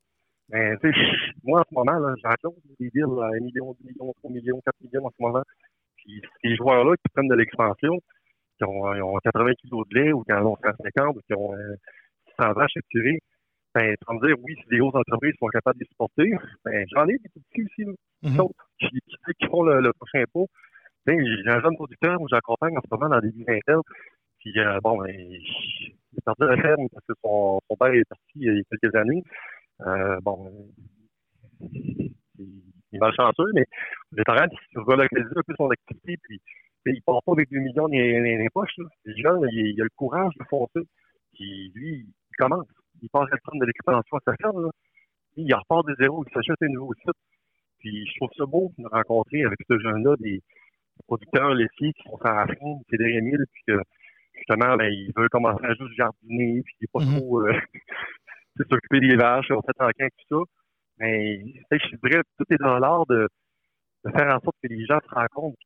Mais, 0.50 0.76
tu 0.78 0.92
sais, 0.92 0.98
moi, 1.42 1.60
en 1.60 1.64
ce 1.68 1.74
moment, 1.74 1.98
là, 1.98 2.14
j'attends 2.22 2.54
des 2.78 2.90
deals 2.90 3.04
à 3.22 3.28
1 3.36 3.40
million, 3.40 3.74
2 3.80 3.88
millions, 3.88 4.12
3 4.18 4.30
millions, 4.30 4.60
4 4.64 4.74
millions 4.82 5.06
en 5.06 5.10
ce 5.10 5.22
moment. 5.22 5.42
Puis, 5.96 6.22
ces 6.42 6.56
joueurs-là 6.56 6.94
qui 6.96 7.12
prennent 7.12 7.28
de 7.28 7.34
l'expansion, 7.34 7.98
qui 8.58 8.64
ont, 8.64 9.18
80 9.24 9.52
kilos 9.60 9.88
de 9.88 9.98
lait 9.98 10.12
ou 10.12 10.22
qui 10.22 10.32
en 10.32 10.44
ont 10.44 10.56
150 10.62 11.16
ou 11.16 11.20
qui 11.20 11.34
ont 11.34 11.54
100 12.38 12.44
euh, 12.44 12.52
vaches 12.52 12.72
capturées, 12.74 13.20
ben, 13.74 13.94
tu 13.94 14.04
vas 14.06 14.14
me 14.14 14.26
dire, 14.26 14.36
oui, 14.42 14.56
si 14.60 14.68
des 14.68 14.78
grosses 14.78 14.94
entreprises 14.94 15.34
sont 15.38 15.46
capables 15.48 15.78
de 15.78 15.84
les 15.84 15.88
supporter, 15.88 16.30
ben, 16.64 16.86
j'en 16.94 17.06
ai 17.06 17.12
des 17.12 17.28
petits 17.28 17.62
aussi, 17.62 17.84
là, 17.84 17.92
mm-hmm. 18.24 18.50
qui, 18.78 18.88
qui, 19.38 19.46
font 19.46 19.62
le, 19.62 19.92
prochain 19.92 20.24
pas. 20.32 20.44
Ben, 21.06 21.18
j'ai 21.24 21.50
un 21.50 21.60
jeune 21.60 21.76
producteur 21.76 22.20
où 22.20 22.28
j'accompagne 22.28 22.76
en 22.76 22.80
ce 22.80 22.88
moment 22.90 23.08
dans 23.08 23.20
des 23.20 23.30
vies 23.30 23.44
internes. 23.46 23.82
Puis, 24.40 24.58
euh, 24.58 24.78
bon, 24.82 24.98
ben, 24.98 25.10
il 25.10 26.18
est 26.18 26.24
parti 26.24 26.42
de 26.42 26.46
la 26.46 26.56
ferme 26.56 26.88
parce 26.92 27.06
que 27.06 27.14
son, 27.22 27.60
son 27.68 27.76
père 27.76 27.92
est 27.92 28.08
parti 28.08 28.24
il 28.36 28.44
y 28.44 28.60
a 28.60 28.62
quelques 28.78 28.94
années. 28.94 29.22
Euh, 29.86 30.18
bon, 30.22 30.50
il, 31.60 32.12
est 32.92 32.98
malchanceux, 32.98 33.50
mais 33.54 33.64
il 34.12 34.20
est 34.20 34.30
en 34.30 34.34
train 34.34 34.46
de 34.46 34.80
relocaliser 34.80 35.30
un 35.36 35.42
peu 35.46 35.54
son 35.56 35.70
activité. 35.70 36.16
Puis, 36.22 36.40
il 36.86 37.02
part 37.02 37.22
pas 37.24 37.32
avec 37.32 37.50
2 37.50 37.58
millions 37.58 37.82
dans 37.82 37.88
les, 37.88 38.48
poches. 38.52 38.76
Là. 38.78 38.84
Le 39.04 39.14
jeune, 39.16 39.48
il, 39.52 39.80
a 39.80 39.84
le 39.84 39.90
courage 39.96 40.32
de 40.38 40.44
foncer. 40.44 40.86
Puis 41.34 41.72
lui, 41.74 42.06
il 42.06 42.36
commence. 42.36 42.66
Il 43.02 43.08
passe 43.10 43.28
à 43.32 43.36
prendre 43.38 43.60
de 43.60 43.66
l'expansion 43.66 44.16
à 44.16 44.20
sa 44.24 44.36
ferme. 44.36 44.62
Là. 44.62 44.70
Il 45.36 45.54
repart 45.54 45.86
de 45.86 45.94
zéro, 46.00 46.24
il 46.26 46.32
s'achète 46.32 46.56
un 46.62 46.68
nouveau 46.68 46.94
site. 46.94 47.14
Puis 47.78 48.06
je 48.06 48.16
trouve 48.16 48.30
ça 48.36 48.44
beau 48.46 48.72
de 48.76 48.86
rencontrer 48.88 49.44
avec 49.44 49.58
ce 49.68 49.78
jeune-là 49.78 50.16
des 50.18 50.42
producteurs 51.06 51.54
laitiers 51.54 51.92
qui 51.92 52.02
sont 52.02 52.18
à 52.24 52.46
la 52.46 52.46
fin, 52.46 52.80
c'est 52.90 52.96
des 52.96 53.20
mille, 53.20 53.44
puis 53.52 53.62
que 53.68 53.80
justement, 54.34 54.76
ben, 54.76 54.92
il 54.92 55.12
veut 55.16 55.28
commencer 55.28 55.64
à 55.64 55.74
juste 55.74 55.94
jardiner, 55.96 56.62
puis 56.62 56.74
il 56.80 56.84
n'est 56.84 56.88
pas 56.92 57.00
mm-hmm. 57.00 57.18
trop 57.20 57.46
euh, 57.46 57.52
s'occuper 58.70 59.00
des 59.00 59.16
vaches, 59.16 59.50
on 59.50 59.62
fait 59.62 59.80
en 59.80 59.90
camp, 59.90 60.08
tout 60.28 60.38
ça. 60.38 60.50
Mais 60.98 61.38
je 61.70 62.08
dirais 62.08 62.22
tout 62.36 62.44
est 62.50 62.58
dans 62.58 62.78
l'art 62.78 63.06
de, 63.06 63.28
de, 64.04 64.10
faire 64.10 64.34
en 64.34 64.40
sorte 64.40 64.56
que 64.62 64.68
les 64.68 64.84
gens 64.84 64.98
se 65.08 65.14
rencontrent 65.14 65.56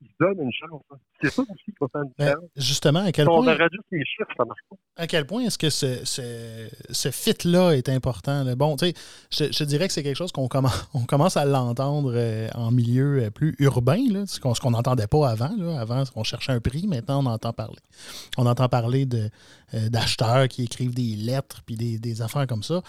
ils 0.00 0.14
donnent 0.20 0.42
une 0.42 0.52
chance. 0.52 0.82
Hein. 0.90 0.98
C'est 1.20 1.30
ça 1.30 1.42
aussi 1.42 1.72
ben, 1.80 2.04
différence. 2.04 2.44
justement, 2.56 3.00
à 3.00 3.12
quel 3.12 3.26
point. 3.26 3.38
On 3.38 3.46
a 3.46 3.54
réduit 3.54 3.80
les 3.90 4.04
chiffres, 4.04 4.30
ça 4.36 4.44
marche 4.44 4.60
pas. 4.70 4.76
À 4.96 5.06
quel 5.06 5.26
point 5.26 5.42
est-ce 5.42 5.58
que 5.58 5.70
ce, 5.70 6.04
ce, 6.04 6.68
ce 6.90 7.10
fit-là 7.10 7.72
est 7.72 7.88
important? 7.88 8.44
Bon, 8.56 8.76
tu 8.76 8.92
sais, 9.30 9.52
je, 9.52 9.64
dirais 9.64 9.86
que 9.86 9.94
c'est 9.94 10.02
quelque 10.02 10.16
chose 10.16 10.32
qu'on 10.32 10.48
commence, 10.48 10.88
on 10.94 11.04
commence 11.04 11.36
à 11.36 11.44
l'entendre 11.44 12.12
euh, 12.14 12.48
en 12.54 12.70
milieu 12.70 13.22
euh, 13.22 13.30
plus 13.30 13.54
urbain, 13.58 14.02
là, 14.10 14.24
ce 14.26 14.40
qu'on 14.40 14.70
n'entendait 14.70 15.06
pas 15.06 15.28
avant. 15.28 15.54
Là. 15.56 15.80
Avant, 15.80 16.02
on 16.16 16.24
cherchait 16.24 16.52
un 16.52 16.60
prix, 16.60 16.86
maintenant, 16.86 17.22
on 17.22 17.26
entend 17.26 17.52
parler. 17.52 17.78
On 18.36 18.46
entend 18.46 18.68
parler 18.68 19.06
euh, 19.12 19.88
d'acheteurs 19.88 20.48
qui 20.48 20.64
écrivent 20.64 20.94
des 20.94 21.16
lettres 21.16 21.62
puis 21.64 21.76
des, 21.76 21.98
des 21.98 22.22
affaires 22.22 22.46
comme 22.46 22.62
ça. 22.62 22.82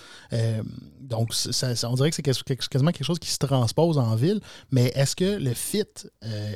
donc, 1.01 1.33
ça, 1.33 1.73
on 1.87 1.93
dirait 1.93 2.11
que 2.11 2.15
c'est 2.15 2.23
quasiment 2.23 2.91
quelque 2.91 3.05
chose 3.05 3.19
qui 3.19 3.29
se 3.29 3.39
transpose 3.39 3.97
en 3.97 4.15
ville. 4.15 4.39
Mais 4.71 4.91
est-ce 4.95 5.15
que 5.15 5.37
le 5.37 5.53
fit 5.53 5.83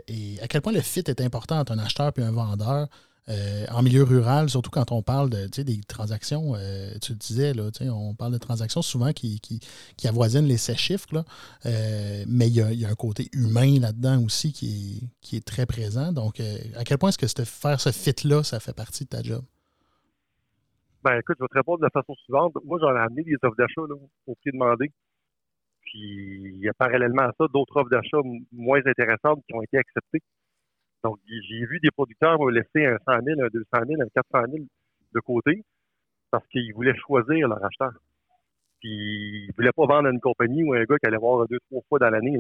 est 0.08 0.42
à 0.42 0.48
quel 0.48 0.62
point 0.62 0.74
le 0.74 0.82
fit 0.82 1.04
est 1.06 1.22
important 1.22 1.63
un 1.72 1.80
acheteur 1.80 2.12
et 2.18 2.22
un 2.22 2.32
vendeur 2.32 2.88
euh, 3.30 3.66
en 3.72 3.82
milieu 3.84 4.04
rural, 4.04 4.50
surtout 4.50 4.70
quand 4.70 4.92
on 4.92 5.02
parle 5.02 5.30
de, 5.30 5.48
des 5.64 5.80
transactions, 5.88 6.56
euh, 6.56 6.92
tu 7.02 7.14
le 7.14 7.18
disais, 7.18 7.54
là, 7.54 7.70
on 7.94 8.14
parle 8.14 8.34
de 8.34 8.38
transactions 8.38 8.82
souvent 8.82 9.14
qui, 9.14 9.40
qui, 9.40 10.08
avoisinent 10.08 10.46
les 10.46 10.58
7 10.58 10.76
chiffres, 10.76 11.08
euh, 11.66 12.24
mais 12.28 12.48
il 12.48 12.56
y, 12.56 12.86
a, 12.86 12.90
un 12.90 12.96
côté 12.96 13.30
humain 13.32 13.80
là-dedans 13.80 14.22
aussi 14.26 14.52
qui 14.52 14.68
est, 14.68 15.08
qui 15.22 15.38
est 15.38 15.46
très 15.46 15.66
présent. 15.66 16.12
Donc, 16.12 16.42
à 16.76 16.84
quel 16.84 16.98
point 16.98 17.10
est-ce 17.10 17.34
que 17.36 17.46
faire 17.46 17.80
ce 17.80 17.92
fit-là, 17.92 18.44
ça 18.44 18.60
fait 18.60 18.76
partie 18.76 19.06
de 19.06 19.10
ta 19.10 19.24
job? 19.24 19.44
Ben 21.02 21.18
écoute, 21.20 21.38
je 21.40 21.44
vais 21.44 21.50
te 21.50 21.58
répondre 21.58 21.80
de 21.80 21.84
la 21.84 21.90
façon 21.90 22.16
suivante. 22.16 22.54
Moi, 22.66 22.78
j'en 22.82 22.94
ai 22.96 23.00
amené 23.00 23.24
des 23.24 23.36
offres 23.44 23.56
d'achat 23.58 23.82
au 24.28 24.36
prix 24.36 24.52
demandé. 24.52 24.92
Puis, 25.82 26.56
il 26.56 26.60
y 26.60 26.70
a 26.70 26.74
parallèlement 26.74 27.24
à 27.24 27.32
ça 27.38 27.46
d'autres 27.54 27.76
offres 27.78 27.90
d'achat 27.90 28.18
moins 28.52 28.80
intéressantes 28.86 29.44
qui 29.48 29.56
ont 29.56 29.62
été 29.62 29.78
acceptées. 29.78 30.22
Donc, 31.04 31.20
j'ai 31.28 31.66
vu 31.66 31.80
des 31.82 31.92
producteurs 31.92 32.40
laisser 32.50 32.86
un 32.86 32.98
100 33.06 33.22
000, 33.24 33.42
un 33.42 33.48
200 33.48 33.66
000, 33.88 34.02
un 34.02 34.08
400 34.14 34.52
000 34.52 34.64
de 35.14 35.20
côté 35.20 35.64
parce 36.32 36.48
qu'ils 36.48 36.74
voulaient 36.74 36.96
choisir 36.96 37.48
leur 37.48 37.64
acheteur. 37.64 37.92
Puis, 38.80 39.46
ils 39.48 39.54
voulaient 39.56 39.72
pas 39.76 39.86
vendre 39.86 40.08
à 40.08 40.12
une 40.12 40.20
compagnie 40.20 40.64
ou 40.64 40.74
à 40.74 40.78
un 40.78 40.84
gars 40.84 40.98
qui 40.98 41.08
allait 41.08 41.18
voir 41.18 41.48
deux, 41.48 41.60
trois 41.70 41.82
fois 41.90 42.00
dans 42.00 42.10
l'année 42.10 42.38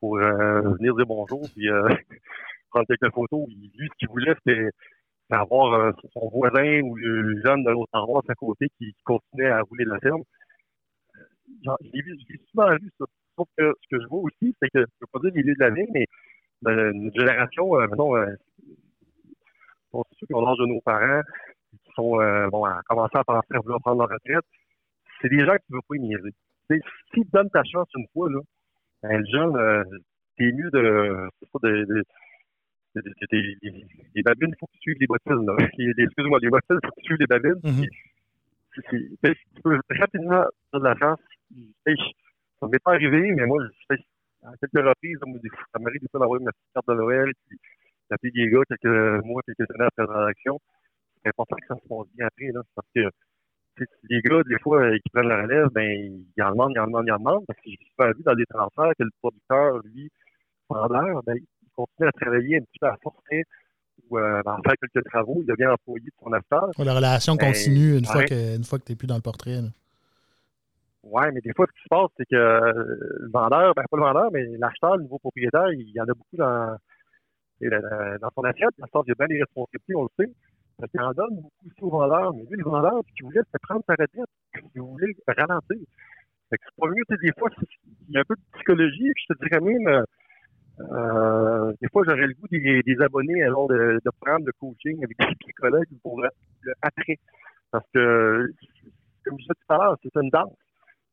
pour 0.00 0.18
euh, 0.18 0.60
venir 0.76 0.94
dire 0.94 1.06
bonjour 1.06 1.48
puis 1.54 1.68
euh, 1.68 1.88
prendre 2.70 2.86
quelques 2.86 3.12
photos. 3.14 3.46
Lui, 3.48 3.88
ce 3.88 3.96
qu'il 3.98 4.08
voulait, 4.08 4.34
c'était 4.46 4.70
avoir 5.30 5.72
euh, 5.74 5.92
son 6.12 6.28
voisin 6.28 6.80
ou 6.82 6.94
le 6.96 7.40
jeune 7.42 7.64
de 7.64 7.70
l'autre 7.70 7.90
endroit 7.92 8.22
à 8.28 8.34
côté 8.34 8.68
qui, 8.78 8.94
continuait 9.04 9.50
à 9.50 9.62
rouler 9.62 9.84
la 9.84 9.98
ferme. 9.98 10.22
J'ai 11.82 12.40
souvent 12.50 12.70
vu 12.76 12.90
ça. 12.98 13.06
Sauf 13.36 13.48
que 13.56 13.74
ce 13.82 13.96
que 13.96 14.02
je 14.02 14.06
vois 14.08 14.20
aussi, 14.20 14.54
c'est 14.62 14.68
que, 14.68 14.78
je 14.78 14.80
ne 14.80 14.84
veux 15.00 15.06
pas 15.12 15.18
dire 15.20 15.32
les 15.34 15.42
lieux 15.42 15.54
de 15.54 15.60
la 15.60 15.70
vie, 15.70 15.86
mais 15.92 16.06
une 16.72 17.10
génération, 17.14 17.80
euh, 17.80 17.86
mettons, 17.88 18.14
ceux 19.92 20.26
qui 20.26 20.34
ont 20.34 20.44
l'âge 20.44 20.58
de 20.58 20.66
nos 20.66 20.80
parents, 20.80 21.22
qui 21.70 21.92
sont 21.94 22.20
euh, 22.20 22.48
bon, 22.48 22.64
à 22.64 22.80
commencer 22.86 23.16
à 23.16 23.24
penser 23.24 23.54
à 23.54 23.58
vouloir 23.60 23.80
prendre 23.80 24.00
leur 24.00 24.10
retraite, 24.10 24.44
c'est 25.20 25.28
des 25.28 25.40
gens 25.40 25.54
qui 25.56 25.70
ne 25.70 25.76
veulent 25.76 25.82
pas 25.88 25.96
y 25.96 26.00
niaiser. 26.00 26.34
Si 26.70 26.80
tu 27.12 27.24
donnes 27.32 27.50
ta 27.50 27.62
chance 27.64 27.88
une 27.96 28.06
fois, 28.12 28.30
là, 28.30 28.40
ben, 29.02 29.18
le 29.18 29.26
jeune, 29.26 29.56
euh, 29.56 29.84
t'es 30.36 30.50
mieux 30.52 30.70
de, 30.70 31.28
de, 31.62 31.80
de 31.90 32.04
les 34.14 34.22
babines, 34.22 34.50
il 34.50 34.56
faut 34.58 34.66
que 34.66 34.72
tu 34.72 34.80
suives 34.80 34.96
les 35.00 35.06
bottines. 35.06 35.46
Excuse-moi, 35.98 36.38
les 36.40 36.48
bottines, 36.48 36.78
il 36.82 36.86
faut 36.86 36.92
que 36.94 37.00
tu 37.00 37.06
suives 37.06 37.20
les 37.20 37.26
babines. 37.26 37.60
Ben, 39.22 39.34
tu 39.54 39.62
peux 39.62 39.78
rapidement 39.90 40.44
faire 40.70 40.80
de 40.80 40.84
la 40.84 40.96
chance. 40.96 41.20
Ça 42.60 42.66
m'est 42.66 42.82
pas 42.82 42.92
arrivé, 42.92 43.32
mais 43.32 43.46
moi, 43.46 43.62
à 44.44 44.56
quelques 44.60 44.86
reprises, 44.86 45.18
ça 45.20 45.78
m'arrive 45.78 46.00
des 46.00 46.08
fois 46.10 46.20
d'avoir 46.20 46.40
ma 46.40 46.52
petite 46.52 46.72
carte 46.74 46.88
de 46.88 46.94
Noël, 46.94 47.32
puis 47.46 47.58
d'appeler 48.10 48.30
des 48.32 48.50
gars 48.50 48.62
quelques 48.68 49.24
mois, 49.24 49.42
quelques 49.46 49.70
années 49.70 49.86
après 49.86 50.02
la 50.02 50.06
transaction. 50.06 50.60
C'est 51.22 51.28
important 51.30 51.56
que 51.56 51.66
ça 51.66 51.74
se 51.76 51.88
passe 51.88 52.06
bien 52.14 52.26
après, 52.26 52.52
là, 52.52 52.60
parce 52.74 52.88
que 52.94 53.00
les 54.08 54.20
gars, 54.20 54.42
des 54.46 54.58
fois, 54.60 54.90
qui 54.98 55.10
prennent 55.12 55.28
la 55.28 55.42
relève, 55.42 55.68
ben, 55.70 55.90
ils 56.36 56.42
en 56.42 56.50
demandent, 56.50 56.72
ils 56.76 56.80
en 56.80 56.86
demandent, 56.86 57.06
ils 57.06 57.12
en 57.12 57.18
demandent, 57.18 57.44
parce 57.46 57.58
que 57.60 57.70
j'ai 57.70 57.78
souvent 57.90 58.10
vu 58.12 58.22
dans 58.22 58.34
des 58.34 58.46
transferts 58.46 58.92
que 58.98 59.04
le 59.04 59.10
producteur, 59.20 59.78
lui, 59.84 60.10
vendeur, 60.68 61.22
ben, 61.24 61.36
il 61.36 61.68
continue 61.74 62.08
à 62.08 62.12
travailler 62.12 62.58
un 62.58 62.60
petit 62.60 62.78
peu 62.80 62.86
à 62.86 62.96
forcer 63.02 63.42
ou 64.10 64.18
euh, 64.18 64.42
à 64.44 64.58
faire 64.64 64.74
quelques 64.80 65.06
travaux, 65.06 65.38
il 65.40 65.46
devient 65.46 65.66
employé 65.66 66.06
de 66.06 66.12
son 66.22 66.32
acheteur. 66.32 66.70
la 66.78 66.94
relation 66.94 67.34
ben, 67.34 67.46
continue 67.46 67.98
une, 67.98 68.04
fois 68.04 68.24
que, 68.24 68.56
une 68.56 68.64
fois 68.64 68.78
que 68.78 68.84
tu 68.84 68.92
n'es 68.92 68.96
plus 68.96 69.06
dans 69.06 69.16
le 69.16 69.22
portrait. 69.22 69.60
Oui, 71.06 71.22
mais 71.34 71.40
des 71.40 71.52
fois, 71.54 71.66
ce 71.66 71.72
qui 71.72 71.82
se 71.82 71.88
passe, 71.88 72.10
c'est 72.16 72.24
que 72.24 72.34
euh, 72.34 72.72
le 73.20 73.30
vendeur, 73.30 73.74
ben 73.74 73.84
pas 73.90 73.96
le 73.96 74.02
vendeur, 74.02 74.30
mais 74.32 74.44
l'acheteur, 74.58 74.96
le 74.96 75.02
nouveau 75.02 75.18
propriétaire, 75.18 75.70
il 75.72 75.90
y 75.90 76.00
en 76.00 76.04
a 76.04 76.14
beaucoup 76.14 76.36
dans, 76.36 76.76
dans 77.60 78.30
son 78.34 78.44
assiette. 78.44 78.70
Il 78.78 79.08
y 79.08 79.12
a 79.12 79.14
bien 79.14 79.26
des 79.26 79.42
responsabilités, 79.42 79.94
on 79.94 80.04
le 80.04 80.24
sait. 80.24 80.32
Parce 80.78 80.90
qu'il 80.90 81.00
en 81.02 81.12
donne 81.12 81.42
beaucoup 81.62 81.86
au 81.86 81.90
vendeur. 81.90 82.32
Mais 82.34 82.44
lui, 82.50 82.56
le 82.56 82.64
vendeur, 82.64 83.00
qui 83.16 83.22
voulait 83.22 83.42
se 83.42 83.58
prendre 83.62 83.82
sa 83.86 83.92
retraite, 83.92 84.30
il 84.74 84.80
voulait 84.80 85.14
ralentir. 85.26 85.78
Fait 86.50 86.58
que 86.58 86.64
c'est 86.64 86.80
pas 86.80 86.88
mieux, 86.88 87.04
des 87.22 87.32
fois, 87.38 87.50
il 88.08 88.14
y 88.14 88.16
a 88.16 88.20
un 88.20 88.24
peu 88.24 88.34
de 88.34 88.42
psychologie, 88.54 89.10
puis 89.14 89.24
je 89.28 89.34
te 89.34 89.44
dirais 89.44 89.60
même, 89.60 89.88
euh, 89.88 90.04
euh, 90.80 91.72
des 91.80 91.88
fois, 91.88 92.02
j'aurais 92.06 92.26
le 92.26 92.34
goût 92.34 92.48
des, 92.50 93.00
abonnés 93.00 93.42
alors 93.42 93.68
de, 93.68 94.00
de 94.04 94.10
prendre 94.20 94.44
le 94.46 94.52
coaching 94.58 95.04
avec 95.04 95.16
des 95.18 95.34
psychologues 95.40 95.86
pour 96.02 96.20
le, 96.20 96.28
après. 96.82 97.18
Parce 97.70 97.86
que, 97.94 98.52
comme 99.24 99.38
je 99.38 99.42
disais 99.42 99.54
tout 99.54 99.74
à 99.74 99.76
l'heure, 99.78 99.96
c'est 100.02 100.16
une 100.16 100.30
danse. 100.30 100.56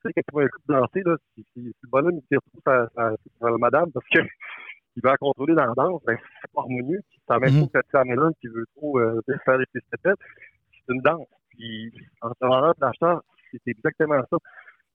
Tu 0.02 0.08
sais, 0.08 0.14
quand 0.14 0.22
tu 0.30 0.36
vas 0.36 0.46
écouter 0.46 0.66
danser, 0.68 1.02
là, 1.06 1.18
si, 1.36 1.46
si, 1.54 1.62
le 1.64 1.90
bonhomme 1.90 2.16
il 2.16 2.24
tire 2.28 2.40
trop 2.52 2.62
sa, 2.66 2.90
sa, 2.96 3.16
sa, 3.40 3.58
madame 3.58 3.92
parce 3.92 4.06
que 4.08 4.20
il 4.96 5.02
va 5.04 5.12
la 5.12 5.18
contrôler 5.18 5.54
dans 5.54 5.66
la 5.66 5.74
danse, 5.76 6.02
ben, 6.06 6.18
c'est 6.42 6.52
pas 6.52 6.62
harmonieux. 6.62 7.02
C'est 7.12 7.34
la 7.34 7.40
même 7.40 7.60
chose 7.60 7.70
que 7.74 7.80
Sam 7.92 8.08
qui 8.42 8.48
veut 8.48 8.66
trop 8.76 9.00
euh, 9.00 9.22
faire 9.46 9.58
des 9.58 9.66
pistes 9.74 9.88
C'est 10.04 10.94
une 10.94 11.02
danse. 11.02 11.28
Puis, 11.50 11.92
en 12.22 12.30
ce 12.30 12.46
moment 12.46 12.74
l'acheteur, 12.80 13.22
c'est 13.52 13.60
exactement 13.68 14.22
ça. 14.30 14.38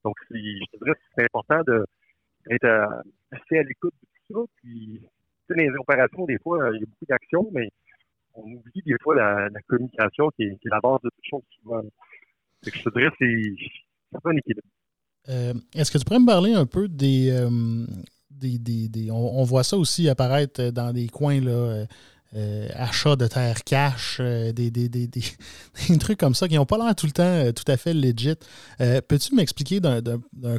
Donc, 0.05 0.15
je 0.31 0.35
te 0.35 0.85
dirais 0.85 0.95
que 0.95 1.01
c'est 1.15 1.25
important 1.25 1.63
d'être 1.63 2.65
euh, 2.65 3.03
assez 3.33 3.59
à 3.59 3.63
l'écoute 3.63 3.95
ça. 4.31 4.41
Puis, 4.57 5.01
les 5.51 5.71
opérations, 5.79 6.25
des 6.25 6.39
fois, 6.39 6.71
il 6.75 6.81
y 6.81 6.83
a 6.83 6.87
beaucoup 6.87 7.07
d'actions, 7.09 7.49
mais 7.53 7.69
on 8.35 8.43
oublie 8.43 8.83
des 8.85 8.97
fois 9.03 9.15
la, 9.15 9.49
communication 9.67 10.31
qui 10.37 10.45
est, 10.45 10.59
la 10.65 10.81
base 10.81 11.01
de 11.03 11.11
toute 11.11 11.25
chose 11.25 11.43
souvent. 11.63 11.83
je 12.63 12.71
te 12.71 12.91
dirais 12.91 13.13
c'est 13.19 14.23
pas 14.23 14.31
un 14.31 14.37
équilibre. 14.37 14.63
Euh, 15.29 15.55
est-ce 15.75 15.91
que 15.91 15.99
tu 15.99 16.05
pourrais 16.05 16.21
me 16.21 16.27
parler 16.27 16.53
un 16.53 16.67
peu 16.67 16.89
des. 16.89 17.31
Euh, 17.31 17.87
on, 19.11 19.45
voit 19.45 19.65
ça 19.65 19.77
aussi 19.77 20.09
apparaître 20.09 20.71
dans 20.71 20.93
des 20.93 21.09
coins 21.09 21.41
là, 21.41 21.87
euh, 22.37 22.69
achat 22.75 23.17
de 23.17 23.27
terre 23.27 23.65
cash, 23.65 24.21
des, 24.21 24.71
des, 24.71 25.09
trucs 25.99 26.19
comme 26.19 26.35
ça 26.35 26.47
qui 26.47 26.57
n'ont 26.57 26.67
pas 26.67 26.77
l'air 26.77 26.95
tout 26.95 27.07
le 27.07 27.13
temps 27.13 27.53
tout 27.53 27.65
à 27.67 27.77
fait 27.79 27.95
legit. 27.95 28.35
Peux-tu 28.79 29.35
m'expliquer 29.35 29.81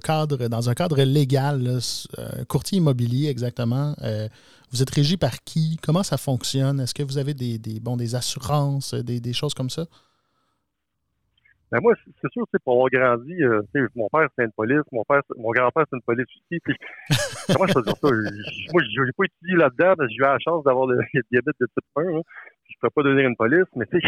cadre, 0.04 0.48
dans 0.48 0.70
un 0.70 0.74
cadre 0.74 1.02
légal, 1.04 1.80
courtier 2.48 2.80
immobilier 2.80 3.28
exactement, 3.28 3.96
vous 4.72 4.82
êtes 4.82 4.90
régi 4.90 5.18
par 5.18 5.44
qui? 5.44 5.78
Comment 5.82 6.04
ça 6.04 6.18
fonctionne? 6.18 6.80
Est-ce 6.80 6.94
que 6.94 7.04
vous 7.04 7.18
avez 7.20 7.34
des, 7.36 7.60
bon, 7.80 7.96
des 7.96 8.16
assurances, 8.16 8.96
des, 8.96 9.34
choses 9.34 9.54
comme 9.54 9.70
ça? 9.70 9.86
Ben 11.70 11.80
moi, 11.82 11.94
c'est 12.22 12.32
sûr, 12.32 12.46
c'est 12.52 12.64
pour 12.64 12.74
avoir 12.74 12.90
grandi, 12.90 13.44
euh, 13.44 13.62
mon 13.96 14.08
père 14.08 14.30
c'était 14.30 14.46
une 14.46 14.54
police, 14.54 14.84
mon 14.94 15.04
père, 15.04 15.22
mon 15.36 15.52
grand-père 15.52 15.84
c'est 15.90 15.98
une 15.98 16.02
police 16.04 16.26
aussi. 16.26 16.62
comment 17.54 17.68
je 17.68 17.74
peux 17.74 17.82
dire 17.84 17.98
ça? 17.98 18.08
Moi, 18.72 18.84
je 18.84 19.02
n'ai 19.02 19.12
pas 19.12 19.26
étudié 19.26 19.58
là-dedans, 19.58 19.94
parce 19.98 20.08
que 20.08 20.14
j'ai 20.14 20.18
eu 20.18 20.22
la 20.22 20.40
chance 20.40 20.64
d'avoir 20.64 20.88
le, 20.88 20.98
diabète 21.32 21.56
de 21.60 21.66
type 21.66 21.86
1. 21.98 22.02
Hein. 22.02 22.22
Je 22.70 22.76
ne 22.76 22.80
peux 22.82 22.90
pas 22.90 23.04
devenir 23.04 23.28
une 23.28 23.36
police, 23.36 23.68
mais 23.76 23.86
tu 23.88 24.00
sais, 24.00 24.08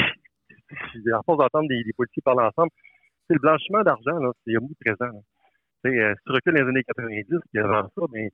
à 1.13 1.19
force 1.25 1.39
d'entendre 1.39 1.67
des, 1.67 1.83
des, 1.83 1.91
policiers 1.91 2.21
parler 2.23 2.45
ensemble, 2.47 2.71
c'est 3.27 3.33
le 3.33 3.41
blanchiment 3.41 3.83
d'argent, 3.83 4.19
là, 4.19 4.31
c'est 4.47 4.55
omniprésent. 4.55 5.11
sais, 5.83 5.89
euh, 5.89 6.15
si 6.15 6.23
tu 6.25 6.31
recules 6.31 6.53
dans 6.53 6.63
les 6.63 6.69
années 6.69 6.83
90, 6.83 7.39
puis 7.51 7.59
avant 7.59 7.83
ça, 7.83 8.01
ben, 8.09 8.29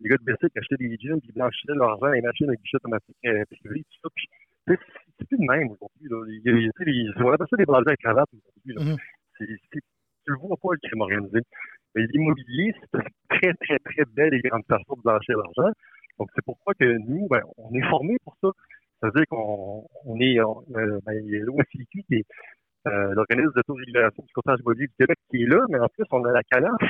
les 0.00 0.08
gars 0.08 0.16
de 0.16 0.24
Bessic 0.24 0.56
achetaient 0.56 0.76
des 0.78 0.96
jeans, 1.02 1.20
puis 1.20 1.32
blanchissaient 1.32 1.74
l'argent, 1.74 2.06
les 2.06 2.22
machines 2.22 2.48
avec 2.48 2.60
guichet 2.60 2.76
automatique 2.76 3.16
euh, 3.26 3.44
privées, 3.50 3.82
tout 3.82 3.98
ça. 4.02 4.08
Puis, 4.14 4.78
c'est 5.20 5.28
plus 5.28 5.38
de 5.38 5.46
même 5.46 5.70
aujourd'hui. 5.70 6.42
On 7.16 7.32
appelle 7.32 7.46
ça 7.50 7.56
des 7.56 7.64
brasilles 7.64 7.92
à 7.92 7.96
cravate 7.96 8.28
aujourd'hui. 8.32 8.96
Mm-hmm. 8.96 8.98
Tu 9.38 9.80
le 10.26 10.36
vois 10.38 10.56
pas, 10.56 10.68
le 10.72 10.88
crime 10.88 11.00
organisé. 11.00 11.40
Mais 11.94 12.06
l'immobilier, 12.12 12.74
c'est 12.80 12.98
une 12.98 13.08
très, 13.28 13.52
très, 13.54 13.78
très 13.78 14.04
belle 14.14 14.34
et 14.34 14.40
grande 14.40 14.64
façon 14.68 14.96
de 14.96 15.02
blanchir 15.02 15.36
l'argent. 15.38 15.72
Donc, 16.18 16.28
c'est 16.34 16.44
pourquoi 16.44 16.74
que 16.74 16.98
nous, 17.08 17.26
ben, 17.28 17.42
on 17.56 17.72
est 17.74 17.88
formés 17.88 18.16
pour 18.24 18.36
ça. 18.42 18.50
Ça 19.00 19.06
veut 19.06 19.12
dire 19.12 19.24
qu'on 19.30 19.86
on 20.04 20.20
est, 20.20 20.38
euh, 20.38 20.98
ben, 21.04 21.12
il 21.24 21.30
y 21.30 21.36
a 21.36 21.44
l'OFIQ 21.44 22.02
qui 22.02 22.14
est 22.14 22.24
euh, 22.86 23.14
l'organisme 23.14 23.52
d'autorégulation 23.54 24.22
du 24.22 24.32
courtage 24.32 24.60
immobilier 24.60 24.86
du 24.86 24.94
Québec 24.98 25.18
qui 25.30 25.42
est 25.42 25.46
là, 25.46 25.64
mais 25.68 25.78
en 25.78 25.88
plus, 25.88 26.04
on 26.10 26.24
a 26.24 26.32
la 26.32 26.42
CALAF. 26.44 26.80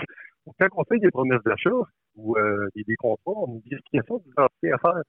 Quand 0.59 0.69
on 0.77 0.85
fait 0.85 0.99
des 0.99 1.11
promesses 1.11 1.43
d'achat 1.45 1.71
ou 2.17 2.37
euh, 2.37 2.69
des, 2.75 2.83
des 2.83 2.97
contrats, 2.97 3.33
on 3.33 3.53
a 3.53 3.55
une 3.55 3.63
vérification 3.71 4.19
d'identité 4.19 4.73
à 4.73 4.79
faire. 4.79 5.03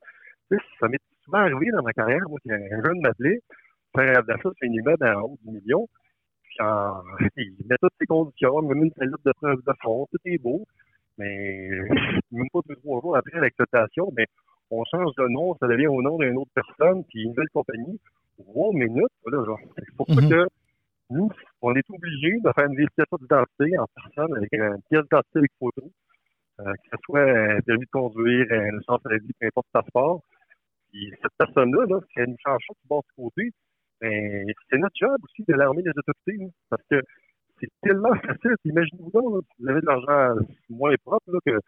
Ça 0.79 0.87
m'est 0.87 0.99
souvent 1.23 1.39
arrivé 1.39 1.71
dans 1.71 1.83
ma 1.83 1.93
carrière, 1.93 2.27
moi, 2.29 2.39
qu'il 2.41 2.51
y 2.51 2.55
a 2.55 2.57
un 2.57 2.83
jeune 2.83 3.01
m'appelait, 3.01 3.39
faire 3.95 4.19
un 4.19 4.21
d'achat 4.23 4.41
sur 4.41 4.63
une 4.63 4.73
immeuble 4.73 5.05
en 5.05 5.21
haut 5.21 5.37
du 5.43 5.51
million, 5.51 5.87
puis 6.43 6.57
en, 6.61 7.01
il 7.37 7.55
met 7.69 7.75
toutes 7.81 7.93
ses 7.99 8.05
conditions, 8.05 8.61
même 8.61 8.83
une 8.83 8.91
lettre 8.97 9.23
de 9.25 9.31
preuve 9.33 9.61
de 9.65 9.73
fond, 9.81 10.07
tout 10.11 10.19
est 10.25 10.37
beau, 10.37 10.65
mais 11.17 11.69
même 12.31 12.47
pas 12.53 12.59
deux, 12.67 12.75
trois 12.77 13.01
jours 13.01 13.17
après 13.17 13.39
l'exploitation, 13.39 14.11
mais 14.15 14.25
on 14.71 14.83
change 14.85 15.13
de 15.17 15.27
nom, 15.27 15.55
ça 15.59 15.67
devient 15.67 15.87
au 15.87 16.01
nom 16.01 16.17
d'une 16.17 16.37
autre 16.37 16.51
personne, 16.53 17.03
puis 17.05 17.23
une 17.23 17.29
nouvelle 17.29 17.49
compagnie. 17.53 17.99
Wow, 18.39 18.71
minute, 18.71 19.11
voilà, 19.23 19.45
genre. 19.45 19.59
C'est 19.77 19.95
pour 19.95 20.07
ça 20.07 20.15
mm-hmm. 20.15 20.29
que 20.29 20.47
nous, 21.11 21.29
on 21.61 21.75
est 21.75 21.89
obligé 21.89 22.39
de 22.39 22.51
faire 22.55 22.65
une 22.65 22.75
vérification 22.75 23.17
d'identité 23.19 23.77
en 23.77 23.85
personne 23.93 24.37
avec 24.37 24.49
une 24.53 24.81
pièce 24.89 25.03
d'identité 25.03 25.39
avec 25.39 25.51
photo, 25.59 25.91
euh, 26.61 26.73
que 26.73 26.89
ce 26.89 26.97
soit 27.05 27.21
un 27.21 27.59
permis 27.61 27.85
de 27.85 27.91
conduire, 27.91 28.45
un 28.49 28.77
licence 28.77 29.01
à 29.05 29.09
la 29.09 29.17
vie, 29.17 29.31
peu 29.39 29.47
importe 29.47 29.67
passeport. 29.73 30.21
Puis 30.91 31.11
cette 31.21 31.31
personne-là, 31.37 31.85
là, 31.87 31.99
si 32.11 32.19
elle 32.19 32.29
nous 32.29 32.37
change 32.45 32.61
ça 32.67 32.73
du 32.73 33.01
du 33.07 33.15
côté, 33.15 33.51
ben, 34.01 34.45
c'est 34.69 34.77
notre 34.77 34.95
job 34.95 35.17
aussi 35.23 35.43
de 35.47 35.53
l'armer 35.53 35.83
des 35.83 35.91
autorités. 35.91 36.51
parce 36.69 36.83
que 36.89 37.01
c'est 37.59 37.69
tellement 37.81 38.13
facile. 38.15 38.55
Imaginez-vous 38.65 39.11
donc, 39.11 39.43
vous 39.59 39.69
avez 39.69 39.81
de 39.81 39.85
l'argent 39.85 40.41
moins 40.69 40.95
propre, 41.03 41.39
que 41.45 41.59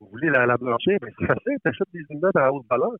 vous 0.00 0.08
voulez 0.08 0.28
la, 0.30 0.46
la 0.46 0.56
blanchir, 0.56 0.98
ben, 1.00 1.10
c'est 1.18 1.26
facile, 1.26 1.56
tu 1.64 1.68
achètes 1.68 1.92
des 1.92 2.04
immeubles 2.10 2.38
à 2.38 2.52
haute 2.52 2.66
valeur. 2.68 2.92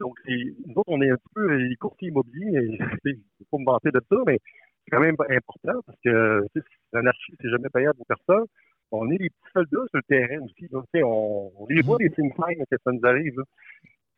Donc, 0.00 0.14
nous 0.28 0.74
autres, 0.76 0.88
on 0.88 1.00
est 1.00 1.10
un 1.10 1.16
peu 1.34 1.54
les 1.54 1.76
courtiers 1.76 2.08
immobiliers. 2.08 2.76
Je 2.78 3.10
ne 3.10 3.12
vais 3.14 3.18
pas 3.50 3.58
me 3.58 3.64
vanter 3.64 3.90
de 3.90 4.00
ça, 4.08 4.16
mais 4.26 4.38
c'est 4.84 4.90
quand 4.90 5.00
même 5.00 5.16
important 5.28 5.80
parce 5.86 5.98
que 6.04 6.46
l'anarchie, 6.92 7.34
c'est 7.40 7.50
jamais 7.50 7.68
payable 7.70 7.98
aux 8.00 8.04
personnes. 8.04 8.46
On 8.92 9.10
est 9.10 9.18
les 9.18 9.30
petits 9.30 9.52
soldats 9.52 9.86
sur 9.90 9.98
le 9.98 10.02
terrain 10.02 10.40
aussi. 10.44 10.68
Donc, 10.68 10.84
on, 10.94 11.66
les 11.68 11.82
voit 11.82 11.96
des 11.96 12.10
signes 12.10 12.30
que 12.30 12.76
ça 12.84 12.92
nous 12.92 13.00
arrive. 13.04 13.42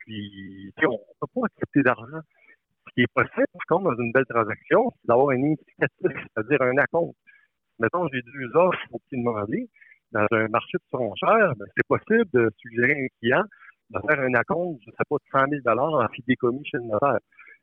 Puis, 0.01 0.73
on 0.83 0.93
ne 0.93 0.97
peut 1.21 1.27
pas 1.35 1.47
accepter 1.47 1.83
d'argent. 1.83 2.21
Ce 2.89 2.95
qui 2.95 3.03
est 3.03 3.13
possible, 3.15 3.47
par 3.53 3.67
contre, 3.69 3.91
dans 3.91 4.03
une 4.03 4.13
belle 4.13 4.27
transaction, 4.27 4.91
c'est 4.97 5.09
d'avoir 5.09 5.31
un 5.31 5.43
indicatif, 5.43 5.89
c'est-à-dire 6.03 6.63
un 6.63 6.77
acompte. 6.79 7.17
Mettons, 7.79 8.09
j'ai 8.13 8.23
deux 8.23 8.57
offres 8.57 8.79
au 8.93 8.99
pied 9.09 9.19
demander. 9.19 9.69
Dans 10.11 10.27
un 10.31 10.49
marché 10.49 10.79
de 10.79 10.85
surenchère, 10.89 11.53
ben, 11.57 11.67
c'est 11.77 11.87
possible 11.87 12.25
de 12.33 12.51
suggérer 12.57 12.93
à 12.93 12.97
un 12.97 13.09
client 13.21 13.45
de 13.91 13.99
faire 14.07 14.21
un 14.21 14.35
acompte, 14.35 14.81
je 14.85 14.91
ne 14.91 14.97
sais 14.97 15.05
pas, 15.09 15.17
de 15.17 15.63
100 15.63 15.63
000 15.65 15.79
en 15.79 16.09
fidécommis 16.09 16.65
chez 16.65 16.79
le 16.79 16.85
notaire. 16.85 17.19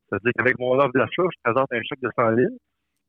C'est-à-dire 0.10 0.32
qu'avec 0.38 0.60
mon 0.60 0.78
offre 0.78 0.92
d'achat, 0.94 1.24
je 1.24 1.40
présente 1.44 1.68
un 1.72 1.82
chèque 1.84 2.02
de 2.02 2.10
100 2.16 2.36
000 2.36 2.48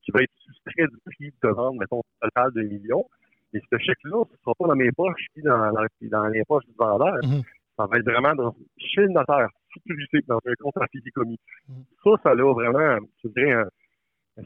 qui 0.02 0.10
va 0.12 0.22
être 0.22 0.32
soustrait 0.44 0.86
du 0.86 0.96
prix 1.04 1.32
de 1.42 1.48
vente, 1.48 1.76
mettons, 1.76 2.02
total 2.20 2.52
de 2.52 2.62
millions. 2.62 3.04
Et 3.54 3.60
ce 3.60 3.78
chèque-là, 3.78 4.24
ce 4.28 4.32
ne 4.32 4.38
sera 4.38 4.54
pas 4.58 4.68
dans 4.68 4.76
mes 4.76 4.92
poches, 4.92 5.26
puis 5.34 5.42
dans, 5.42 6.28
les 6.28 6.44
poches 6.44 6.64
du 6.66 6.74
vendeur. 6.78 7.16
Mm-hmm 7.16 7.42
ça 7.76 7.86
va 7.86 7.98
être 7.98 8.10
vraiment 8.10 8.34
dans, 8.34 8.56
chez 8.78 9.02
le 9.02 9.08
notaire, 9.08 9.48
sécurisé 9.74 10.20
dans 10.26 10.40
un 10.44 10.54
compte 10.58 10.76
en 10.78 10.86
physique-commis. 10.90 11.38
Mm. 11.68 11.82
Ça, 12.02 12.10
ça 12.22 12.30
a 12.30 12.34
vraiment, 12.34 12.98
je 13.22 13.28
dirais, 13.28 13.52
un, 13.52 13.68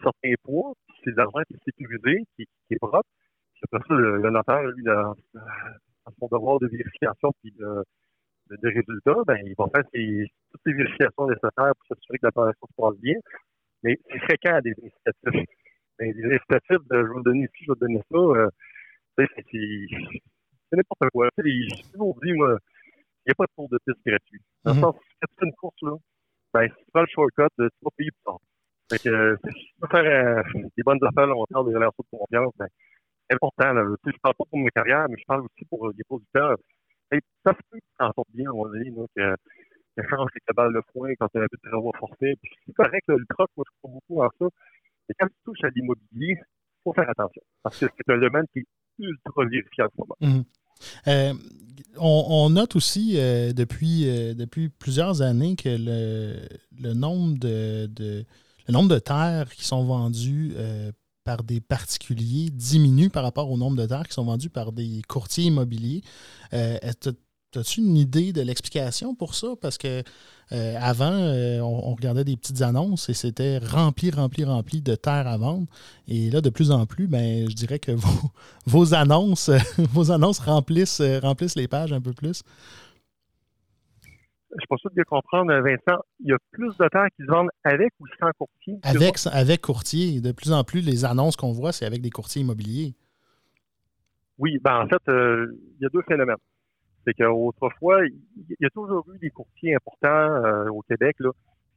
certain 0.02 0.34
poids. 0.42 0.72
C'est 1.04 1.16
l'argent 1.16 1.40
qui 1.46 1.54
est 1.54 1.64
sécurisé, 1.64 2.24
qui, 2.36 2.46
est 2.70 2.78
propre. 2.78 3.08
Après 3.62 3.86
ça, 3.86 3.94
le, 3.94 4.30
notaire, 4.30 4.62
lui, 4.62 4.84
dans, 4.84 5.14
son 6.18 6.28
devoir 6.32 6.58
de 6.60 6.66
vérification 6.66 7.30
puis 7.42 7.52
de, 7.52 7.84
de, 8.50 8.68
résultats, 8.68 9.22
ben, 9.26 9.38
il 9.44 9.54
va 9.56 9.66
faire 9.74 9.84
toutes 9.84 10.66
les 10.66 10.72
vérifications 10.72 11.26
nécessaires 11.28 11.72
pour 11.76 11.86
s'assurer 11.88 12.18
que 12.18 12.26
l'opération 12.26 12.66
se 12.66 12.74
passe 12.76 12.98
bien. 13.00 13.16
Mais 13.82 13.98
c'est 14.10 14.18
fréquent 14.20 14.60
des 14.62 14.72
incitatifs. 14.72 15.46
Ben, 15.98 16.12
des 16.12 16.24
incitatifs 16.24 16.88
de 16.90 17.06
je 17.06 17.12
vais 17.14 17.22
donner 17.22 17.46
ci, 17.54 17.64
je 17.64 17.72
vais 17.72 17.78
donner 17.78 18.02
ça, 18.10 18.18
euh, 18.18 18.48
c'est 19.18 20.76
n'importe 20.76 21.10
quoi. 21.12 21.28
Je 21.36 21.98
vous 21.98 22.14
dis, 22.22 22.32
moi, 22.32 22.58
n'y 23.30 23.32
a 23.32 23.34
pas 23.34 23.46
de 23.46 23.54
tour 23.56 23.68
de 23.68 23.78
piste 23.86 24.00
gratuit. 24.04 24.40
Dans 24.64 24.72
le 24.72 24.76
mhm. 24.76 24.82
sens, 24.82 24.94
si 24.96 25.16
tu 25.20 25.34
fais 25.38 25.46
une 25.46 25.54
course, 25.54 25.82
là, 25.82 25.96
ben, 26.52 26.68
si 26.68 26.84
tu 26.84 26.90
prends 26.92 27.00
le 27.00 27.06
shortcut, 27.06 27.54
tu 27.56 27.64
vas 27.82 27.90
payer 27.96 28.10
plus 28.10 28.24
tard. 28.24 28.38
Fait 28.90 28.98
que, 28.98 29.08
euh, 29.08 29.36
si 29.44 29.54
tu 29.54 29.74
veux 29.80 29.88
faire 29.88 30.04
euh, 30.04 30.42
des 30.76 30.82
bonnes 30.82 31.04
affaires 31.04 31.26
long 31.26 31.44
terme, 31.46 31.68
des 31.68 31.74
relations 31.74 32.04
de 32.12 32.18
confiance, 32.18 32.52
ben, 32.58 32.66
c'est 33.28 33.34
important. 33.34 33.72
Là. 33.72 33.82
Tu 33.84 34.10
sais, 34.10 34.16
je 34.16 34.20
parle 34.20 34.34
pas 34.34 34.44
pour 34.50 34.58
ma 34.58 34.70
carrière, 34.70 35.06
mais 35.08 35.16
je 35.18 35.24
parle 35.26 35.42
aussi 35.42 35.64
pour 35.68 35.86
euh, 35.86 35.92
les 35.96 36.04
producteurs. 36.04 36.56
Ça 37.44 37.52
se 37.52 37.58
peut 37.70 37.78
tu 37.78 37.82
sortes 37.98 38.30
bien, 38.34 38.46
à 38.46 38.50
un 38.50 38.52
moment 38.52 38.68
donné, 38.70 38.90
là, 38.90 39.04
que 39.16 39.36
que 39.96 40.08
change 40.08 40.30
les 40.34 40.40
cabales 40.46 40.72
de 40.72 40.80
foin 40.92 41.10
quand 41.18 41.28
tu 41.28 41.38
as 41.38 41.42
un 41.42 41.46
peu 41.50 41.56
de 41.62 41.68
travaux 41.68 41.92
forcés. 41.98 42.34
Puis 42.42 42.52
c'est 42.66 42.72
correct, 42.72 43.02
là, 43.08 43.16
le 43.16 43.26
troc, 43.28 43.50
moi, 43.56 43.64
je 43.66 43.78
crois 43.78 43.90
beaucoup 43.92 44.22
en 44.22 44.28
ça. 44.38 44.54
Mais 45.08 45.14
quand 45.18 45.26
tu 45.26 45.34
touches 45.44 45.64
à 45.64 45.68
l'immobilier, 45.70 46.36
il 46.38 46.82
faut 46.84 46.92
faire 46.92 47.08
attention. 47.08 47.42
Parce 47.62 47.78
que 47.78 47.86
c'est 47.86 48.12
un 48.12 48.18
domaine 48.18 48.46
qui 48.52 48.60
est 48.60 48.66
ultra 48.98 49.44
vérifié 49.44 49.84
en 49.84 49.88
ce 49.88 49.96
moment. 49.98 50.16
Mhm. 50.20 50.44
Euh, 51.08 51.34
on, 51.96 52.50
note 52.50 52.76
aussi 52.76 53.14
euh, 53.16 53.52
depuis, 53.52 54.08
euh, 54.08 54.34
depuis 54.34 54.68
plusieurs 54.68 55.22
années 55.22 55.56
que 55.56 55.68
le, 55.68 56.94
nombre 56.94 57.38
de, 57.38 58.98
terres 58.98 59.54
qui 59.54 59.64
sont 59.64 59.84
vendues 59.84 60.54
par 61.24 61.42
des 61.42 61.60
particuliers 61.60 62.50
diminue 62.50 63.10
par 63.10 63.22
rapport 63.22 63.50
au 63.50 63.58
nombre 63.58 63.76
de 63.76 63.86
terres 63.86 64.08
qui 64.08 64.14
sont 64.14 64.24
vendues 64.24 64.50
par 64.50 64.72
des 64.72 65.02
courtiers 65.08 65.44
immobiliers. 65.44 66.02
As-tu 67.56 67.80
une 67.80 67.96
idée 67.96 68.32
de 68.32 68.42
l'explication 68.42 69.14
pour 69.14 69.34
ça? 69.34 69.48
Parce 69.60 69.76
que 69.76 70.02
euh, 70.52 70.76
avant, 70.80 71.12
euh, 71.12 71.60
on, 71.60 71.90
on 71.90 71.94
regardait 71.94 72.24
des 72.24 72.36
petites 72.36 72.62
annonces 72.62 73.08
et 73.08 73.14
c'était 73.14 73.58
rempli, 73.58 74.10
rempli, 74.10 74.44
rempli 74.44 74.80
de 74.80 74.94
terres 74.94 75.26
à 75.26 75.36
vendre. 75.36 75.66
Et 76.08 76.30
là, 76.30 76.40
de 76.40 76.50
plus 76.50 76.70
en 76.70 76.86
plus, 76.86 77.06
ben, 77.06 77.48
je 77.48 77.54
dirais 77.54 77.78
que 77.78 77.92
vos, 77.96 78.30
vos 78.66 78.94
annonces, 78.94 79.50
vos 79.92 80.10
annonces 80.12 80.38
remplissent, 80.40 81.00
euh, 81.00 81.20
remplissent 81.20 81.56
les 81.56 81.68
pages 81.68 81.92
un 81.92 82.00
peu 82.00 82.12
plus. 82.12 82.42
Je 84.52 84.58
suis 84.58 84.66
pas 84.68 84.76
sûr 84.78 84.90
de 84.90 84.96
bien 84.96 85.04
comprendre, 85.04 85.52
Vincent. 85.60 86.02
Il 86.18 86.30
y 86.30 86.32
a 86.32 86.38
plus 86.50 86.76
de 86.76 86.88
terres 86.88 87.06
qui 87.16 87.24
se 87.24 87.30
vendent 87.30 87.50
avec 87.62 87.92
ou 88.00 88.06
sans 88.18 88.30
courtier? 88.36 88.78
Avec, 88.82 89.14
avec 89.32 89.60
courtier, 89.60 90.20
de 90.20 90.32
plus 90.32 90.52
en 90.52 90.64
plus, 90.64 90.80
les 90.80 91.04
annonces 91.04 91.36
qu'on 91.36 91.52
voit, 91.52 91.70
c'est 91.70 91.86
avec 91.86 92.02
des 92.02 92.10
courtiers 92.10 92.42
immobiliers. 92.42 92.94
Oui, 94.38 94.58
ben 94.64 94.80
en 94.80 94.88
fait, 94.88 95.02
euh, 95.08 95.46
il 95.78 95.82
y 95.82 95.86
a 95.86 95.88
deux 95.90 96.02
phénomènes. 96.08 96.36
C'est 97.06 97.14
qu'autrefois, 97.14 98.04
il 98.06 98.56
y 98.60 98.66
a 98.66 98.70
toujours 98.70 99.04
eu 99.14 99.18
des 99.18 99.30
courtiers 99.30 99.74
importants 99.74 100.08
euh, 100.44 100.68
au 100.68 100.82
Québec. 100.82 101.16
Là. 101.20 101.30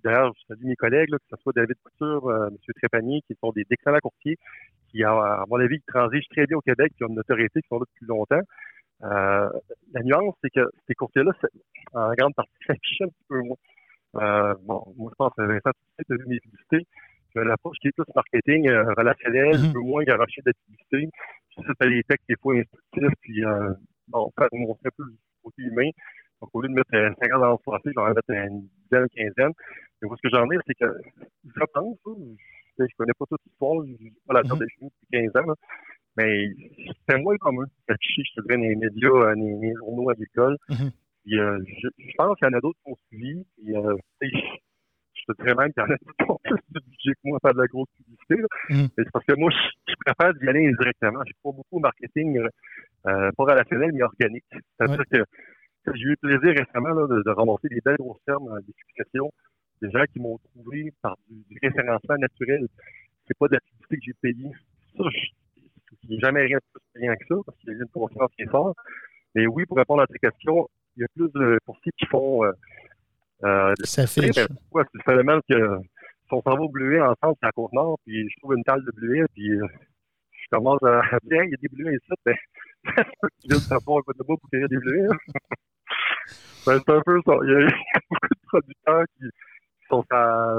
D'ailleurs, 0.03 0.33
je 0.37 0.45
salue 0.53 0.65
mes 0.65 0.75
collègues, 0.75 1.09
là, 1.09 1.17
que 1.17 1.25
ce 1.31 1.41
soit 1.41 1.53
David 1.55 1.77
Couture, 1.83 2.27
euh, 2.27 2.47
M. 2.49 2.57
Trépanier, 2.75 3.21
qui 3.25 3.35
sont 3.41 3.51
des 3.51 3.65
excellents 3.71 3.99
courtiers, 4.03 4.37
qui, 4.89 5.03
à, 5.03 5.43
mon 5.47 5.59
avis, 5.61 5.79
transigent 5.87 6.27
très 6.31 6.45
bien 6.45 6.57
au 6.57 6.61
Québec, 6.61 6.91
qui 6.97 7.03
ont 7.05 7.07
une 7.07 7.15
notoriété, 7.15 7.61
qui 7.61 7.67
sont 7.69 7.79
là 7.79 7.85
depuis 7.89 8.05
longtemps. 8.05 8.41
Euh, 9.03 9.49
la 9.93 10.01
nuance, 10.03 10.35
c'est 10.43 10.49
que 10.49 10.69
ces 10.87 10.93
courtiers-là, 10.93 11.31
c'est- 11.41 11.49
en 11.93 12.11
grande 12.13 12.35
partie, 12.35 12.51
s'affichent 12.67 13.01
un 13.01 13.07
petit 13.07 13.25
peu 13.29 13.41
moins. 13.41 13.57
Euh, 14.15 14.53
bon, 14.63 14.93
moi, 14.97 15.09
je 15.11 15.15
pense 15.15 15.31
que 15.37 15.41
Vincent, 15.43 15.71
tu 15.97 16.05
sais, 16.05 16.13
as 16.13 16.17
vu 16.17 16.25
mes 16.27 16.39
publicités. 16.39 16.85
J'ai 17.35 17.41
une 17.41 17.49
approche 17.49 17.77
qui 17.81 17.87
est 17.87 17.91
plus 17.93 18.05
marketing 18.13 18.67
euh, 18.67 18.93
relationnel, 18.97 19.57
Mhm. 19.57 19.69
un 19.69 19.73
peu 19.73 19.79
moins 19.79 20.03
garoché 20.03 20.41
d'activité. 20.45 21.09
Puis 21.49 21.65
ça, 21.65 21.87
des 21.87 22.03
textes 22.03 22.27
des 22.29 22.35
fois 22.41 22.55
instructifs, 22.55 23.15
puis 23.21 23.43
bon, 24.07 24.31
faire 24.37 24.47
montrer 24.53 24.87
un 24.87 24.95
peu 24.97 25.03
le 25.03 25.15
côté 25.43 25.61
humain. 25.63 25.89
Donc, 26.41 26.49
au 26.53 26.61
lieu 26.61 26.67
de 26.69 26.73
mettre 26.73 26.93
euh, 26.95 27.09
50 27.21 27.41
dans 27.41 27.51
le 27.51 27.57
français, 27.57 27.91
j'en 27.95 28.05
vais 28.05 28.13
mettre 28.13 28.29
une 28.29 28.67
dizaine, 28.83 29.03
une 29.03 29.09
quinzaine. 29.09 29.51
Mais 30.01 30.07
moi, 30.07 30.17
ce 30.21 30.27
que 30.27 30.35
j'en 30.35 30.49
ai, 30.51 30.57
c'est 30.67 30.73
que 30.75 30.91
je 31.45 31.63
pense, 31.73 31.97
je, 32.05 32.83
je 32.85 32.95
connais 32.97 33.13
pas 33.17 33.25
toute 33.29 33.39
l'histoire, 33.45 33.85
je 33.85 33.93
suis 33.95 34.13
pas 34.27 34.33
la 34.33 34.43
table 34.43 34.53
Mhm. 34.55 34.59
des 34.59 34.87
depuis 34.87 35.31
15 35.31 35.43
ans, 35.43 35.47
là, 35.47 35.55
mais 36.17 36.47
c'est 37.07 37.17
moins 37.17 37.37
commun 37.37 37.65
d'afficher, 37.87 38.23
je 38.25 38.41
te 38.41 38.47
dirais, 38.47 38.57
dans 38.57 38.63
les 38.63 38.75
médias, 38.75 39.09
euh, 39.09 39.35
dans 39.35 39.61
les, 39.61 39.73
journaux 39.79 40.09
agricoles. 40.09 40.57
Mhm. 40.69 40.91
Puis, 41.25 41.39
euh, 41.39 41.59
je, 41.81 41.87
je 41.97 42.13
pense 42.17 42.37
qu'il 42.37 42.47
y 42.47 42.53
en 42.53 42.57
a 42.57 42.61
d'autres 42.61 42.79
qui 42.83 42.91
ont 42.91 42.97
suivi. 43.07 43.45
Puis, 43.57 43.75
euh, 43.77 43.95
je 44.21 45.31
te 45.33 45.41
dirais 45.41 45.55
même 45.55 45.71
qu'il 45.71 45.81
y 45.81 45.85
en 45.85 45.89
a 45.89 45.97
qui 46.19 46.29
ont 46.29 46.39
plus 46.43 46.59
de 46.71 46.79
budget 46.81 47.11
que 47.13 47.19
moi 47.23 47.37
à 47.41 47.47
faire 47.47 47.53
de 47.55 47.61
la 47.61 47.67
grosse 47.67 47.87
publicité. 47.95 48.35
là. 48.35 48.47
Mhm. 48.69 48.87
Mais 48.97 49.03
c'est 49.05 49.11
parce 49.11 49.25
que 49.25 49.33
moi, 49.39 49.49
je, 49.51 49.93
je 49.93 49.95
préfère 50.05 50.33
d'y 50.33 50.49
aller 50.49 50.67
indirectement. 50.67 51.23
Je 51.25 51.33
crois 51.39 51.53
beaucoup 51.53 51.77
au 51.77 51.79
marketing, 51.79 52.37
euh, 52.39 52.49
pas 53.03 53.43
relationnel, 53.43 53.91
mais 53.93 54.03
organique. 54.03 54.45
C'est-à-dire 54.51 55.03
que 55.11 55.23
j'ai 55.93 56.03
eu 56.03 56.15
le 56.21 56.39
plaisir 56.39 56.65
récemment 56.65 56.93
là, 56.93 57.07
de, 57.07 57.23
de 57.23 57.29
ramasser 57.31 57.67
des 57.69 57.81
belles 57.81 57.97
grosses 57.97 58.21
fermes 58.25 58.47
en 58.47 58.55
d'explication. 58.55 59.31
Des 59.81 59.91
gens 59.91 60.03
qui 60.13 60.19
m'ont 60.19 60.37
trouvé 60.37 60.93
par 61.01 61.17
du, 61.29 61.43
du 61.49 61.59
référencement 61.61 62.17
naturel. 62.17 62.67
C'est 63.27 63.37
pas 63.37 63.47
de 63.47 63.55
la 63.55 63.59
publicité 63.59 63.97
que 63.97 64.03
j'ai 64.05 64.13
payée. 64.21 64.51
Ça, 64.97 65.03
je 65.09 66.09
n'ai 66.09 66.19
jamais 66.19 66.41
rien 66.43 66.57
de 66.57 66.63
plus 66.79 67.01
payant 67.01 67.13
que 67.15 67.25
ça, 67.27 67.35
parce 67.45 67.57
qu'il 67.59 67.69
y 67.69 67.75
a 67.75 67.79
une 67.79 67.87
confiance 67.89 68.31
qui 68.35 68.43
est 68.43 68.49
forte. 68.49 68.77
Mais 69.35 69.47
oui, 69.47 69.65
pour 69.65 69.77
répondre 69.77 70.01
à 70.01 70.07
ta 70.07 70.17
question, 70.17 70.67
il 70.95 71.01
y 71.01 71.03
a 71.03 71.07
plus 71.15 71.29
de 71.33 71.59
courtiers 71.65 71.91
qui 71.97 72.05
font 72.05 72.45
euh, 72.45 72.51
euh, 73.43 73.73
Qui 73.83 73.89
s'affichent. 73.89 74.35
ben, 74.35 74.47
ouais, 74.71 74.83
c'est 74.91 74.97
le 74.97 75.03
phénomène 75.03 75.41
que 75.49 75.79
si 75.79 76.33
on 76.33 76.41
s'en 76.41 76.55
va 76.55 76.61
au 76.61 76.69
bleuet 76.69 77.01
ensemble, 77.01 77.35
c'est 77.41 77.47
à 77.47 77.51
Côte-Nord, 77.51 77.97
puis 78.05 78.29
je 78.29 78.39
trouve 78.39 78.55
une 78.55 78.63
talle 78.63 78.83
de 78.85 78.91
bleuet, 78.91 79.25
puis 79.33 79.51
euh, 79.51 79.65
je 80.31 80.47
commence 80.51 80.81
à 80.83 81.01
dire, 81.23 81.43
il 81.43 81.51
y 81.51 81.53
a 81.53 81.57
des 81.61 81.67
bleuets 81.69 81.95
ici, 81.95 82.13
ben, 82.25 82.35
viens 82.83 83.57
de 83.57 83.61
savoir 83.61 83.99
un 83.99 84.01
peu 84.05 84.13
de 84.17 84.23
bois 84.23 84.37
pour 84.37 84.49
cueillir 84.49 84.69
des 84.69 84.77
bleuets. 84.77 85.07
hein. 85.07 85.17
ben, 86.65 86.79
c'est 86.85 86.93
un 86.93 87.01
peu 87.01 87.19
ça. 87.25 87.33
Il 87.43 87.51
y 87.51 87.55
a 87.55 87.59
il 87.59 87.65
y 87.65 87.67
a 87.67 87.99
beaucoup 88.09 88.27
de 88.27 88.47
producteurs 88.47 89.05
qui, 89.17 89.25
sont 89.89 90.05
à, 90.11 90.55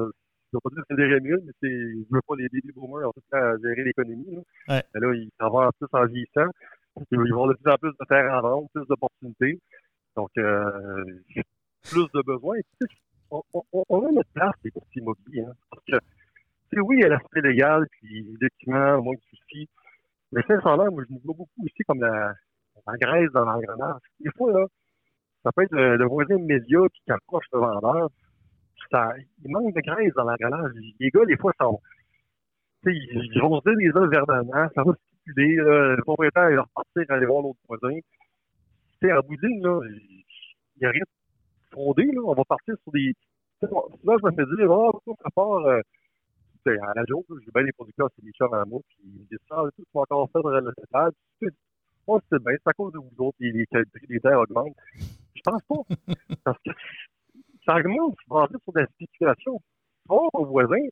ne 0.55 0.59
vais 0.59 0.61
pas 0.63 0.71
dire 0.71 0.83
que 0.83 0.87
c'est 0.91 0.97
des 0.97 1.15
rémunes, 1.15 1.43
mais 1.45 1.53
c'est, 1.61 1.69
je 1.69 2.15
veux 2.15 2.21
pas 2.27 2.37
les 2.37 2.49
baby 2.49 2.73
boomers 2.73 3.09
en 3.09 3.13
tout 3.13 3.23
cas 3.31 3.39
à 3.39 3.57
gérer 3.59 3.85
l'économie, 3.85 4.35
là. 4.35 4.43
Ouais. 4.69 4.83
Mais 4.95 5.01
là, 5.01 5.15
ils 5.15 5.31
s'en 5.41 5.51
vont 5.51 5.71
plus 5.79 5.89
en 5.93 6.07
vieillissant. 6.07 6.51
Ils 7.11 7.35
vont 7.35 7.49
de 7.49 7.55
plus 7.55 7.73
en 7.73 7.77
plus 7.77 7.91
de 7.91 8.05
terres 8.09 8.33
en 8.33 8.41
vente, 8.41 8.71
plus 8.73 8.87
d'opportunités. 8.87 9.61
Donc, 10.17 10.31
euh, 10.39 11.05
plus 11.83 12.07
de 12.15 12.23
besoins. 12.23 12.57
Et 12.57 12.87
on, 13.31 13.43
on, 13.53 13.85
on 13.89 14.07
a 14.07 14.13
notre 14.13 14.31
place, 14.33 14.55
les 14.63 14.71
courtiers 14.71 15.03
immobiliers. 15.03 15.43
Hein, 15.43 15.55
parce 15.71 15.83
que, 15.85 16.81
oui, 16.81 16.97
il 16.99 17.03
y 17.03 17.05
a 17.05 17.09
l'aspect 17.09 17.41
légal, 17.41 17.87
puis 17.91 18.23
les 18.23 18.49
documents, 18.49 19.03
moins 19.03 19.17
Mais 20.35 20.43
sincèrement, 20.49 20.91
moi, 20.91 21.05
je 21.09 21.15
me 21.15 21.21
vois 21.21 21.35
beaucoup 21.35 21.65
ici 21.65 21.83
comme 21.87 22.01
la, 22.01 22.35
la 22.87 22.97
graisse 22.97 23.31
dans 23.33 23.45
l'engrenage. 23.45 24.01
Des 24.19 24.31
fois, 24.37 24.53
là, 24.53 24.67
ça 25.45 25.53
peut 25.53 25.63
être 25.63 25.73
le, 25.73 26.07
voisin 26.07 26.37
immédiat 26.37 26.81
qui 26.93 27.13
approche 27.13 27.45
le 27.53 27.61
vendeur. 27.61 28.09
Ça, 28.91 29.13
il 29.45 29.53
manque 29.53 29.75
de 29.75 29.81
graisse 29.81 30.13
dans 30.15 30.25
l'engrenage. 30.25 30.73
Les 30.99 31.11
gars, 31.11 31.25
des 31.25 31.37
fois, 31.37 31.53
sont, 31.61 31.79
ils, 32.87 33.31
ils 33.33 33.41
vont 33.41 33.61
se 33.61 33.77
des 33.77 33.97
œufs 33.97 34.11
verdement, 34.11 34.69
ça 34.75 34.83
va 34.83 34.93
stipuler, 34.95 35.57
là, 35.57 35.95
le 35.95 36.03
propriétaire, 36.03 36.51
il 36.51 36.57
va 36.57 36.63
repartir 36.63 37.15
aller 37.15 37.27
voir 37.27 37.43
l'autre 37.43 37.61
voisin. 37.69 37.97
Sais, 39.01 39.13
en 39.13 39.21
bout 39.21 39.37
de 39.37 39.47
ligne, 39.47 39.63
là, 39.63 39.81
il 39.87 40.81
n'y 40.81 40.87
a 40.87 40.91
rien 40.91 41.01
de 41.01 41.75
fondé, 41.75 42.05
là. 42.07 42.21
On 42.25 42.35
va 42.35 42.45
partir 42.45 42.75
sur 42.83 42.93
des. 42.93 43.13
Souvent, 43.61 44.19
je 44.19 44.27
me 44.27 44.33
fais 44.33 44.57
dire, 44.57 44.73
ah, 44.73 44.91
pourquoi 44.93 45.15
ça 45.23 45.31
part, 45.31 45.67
euh, 45.67 45.81
sais, 46.65 46.79
à 46.79 46.95
la 46.95 47.03
là, 47.03 47.39
j'ai 47.45 47.51
bien 47.55 47.65
des 47.65 47.73
producteurs, 47.73 48.09
c'est 48.17 48.33
chums 48.33 48.55
à 48.55 48.65
moi, 48.65 48.81
puis 48.89 48.99
ils 49.05 49.21
me 49.21 49.25
disent, 49.27 49.39
ah, 49.51 49.65
tu 49.77 49.83
vas 49.95 50.01
encore 50.03 50.31
faire 50.31 50.43
de 50.43 50.73
la. 50.93 51.11
Tu 51.41 51.49
Moi, 52.07 52.21
c'est 52.31 52.43
bien, 52.43 52.53
c'est 52.53 52.71
à 52.71 52.73
cause 52.73 52.93
de 52.93 52.99
vous 52.99 53.25
autres, 53.25 53.37
les 53.41 53.67
qualités 53.67 54.07
des 54.09 54.21
terres 54.21 54.41
augmentent. 54.41 54.77
Je 55.35 55.41
pense 55.43 55.63
pas. 55.63 56.15
Parce 56.45 56.59
que 56.65 56.71
ça 57.67 57.77
augmente, 57.77 58.17
tu 58.23 58.31
vas 58.31 58.41
rentrer 58.41 58.59
sur 58.63 58.73
des 58.73 58.87
spéculations. 58.95 59.59
Tu 59.59 60.09
vas 60.09 60.17
voir 60.17 60.31
ton 60.33 60.45
voisin, 60.45 60.83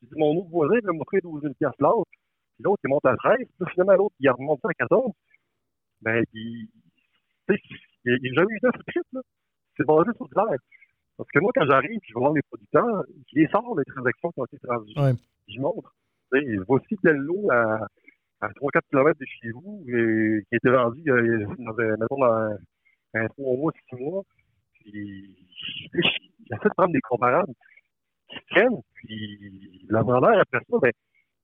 tu 0.00 0.06
dis, 0.06 0.18
mon 0.18 0.36
autre 0.38 0.50
voisin 0.50 0.76
il 0.80 0.86
va 0.86 0.92
m'offrir 0.92 1.20
12 1.22 1.42
000 1.42 1.72
l'autre, 1.78 2.10
puis 2.10 2.64
l'autre, 2.64 2.80
il 2.84 2.88
monte 2.88 3.06
à 3.06 3.16
13, 3.16 3.36
puis 3.38 3.72
finalement, 3.72 3.94
l'autre, 3.94 4.14
il 4.20 4.30
remonte 4.30 4.60
ça 4.62 4.68
à 4.70 4.74
14. 4.74 5.12
Ben, 6.02 6.24
il, 6.32 6.68
tu 7.48 7.54
sais, 7.54 7.62
il 8.04 8.18
n'y 8.22 8.30
a 8.30 8.32
jamais 8.34 8.54
eu 8.54 8.60
d'offre 8.62 8.80
écrite, 8.86 9.06
là. 9.12 9.20
C'est 9.76 9.86
basé 9.86 10.10
sur 10.16 10.28
du 10.28 10.34
l'air. 10.34 10.58
Parce 11.20 11.30
que 11.32 11.38
moi, 11.40 11.52
quand 11.54 11.66
j'arrive, 11.66 12.00
je 12.02 12.14
vais 12.14 12.20
voir 12.20 12.32
les 12.32 12.42
producteurs, 12.42 13.04
je 13.32 13.40
les 13.40 13.46
sors, 13.48 13.78
les 13.78 13.84
transactions 13.84 14.30
qui 14.32 14.40
ont 14.40 14.44
été 14.46 14.58
transigées. 14.58 14.98
Ouais. 15.00 15.12
Je 15.48 15.60
montre. 15.60 15.94
Voici 16.66 16.96
tel 17.02 17.16
lot 17.16 17.50
à, 17.50 17.86
à 18.40 18.48
3-4 18.48 18.80
km 18.90 19.18
de 19.20 19.26
chez 19.26 19.50
vous, 19.50 19.84
et, 19.88 20.42
qui 20.48 20.54
a 20.54 20.56
été 20.56 20.70
vendu, 20.70 21.02
euh, 21.10 21.46
dans, 21.58 21.78
un- 21.78 21.96
mettons, 21.98 22.18
dans 22.18 22.56
un 23.14 23.28
3 23.28 23.56
mois, 23.56 23.72
6 23.90 23.96
mois. 23.96 24.22
Puis, 24.74 25.36
j'essaie 26.48 26.68
de 26.68 26.74
prendre 26.74 26.92
des 26.92 27.00
comparables 27.02 27.52
qui 28.30 28.38
tiennent, 28.54 28.80
puis 28.94 29.86
la 29.90 30.02
vendeur, 30.02 30.38
après 30.38 30.60
ça, 30.70 30.78
ben, 30.80 30.92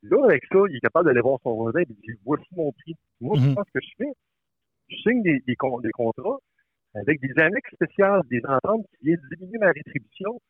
là, 0.04 0.24
avec 0.24 0.44
ça, 0.50 0.58
il 0.70 0.76
est 0.76 0.80
capable 0.80 1.06
d'aller 1.06 1.20
voir 1.20 1.38
son 1.42 1.54
voisin 1.54 1.80
et 1.80 1.84
de 1.84 1.92
dire, 1.92 2.14
voici 2.24 2.46
mon 2.52 2.72
prix. 2.72 2.94
Moi, 3.20 3.36
je 3.38 3.48
Mhm. 3.48 3.54
pense 3.56 3.66
que 3.74 3.80
je 3.82 3.90
fais. 3.98 4.12
Je 4.88 4.96
signe 4.98 5.22
des, 5.22 5.40
des, 5.46 5.56
con- 5.56 5.80
des 5.80 5.90
contrats 5.90 6.38
avec 7.00 7.20
des 7.20 7.38
annexes 7.40 7.70
spéciales, 7.72 8.22
des 8.30 8.42
ententes 8.46 8.86
qui 8.98 9.06
viennent 9.06 9.20
diminuer 9.30 9.58
ma 9.58 9.70
rétribution. 9.70 10.40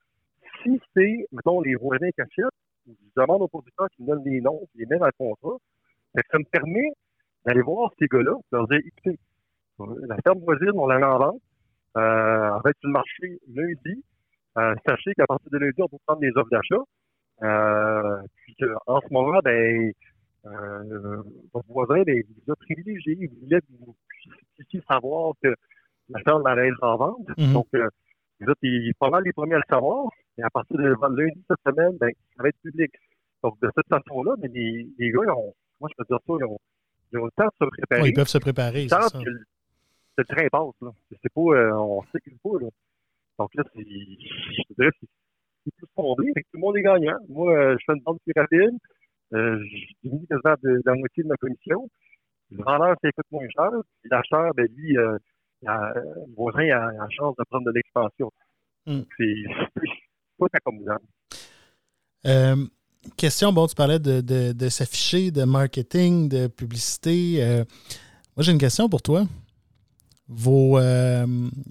Si 0.62 0.80
c'est, 0.94 1.26
mettons, 1.32 1.60
les 1.60 1.74
voisins 1.74 2.10
qui 2.10 2.20
achètent, 2.20 2.46
ou 2.86 2.94
je 3.00 3.20
demande 3.20 3.42
aux 3.42 3.48
producteurs 3.48 3.88
qui 3.96 4.02
me 4.02 4.08
donnent 4.08 4.24
les 4.24 4.40
noms, 4.40 4.60
qui 4.72 4.78
les 4.78 4.86
mettent 4.86 5.00
dans 5.00 5.06
le 5.06 5.12
contrat, 5.18 5.56
fait 6.14 6.22
que 6.22 6.28
ça 6.30 6.38
me 6.38 6.44
permet 6.44 6.92
d'aller 7.44 7.62
voir 7.62 7.90
ces 7.98 8.06
gars-là, 8.06 8.34
de 8.34 8.56
leur 8.56 8.68
dire, 8.68 8.80
écoutez, 8.84 9.18
euh, 9.80 10.06
la 10.08 10.16
ferme 10.24 10.38
voisine, 10.40 10.72
on 10.74 10.86
la 10.86 11.14
en 11.14 11.18
vente, 11.18 11.42
euh, 11.96 12.68
être 12.68 12.78
sur 12.80 12.88
le 12.88 12.92
marché 12.92 13.38
lundi. 13.52 14.04
Euh, 14.58 14.74
sachez 14.86 15.12
qu'à 15.14 15.26
partir 15.26 15.50
de 15.50 15.58
lundi, 15.58 15.82
on 15.82 15.88
peut 15.88 15.98
prendre 16.06 16.20
des 16.20 16.32
offres 16.36 16.50
d'achat. 16.50 16.82
Euh, 17.42 18.22
puis 18.36 18.56
qu'en 18.58 19.00
ce 19.00 19.12
moment, 19.12 19.38
ben, 19.44 19.92
euh, 20.46 21.22
votre 21.52 21.68
voisin, 21.68 22.02
ben, 22.04 22.16
il 22.16 22.24
vous 22.24 22.52
a 22.52 22.56
privilégié. 22.56 23.16
Il 23.20 23.28
voulait 23.40 23.60
que 23.60 23.66
vous 23.80 23.94
puissiez 24.56 24.82
savoir 24.88 25.34
que 25.42 25.54
la 26.08 26.20
ferme 26.20 26.46
allait 26.46 26.68
être 26.68 26.82
en 26.82 26.96
vente. 26.96 27.28
Mhm. 27.38 27.52
Donc, 27.52 27.66
euh, 27.74 27.88
êtes 28.40 28.48
les- 28.62 28.92
pas 28.98 29.10
mal 29.10 29.24
les 29.24 29.32
premiers 29.32 29.54
à 29.54 29.58
le 29.58 29.64
savoir. 29.68 30.06
Et 30.38 30.42
à 30.42 30.50
partir 30.50 30.76
de 30.76 30.84
lundi 30.84 31.42
cette 31.48 31.58
semaine, 31.66 31.96
ben, 31.98 32.10
ça 32.36 32.42
va 32.42 32.48
être 32.48 32.58
public. 32.62 32.92
Donc, 33.42 33.58
de 33.60 33.70
cette 33.74 33.88
façon-là, 33.88 34.34
mais 34.40 34.48
les, 34.48 34.86
les 34.98 35.10
gars, 35.10 35.20
ils 35.24 35.30
ont, 35.30 35.54
moi, 35.80 35.88
je 35.90 35.94
peux 35.96 36.04
dire 36.08 36.18
ça, 36.26 36.32
ils 36.40 36.44
ont, 36.44 36.58
ils 37.12 37.18
ont 37.18 37.24
le 37.24 37.30
temps 37.32 37.46
de 37.46 37.64
se 37.66 37.70
préparer. 37.70 38.08
Ils 38.08 38.12
peuvent 38.14 38.28
se 38.28 38.38
préparer. 38.38 38.82
Ils 38.84 38.90
c'est 38.90 39.00
ça. 39.00 39.18
que 39.18 39.24
le, 39.24 39.38
que 39.38 39.44
le 40.18 40.24
train 40.24 40.48
passe, 40.50 40.74
là. 40.82 40.90
C'est 41.22 41.32
pas, 41.32 41.40
euh, 41.40 41.72
on 41.74 42.02
sait 42.12 42.20
qu'il 42.20 42.34
là. 42.44 42.68
Donc 43.38 43.54
là, 43.54 43.62
c'est, 43.74 43.82
je 43.82 44.62
te 44.68 44.72
dirais, 44.78 44.90
c'est 45.00 45.74
plus 45.76 45.86
fondé, 45.94 46.24
fait 46.34 46.42
que 46.42 46.46
tout 46.52 46.56
le 46.56 46.60
monde 46.60 46.76
est 46.76 46.82
gagnant. 46.82 47.18
Moi, 47.28 47.52
euh, 47.52 47.76
je 47.78 47.84
fais 47.86 47.96
une 47.96 48.02
vente 48.02 48.20
plus 48.24 48.32
rapide, 48.36 48.78
euh, 49.34 49.58
je 49.64 49.86
diminue 50.02 50.26
quasiment 50.26 50.54
de, 50.62 50.70
de 50.76 50.82
la 50.86 50.94
moitié 50.94 51.22
de 51.22 51.28
ma 51.28 51.36
commission. 51.36 51.88
Le 52.50 52.62
vendeur, 52.62 52.94
ça 53.02 53.10
coûte 53.12 53.26
moins 53.32 53.48
cher. 53.48 53.70
L'acheteur, 54.04 54.54
ben 54.54 54.68
lui, 54.76 54.96
euh, 54.96 55.18
il 55.66 55.70
a- 55.70 55.92
le 55.94 56.34
voisin, 56.36 56.62
il 56.62 56.70
a, 56.72 56.92
la 56.92 57.08
chance 57.10 57.34
de 57.38 57.44
prendre 57.50 57.66
de 57.66 57.72
l'expansion. 57.72 58.30
Hmm. 58.86 59.00
C'est 59.18 59.34
pas 60.38 60.46
accommodant. 60.52 60.98
Euh, 62.26 62.66
question, 63.16 63.52
bon, 63.52 63.66
tu 63.66 63.74
parlais 63.74 63.98
de, 63.98 64.20
de, 64.20 64.52
de 64.52 64.68
s'afficher, 64.68 65.30
de 65.30 65.44
marketing, 65.44 66.28
de 66.28 66.46
publicité. 66.46 67.42
Euh, 67.42 67.64
moi, 68.36 68.42
j'ai 68.42 68.52
une 68.52 68.58
question 68.58 68.88
pour 68.88 69.02
toi. 69.02 69.26
Vos, 70.28 70.78
euh, 70.78 71.24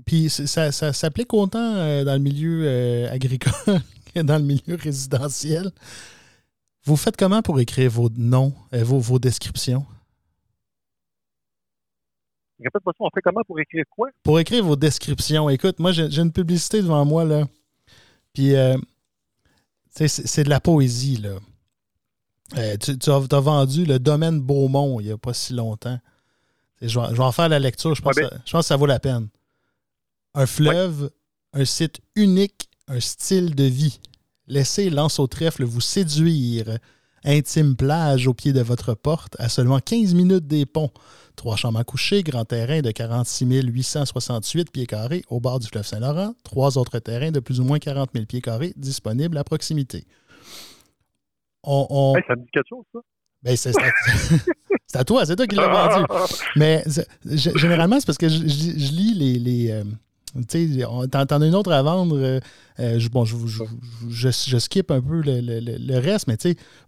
puis 0.06 0.30
ça, 0.30 0.72
ça 0.72 0.94
s'applique 0.94 1.34
autant 1.34 1.76
euh, 1.76 2.04
dans 2.06 2.14
le 2.14 2.20
milieu 2.20 2.64
euh, 2.66 3.12
agricole 3.12 3.80
que 4.16 4.22
dans 4.22 4.38
le 4.38 4.46
milieu 4.46 4.76
résidentiel. 4.82 5.72
Vous 6.86 6.96
faites 6.96 7.18
comment 7.18 7.42
pour 7.42 7.60
écrire 7.60 7.92
vos 7.92 8.10
noms, 8.16 8.54
euh, 8.74 8.84
vos, 8.84 9.00
vos 9.00 9.20
descriptions? 9.20 9.86
Ça, 12.64 12.80
on 13.00 13.10
fait 13.14 13.22
comment 13.22 13.42
pour 13.46 13.60
écrire 13.60 13.84
quoi? 13.90 14.10
Pour 14.24 14.40
écrire 14.40 14.64
vos 14.64 14.76
descriptions, 14.76 15.50
écoute, 15.50 15.80
moi, 15.80 15.92
j'ai 15.92 16.22
une 16.22 16.32
publicité 16.32 16.82
devant 16.82 17.04
moi, 17.06 17.26
là. 17.26 17.46
Puis, 18.34 18.56
euh, 18.56 18.78
c'est 19.90 20.44
de 20.44 20.50
la 20.50 20.60
poésie, 20.60 21.18
là. 21.18 21.38
Euh, 22.58 22.78
tu 22.78 22.98
tu 22.98 23.10
as, 23.10 23.20
vendu 23.20 23.86
le 23.86 23.98
domaine 23.98 24.40
Beaumont 24.40 25.00
il 25.00 25.08
n'y 25.08 25.12
a 25.12 25.18
pas 25.18 25.34
si 25.34 25.54
longtemps. 25.54 26.00
Je 26.82 27.00
vais, 27.00 27.08
je 27.10 27.16
vais 27.16 27.24
en 27.24 27.32
faire 27.32 27.50
la 27.50 27.60
lecture, 27.60 27.96
je 27.96 28.02
pense, 28.02 28.16
Ouais, 28.16 28.24
que 28.24 28.30
ça- 28.30 28.42
je 28.46 28.52
pense 28.52 28.62
que 28.62 28.68
ça 28.68 28.76
vaut 28.76 28.86
la 28.86 29.00
peine. 29.00 29.30
Un 30.36 30.46
fleuve, 30.46 31.10
un 31.54 31.66
site 31.66 32.02
unique, 32.16 32.70
un 32.88 33.00
style 33.00 33.56
de 33.56 33.64
vie. 33.64 34.00
Laissez 34.48 34.90
l'anse 34.90 35.18
au 35.20 35.28
trèfle 35.28 35.64
vous 35.64 35.82
séduire. 35.82 36.78
Intime 37.26 37.76
plage 37.76 38.28
au 38.28 38.34
pied 38.34 38.54
de 38.54 38.62
votre 38.62 38.94
porte, 38.94 39.36
à 39.40 39.50
seulement 39.50 39.80
15 39.80 40.14
minutes 40.14 40.46
des 40.48 40.66
ponts. 40.66 40.92
Trois 41.36 41.56
chambres 41.56 41.80
à 41.80 41.84
coucher, 41.84 42.22
grand 42.24 42.46
terrain 42.46 42.82
de 42.82 42.92
46 42.92 43.46
868 43.64 44.72
pieds 44.72 44.86
carrés 44.86 45.24
au 45.30 45.40
bord 45.40 45.60
du 45.60 45.68
fleuve 45.68 45.86
Saint-Laurent. 45.86 46.34
Trois 46.44 46.78
autres 46.78 47.00
terrains 47.00 47.32
de 47.32 47.40
plus 47.40 47.60
ou 47.60 47.64
moins 47.64 47.80
40 47.80 48.12
000 48.14 48.26
pieds 48.26 48.42
carrés 48.42 48.74
disponibles 48.78 49.38
à 49.38 49.44
proximité. 49.44 50.06
On, 51.64 51.88
on- 51.90 52.16
Hey, 52.16 52.24
ça 52.28 52.36
me 52.36 52.42
dit 52.42 52.50
quelque 52.54 52.68
chose, 52.70 52.86
ça? 52.94 53.00
ben, 53.44 53.58
c'est 53.58 53.76
à, 53.76 53.82
c'est 54.88 54.98
à 55.00 55.04
toi, 55.04 55.26
c'est 55.26 55.36
toi 55.36 55.48
qui 55.48 55.56
l'as 55.56 55.68
vendu. 55.68 56.06
Mais 56.56 56.84
généralement, 57.26 58.00
c'est 58.00 58.06
parce 58.06 58.18
que 58.20 58.30
je, 58.30 58.38
je- 58.48 58.78
je 58.80 58.92
lis 58.94 59.14
les. 59.16 59.40
les 59.40 59.84
t'en 60.44 61.42
as 61.42 61.46
une 61.48 61.56
autre 61.56 61.72
à 61.72 61.82
vendre. 61.82 62.18
euh, 62.18 62.40
euh, 62.80 63.00
je, 63.00 63.10
bon, 63.10 63.24
je, 63.26 63.36
je, 64.10 64.30
je, 64.30 64.58
skip 64.58 64.92
un 64.92 65.02
peu 65.02 65.22
le, 65.22 65.40
le- 65.42 65.60
le- 65.78 66.00
reste, 66.00 66.28
mais 66.28 66.38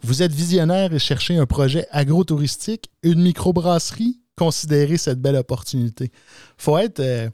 vous 0.04 0.22
êtes 0.22 0.32
visionnaire 0.34 0.94
et 0.94 1.00
cherchez 1.00 1.38
un 1.38 1.46
projet 1.46 1.88
agro-touristique, 1.92 2.90
une 3.04 3.22
microbrasserie, 3.22 4.20
considérez 4.38 4.98
cette 4.98 5.22
belle 5.22 5.36
opportunité. 5.38 6.12
Faut 6.58 6.78
être. 6.78 7.00
euh, 7.00 7.30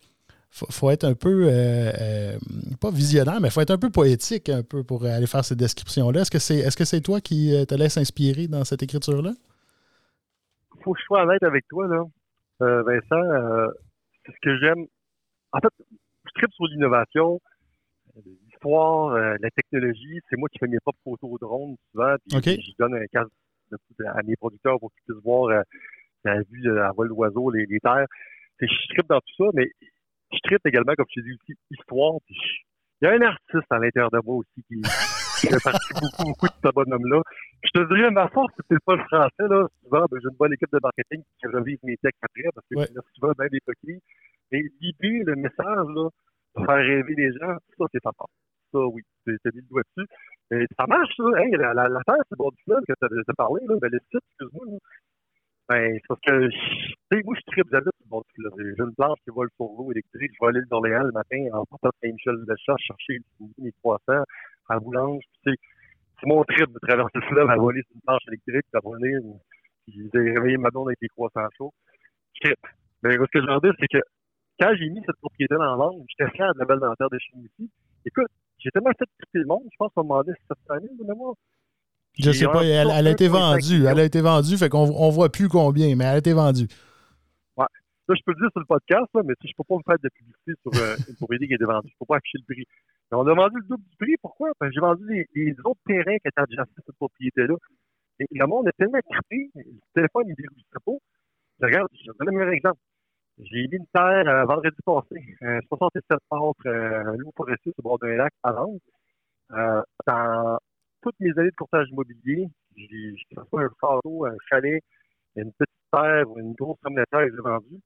faut, 0.51 0.91
être 0.91 1.03
un 1.03 1.15
peu, 1.15 1.49
pas 2.79 2.91
visionnaire, 2.91 3.41
mais 3.41 3.49
faut 3.49 3.61
être 3.61 3.71
un 3.71 3.79
peu 3.79 3.89
poétique 3.89 4.49
un 4.49 4.61
peu 4.61 4.83
pour 4.83 5.03
aller 5.03 5.25
faire 5.25 5.43
ces 5.43 5.55
descriptions-là. 5.55 6.21
Est-ce 6.21 6.29
que 6.29 6.37
c'est 6.37 6.59
est 6.59 6.79
-ce 6.79 7.01
toi 7.01 7.21
qui 7.21 7.51
te 7.67 7.73
laisse 7.73 7.97
inspirer 7.97 8.47
dans 8.47 8.63
cette 8.63 8.83
écriture-là? 8.83 9.33
faut 10.83 10.93
que 10.93 10.99
je 10.99 11.05
sois 11.05 11.23
honnête 11.23 11.41
avec 11.41 11.67
toi, 11.69 11.87
là. 11.87 12.03
Vincent, 12.59 13.23
c'est 14.25 14.31
ce 14.31 14.37
que 14.43 14.57
j'aime. 14.59 14.85
En 15.53 15.59
fait, 15.59 15.73
je 16.35 16.41
tripe 16.41 16.53
sur 16.53 16.65
l'innovation, 16.67 17.39
l'histoire, 18.25 19.13
euh, 19.13 19.35
la 19.39 19.49
technologie. 19.51 20.19
C'est 20.29 20.37
moi 20.37 20.49
qui 20.49 20.59
fais 20.59 20.67
mes 20.67 20.79
propres 20.79 20.99
photos 21.03 21.29
au 21.31 21.37
drone 21.37 21.75
souvent. 21.91 22.15
Puis 22.55 22.61
je 22.61 22.71
donne 22.77 22.95
un 22.95 23.05
casque 23.11 23.31
à 24.05 24.21
mes 24.23 24.35
producteurs 24.35 24.79
pour 24.79 24.91
qu'ils 24.91 25.03
puissent 25.13 25.23
voir 25.23 25.49
euh, 25.49 25.61
la 26.25 26.41
vue 26.43 26.67
euh, 26.69 26.85
à 26.87 26.91
vol 26.91 27.09
d'oiseau, 27.09 27.49
les, 27.51 27.65
les 27.65 27.79
terres. 27.79 28.05
Je 28.59 28.93
tripe 28.93 29.07
dans 29.09 29.19
tout 29.19 29.45
ça, 29.45 29.49
mais 29.53 29.69
je 30.31 30.39
tripe 30.43 30.65
également, 30.65 30.93
comme 30.95 31.05
je 31.09 31.21
t'ai 31.21 31.27
dit 31.27 31.33
aussi, 31.33 31.53
histoire. 31.71 32.13
Puis 32.25 32.35
je- 32.35 32.61
Il 33.01 33.05
y 33.05 33.07
a 33.07 33.11
un 33.15 33.21
artiste 33.21 33.69
à 33.71 33.79
l'intérieur 33.79 34.11
de 34.11 34.19
moi 34.23 34.35
aussi 34.35 34.63
qui, 34.67 34.79
qui 35.41 35.47
fait 35.47 35.61
partie 35.63 35.93
beaucoup, 35.93 36.23
beaucoup 36.29 36.47
de 36.47 36.53
ce 36.63 36.71
bonhomme-là. 36.71 37.21
Je 37.63 37.69
te 37.71 37.93
dirais, 37.93 38.11
ma 38.11 38.29
force, 38.29 38.53
c'est 38.69 38.79
pas 38.85 38.95
le 38.95 39.03
français, 39.03 39.47
là. 39.49 39.67
Souvent, 39.83 40.05
ben, 40.09 40.19
j'ai 40.21 40.29
une 40.29 40.37
bonne 40.37 40.53
équipe 40.53 40.71
de 40.71 40.79
marketing 40.81 41.21
qui 41.39 41.47
revive 41.47 41.79
mes 41.83 41.97
textes 41.97 42.23
après, 42.23 42.49
parce 42.55 42.65
que 42.69 42.75
Ouais. 42.77 42.87
souvent 43.15 43.33
bien 43.37 43.47
des 43.51 43.59
coquilles. 43.59 43.99
Mais 44.53 44.61
l'idée, 44.79 45.23
le 45.25 45.35
message, 45.35 45.87
là, 45.95 46.09
de 46.55 46.65
faire 46.65 46.75
rêver 46.75 47.15
les 47.15 47.31
gens, 47.33 47.57
ça, 47.77 47.85
c'est 47.91 48.03
pas 48.03 48.11
fort. 48.15 48.29
Ça, 48.71 48.79
oui, 48.85 49.01
t'as 49.25 49.49
mis 49.51 49.61
le 49.61 49.67
doigt 49.67 49.81
dessus. 49.95 50.07
Et 50.51 50.65
ça 50.77 50.85
marche, 50.87 51.09
ça. 51.17 51.23
Hey, 51.41 51.51
la, 51.53 51.73
la, 51.73 51.89
la 51.89 52.01
terre, 52.05 52.21
c'est 52.29 52.37
bon 52.37 52.49
du 52.49 52.61
fleuve 52.63 52.83
que 52.87 52.93
t'as 52.99 53.07
as 53.07 53.33
parlé, 53.33 53.65
là. 53.67 53.75
Ben, 53.81 53.89
le 53.91 53.99
site, 54.11 54.21
excuse-moi. 54.29 54.77
Ben, 55.69 55.93
c'est 55.95 56.07
parce 56.07 56.21
que, 56.21 56.49
tu 56.49 56.57
sais, 57.11 57.21
moi, 57.25 57.35
je 57.35 57.51
tripe 57.51 57.67
j'habite 57.71 57.95
sur 57.97 58.05
le 58.05 58.09
bord 58.09 58.23
du 58.23 58.33
fleuve. 58.35 58.75
J'ai 58.77 58.83
une 58.83 58.93
planche 58.93 59.17
qui 59.23 59.31
vole 59.31 59.49
sur 59.55 59.65
l'eau 59.65 59.91
électrique. 59.91 60.31
Je 60.33 60.45
vais 60.45 60.49
à 60.49 60.51
l'île 60.51 60.69
d'Orléans 60.69 61.03
le 61.03 61.11
matin 61.11 61.41
en 61.53 61.65
partant 61.65 61.89
de 61.89 62.07
Saint-Michel-de-Chasse 62.07 62.81
chercher 62.81 63.17
mes 63.57 63.71
croissants 63.81 64.23
à 64.69 64.79
Boulange. 64.79 65.23
Puis, 65.43 65.55
c'est 66.19 66.27
mon 66.27 66.43
trip 66.43 66.69
de 66.71 66.79
traverser 66.79 67.15
le 67.15 67.27
fleuve 67.27 67.49
à 67.49 67.55
voler 67.55 67.81
sur 67.87 67.95
une 67.95 68.01
planche 68.01 68.21
électrique, 68.27 68.65
à 68.73 68.79
voler, 68.83 69.17
puis 69.87 70.09
de 70.13 70.19
réveiller 70.19 70.57
ma 70.57 70.69
avec 70.69 70.99
des 71.01 71.07
croissants 71.07 71.49
chauds. 71.57 71.73
Je 72.35 72.49
tripe. 72.49 72.67
Mais 73.01 73.13
ce 73.13 73.17
que 73.17 73.41
je 73.41 73.47
veux 73.47 73.59
dire, 73.59 73.73
c'est 73.79 73.87
que 73.87 74.03
quand 74.59 74.73
j'ai 74.75 74.89
mis 74.89 75.01
cette 75.05 75.17
propriété-là 75.17 75.73
en 75.73 75.77
vente, 75.77 76.05
j'étais 76.09 76.31
fier 76.31 76.53
de 76.53 76.59
la 76.59 76.65
belle 76.65 76.79
dentaire 76.79 77.09
de 77.09 77.17
chez 77.19 77.37
ici. 77.37 77.69
Écoute, 78.05 78.27
j'ai 78.59 78.69
tellement 78.71 78.91
fait 78.97 79.05
triper 79.19 79.39
le 79.39 79.45
monde, 79.45 79.63
je 79.71 79.75
pense 79.77 79.91
qu'on 79.95 80.03
m'a 80.03 80.23
demandé 80.23 80.33
700 80.47 80.81
000 80.81 80.93
de 80.99 81.07
mémoire. 81.07 81.35
Je 82.19 82.31
sais 82.31 82.45
pas, 82.45 82.61
un 82.61 82.63
elle, 82.63 82.91
elle 82.95 83.07
a 83.07 83.11
été 83.11 83.27
1,5 83.27 83.31
vendue. 83.31 83.85
Elle 83.87 83.99
a 83.99 84.03
été 84.03 84.21
vendue, 84.21 84.57
fait 84.57 84.69
qu'on 84.69 84.87
on 84.87 85.09
voit 85.09 85.29
plus 85.29 85.49
combien, 85.49 85.95
mais 85.95 86.03
elle 86.05 86.15
a 86.15 86.17
été 86.17 86.33
vendue. 86.33 86.67
Là, 88.09 88.15
je 88.19 88.23
peux 88.25 88.33
le 88.35 88.41
dire 88.41 88.51
sur 88.51 88.59
le 88.59 88.65
podcast, 88.65 89.07
là, 89.15 89.21
mais 89.23 89.33
je 89.39 89.53
peux 89.55 89.63
pas 89.63 89.77
me 89.79 89.83
faire 89.87 89.95
de 89.97 90.09
publicité 90.09 90.51
sur 90.59 90.75
euh, 90.75 90.97
une 91.07 91.15
propriété 91.15 91.47
qui 91.47 91.53
a 91.53 91.55
été 91.55 91.63
vendue. 91.63 91.87
Je 91.87 91.95
peux 91.97 92.05
pas 92.05 92.17
afficher 92.17 92.37
le 92.37 92.53
prix. 92.53 92.65
Mais 93.09 93.17
on 93.17 93.25
a 93.25 93.33
vendu 93.33 93.55
le 93.55 93.67
double 93.69 93.83
du 93.83 93.95
prix. 93.95 94.15
Pourquoi? 94.21 94.51
Parce 94.59 94.69
que 94.69 94.75
j'ai 94.75 94.81
vendu 94.81 95.07
les, 95.07 95.25
les 95.35 95.55
autres 95.63 95.79
terrains 95.87 96.19
qui 96.19 96.27
étaient 96.27 96.41
adjacents 96.41 96.77
à 96.77 96.83
cette 96.85 96.95
propriété-là. 96.97 97.55
Et 98.19 98.27
le 98.29 98.45
monde 98.45 98.67
est 98.67 98.75
tellement 98.77 98.99
trippé, 99.09 99.49
le 99.55 99.79
téléphone, 99.95 100.27
il 100.27 100.35
déroule 100.35 100.63
pas. 100.83 100.99
Je 101.61 101.65
regarde, 101.65 101.87
je 101.93 102.11
vais 102.11 102.17
donner 102.19 102.31
le 102.31 102.37
meilleur 102.37 102.53
exemple. 102.53 102.79
J'ai 103.39 103.67
mis 103.67 103.77
une 103.77 103.87
terre 103.87 104.27
euh, 104.27 104.45
vendredi 104.45 104.77
passé, 104.85 105.35
euh, 105.41 105.59
67 105.67 106.03
mètres, 106.11 106.53
euh, 106.67 107.13
un 107.13 107.17
loup 107.17 107.31
forestier 107.35 107.71
sur 107.71 107.79
le 107.79 107.83
bord 107.83 107.99
d'un 107.99 108.15
lac 108.15 108.31
à 108.43 108.51
vendre. 108.51 108.79
Euh, 109.51 109.81
dans 110.05 110.59
toutes 111.01 111.19
mes 111.19 111.31
années 111.37 111.49
de 111.49 111.55
courtage 111.55 111.89
immobilier, 111.89 112.47
j'ai, 112.75 113.15
que 113.35 113.57
un 113.57 113.69
château, 113.81 114.25
un 114.25 114.35
chalet, 114.49 114.83
une 115.35 115.51
petite 115.53 115.73
terre 115.91 116.29
ou 116.29 116.39
une 116.39 116.53
grosse 116.53 116.77
somme 116.83 116.95
de 116.95 117.03
terre 117.11 117.27
que 117.27 117.35
j'ai 117.35 117.41
vendue. 117.41 117.81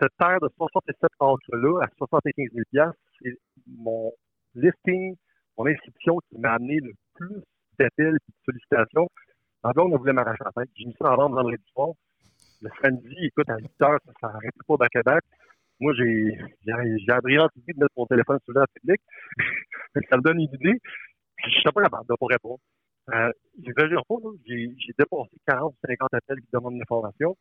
Cette 0.00 0.12
terre 0.18 0.40
de 0.40 0.48
67 0.58 0.96
acres-là, 1.20 1.84
à 1.84 1.88
75 1.96 2.48
000 2.72 2.92
c'est 3.22 3.38
mon 3.66 4.12
listing, 4.54 5.16
mon 5.56 5.66
inscription 5.66 6.18
qui 6.28 6.38
m'a 6.38 6.54
amené 6.54 6.80
le 6.80 6.92
plus 7.14 7.42
d'appels 7.78 8.16
et 8.16 8.30
de 8.30 8.44
sollicitations. 8.44 9.08
Blonde, 9.74 9.94
on 9.94 9.98
voulait 9.98 10.12
m'arracher 10.12 10.44
la 10.44 10.52
tête. 10.52 10.70
J'ai 10.76 10.86
mis 10.86 10.96
ça 11.00 11.12
en 11.12 11.16
vente 11.16 11.32
vendredi 11.32 11.62
soir. 11.72 11.90
Le 12.62 12.70
samedi, 12.80 13.16
écoute, 13.20 13.50
à 13.50 13.58
8 13.58 13.64
heures, 13.82 13.98
ça 14.04 14.12
ne 14.12 14.32
s'arrêtait 14.32 14.66
pas 14.66 14.76
back 14.76 14.96
à 14.96 15.02
back. 15.02 15.24
Moi, 15.80 15.92
j'ai, 15.98 16.38
j'ai, 16.64 16.98
j'ai 16.98 17.06
la 17.08 17.20
brillante 17.20 17.50
idée 17.56 17.72
de 17.72 17.80
mettre 17.80 17.92
mon 17.96 18.06
téléphone 18.06 18.38
sur 18.44 18.54
le 18.54 18.64
public. 18.74 19.00
ça 20.08 20.16
me 20.16 20.22
donne 20.22 20.38
une 20.38 20.54
idée. 20.54 20.78
Puis, 21.36 21.50
je 21.50 21.58
n'étais 21.58 21.72
pas 21.72 21.82
capable 21.82 22.06
de 22.08 22.14
pas 22.14 22.26
répondre. 22.26 22.60
Euh, 23.12 23.32
j'exagère 23.60 24.04
pas, 24.06 24.14
là. 24.22 24.30
J'ai, 24.46 24.72
j'ai 24.78 24.92
dépassé 24.96 25.36
40 25.48 25.74
ou 25.74 25.86
50 25.86 26.14
appels 26.14 26.40
qui 26.40 26.48
demandent 26.52 26.78
l'information. 26.78 27.36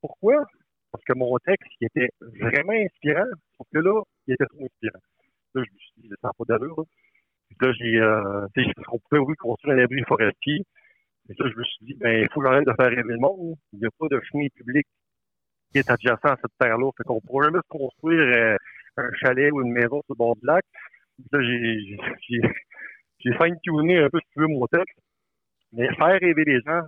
Pourquoi? 0.00 0.44
Parce 0.92 1.04
que 1.04 1.14
mon 1.14 1.36
texte, 1.38 1.68
qui 1.78 1.86
était 1.86 2.10
vraiment 2.20 2.72
inspirant, 2.72 3.26
sauf 3.56 3.66
que 3.72 3.78
là, 3.80 4.00
il 4.28 4.34
était 4.34 4.46
trop 4.46 4.64
inspirant. 4.64 5.02
Là, 5.54 5.62
je 5.64 5.72
me 5.72 5.78
suis 5.78 5.92
dit, 6.02 6.08
ça 6.08 6.28
n'a 6.28 6.32
pas 6.38 6.44
d'allure, 6.46 6.76
là. 6.78 6.84
Puis 7.48 7.56
là, 7.60 7.72
j'ai, 7.72 7.98
euh, 7.98 8.46
on 8.92 8.98
pouvait, 8.98 9.34
construire 9.36 9.78
un 9.78 9.82
abri 9.82 10.02
forestier. 10.06 10.64
Et 11.38 11.42
là, 11.42 11.50
je 11.50 11.58
me 11.58 11.64
suis 11.64 11.86
dit, 11.86 11.94
ben, 11.94 12.22
il 12.22 12.28
faut 12.32 12.40
que 12.40 12.46
j'arrête 12.46 12.66
de 12.66 12.72
faire 12.78 12.90
rêver 12.90 13.02
le 13.14 13.18
monde. 13.18 13.56
Il 13.72 13.78
n'y 13.80 13.86
a 13.86 13.90
pas 13.98 14.06
de 14.08 14.20
chemin 14.30 14.46
public 14.54 14.86
qui 15.72 15.78
est 15.78 15.90
adjacent 15.90 16.20
à 16.24 16.36
cette 16.36 16.56
terre-là. 16.58 16.90
Fait 16.96 17.04
qu'on 17.04 17.20
pourrait 17.20 17.46
jamais 17.46 17.58
se 17.58 17.68
construire 17.68 18.20
euh, 18.20 18.56
un 18.98 19.10
chalet 19.22 19.50
ou 19.52 19.62
une 19.62 19.72
maison 19.72 20.02
sur 20.02 20.14
le 20.14 20.16
bord 20.16 20.36
du 20.36 20.44
lac. 20.46 20.64
Puis 21.16 21.24
là, 21.32 21.40
j'ai, 21.42 21.96
j'ai, 22.28 22.40
j'ai 23.20 23.32
fine-tuné 23.38 23.98
un 23.98 24.10
peu, 24.10 24.18
si 24.20 24.26
tu 24.34 24.40
veux, 24.40 24.48
mon 24.48 24.66
texte. 24.66 24.96
Mais 25.72 25.88
faire 25.94 26.18
rêver 26.20 26.44
les 26.44 26.60
gens, 26.60 26.82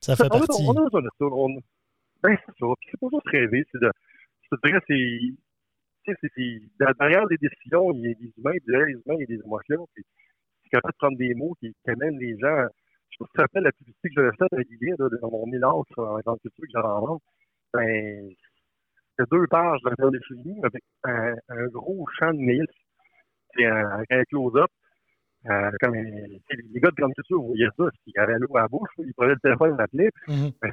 Ça 0.00 0.16
fait 0.16 0.22
on, 0.24 0.36
a- 0.36 0.46
partie. 0.46 0.64
on 0.66 0.76
a 0.76 0.84
besoin 0.84 1.02
de 1.02 1.08
ça. 1.18 1.24
On, 1.26 1.48
ben, 2.22 2.36
c'est 2.46 2.58
ça. 2.58 2.66
Puis 2.80 2.88
c'est 2.90 3.00
pas 3.00 3.08
juste 3.12 3.28
rêver, 3.28 3.64
c'est 3.70 3.80
de. 3.80 3.90
Je 4.42 4.56
te 4.56 4.66
dirais, 4.66 4.80
c'est. 4.86 6.14
C'est- 6.20 6.30
c'est. 6.34 6.62
Derrière 6.98 7.26
les 7.26 7.36
décisions, 7.36 7.92
il 7.92 8.00
y 8.00 8.10
a 8.10 8.14
des 8.14 8.32
humains, 8.38 8.52
derrière 8.66 8.86
les 8.86 8.92
humains, 8.94 9.16
il 9.18 9.20
y 9.20 9.24
a 9.24 9.36
des 9.36 9.42
émotions. 9.44 9.86
Puis 9.94 10.04
c'est 10.62 10.70
capable 10.70 10.92
de 10.92 10.96
prendre 10.98 11.18
des 11.18 11.34
mots 11.34 11.54
qui, 11.60 11.74
qui 11.84 11.90
amènent 11.90 12.18
les 12.18 12.38
gens 12.38 12.66
je 13.10 13.24
me 13.24 13.42
rappelle 13.42 13.62
la 13.64 13.72
publicité 13.72 14.08
que 14.08 14.14
j'avais 14.16 14.36
faite 14.36 14.52
avec 14.52 14.68
Guy 14.68 14.92
dans 14.98 15.30
mon 15.30 15.46
mélange 15.46 15.86
en 15.96 16.16
agriculture 16.16 16.64
que 16.64 16.70
j'avais 16.72 16.88
en 16.88 17.06
vente. 17.06 17.22
Ben, 17.72 18.28
c'était 19.10 19.28
deux 19.30 19.46
pages 19.46 19.80
de 19.82 19.90
la 19.98 20.10
des 20.10 20.20
films 20.26 20.64
avec 20.64 20.82
un, 21.04 21.34
un, 21.48 21.66
gros 21.68 22.06
champ 22.18 22.32
de 22.32 22.38
maïs. 22.38 22.66
C'est 23.54 23.66
un, 23.66 24.02
un 24.10 24.24
close-up. 24.24 24.70
Euh, 25.48 25.70
comme 25.80 25.94
les 25.94 26.40
gars 26.80 26.90
de 26.90 26.96
grande 26.96 27.14
culture, 27.14 27.40
voyez 27.40 27.68
ça, 27.76 27.84
s'ils 28.02 28.18
avaient 28.18 28.38
l'eau 28.38 28.56
à 28.56 28.62
la 28.62 28.68
bouche, 28.68 28.90
ils 28.98 29.14
prenaient 29.14 29.34
le 29.34 29.40
téléphone, 29.40 29.70
ils 29.70 29.76
m'appelaient. 29.76 30.10
Mhm. 30.26 30.50
Ben. 30.60 30.72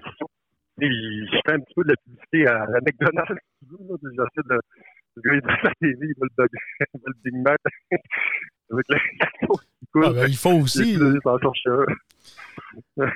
Et 0.81 0.89
je 0.89 1.39
fais 1.45 1.53
un 1.53 1.59
petit 1.59 1.73
peu 1.75 1.83
de 1.83 1.89
la 1.89 1.95
publicité 1.97 2.47
à 2.47 2.65
la 2.65 2.79
McDonald's, 2.81 3.37
si 3.59 3.67
tu 3.67 3.75
veux. 3.77 3.87
là. 3.87 3.97
J'essaie 4.01 4.47
de. 4.49 4.59
Le 5.15 5.21
gars, 5.21 5.35
il 5.35 5.51
à 5.51 5.63
la 5.63 5.73
TV, 5.79 5.97
il 6.01 6.15
veut 6.19 6.27
le 6.35 6.47
Big 6.47 6.59
il 6.95 6.99
veut 6.99 7.13
le 7.13 7.31
Big 7.31 7.35
Mac. 7.43 7.59
Avec 8.71 8.85
le 8.89 8.97
qui 8.97 9.85
coule. 9.91 10.05
Ah, 10.05 10.13
ben, 10.13 10.27
il 10.27 10.37
faut 10.37 10.51
aussi. 10.51 10.95
Chercher 10.95 11.69
un. 12.97 13.11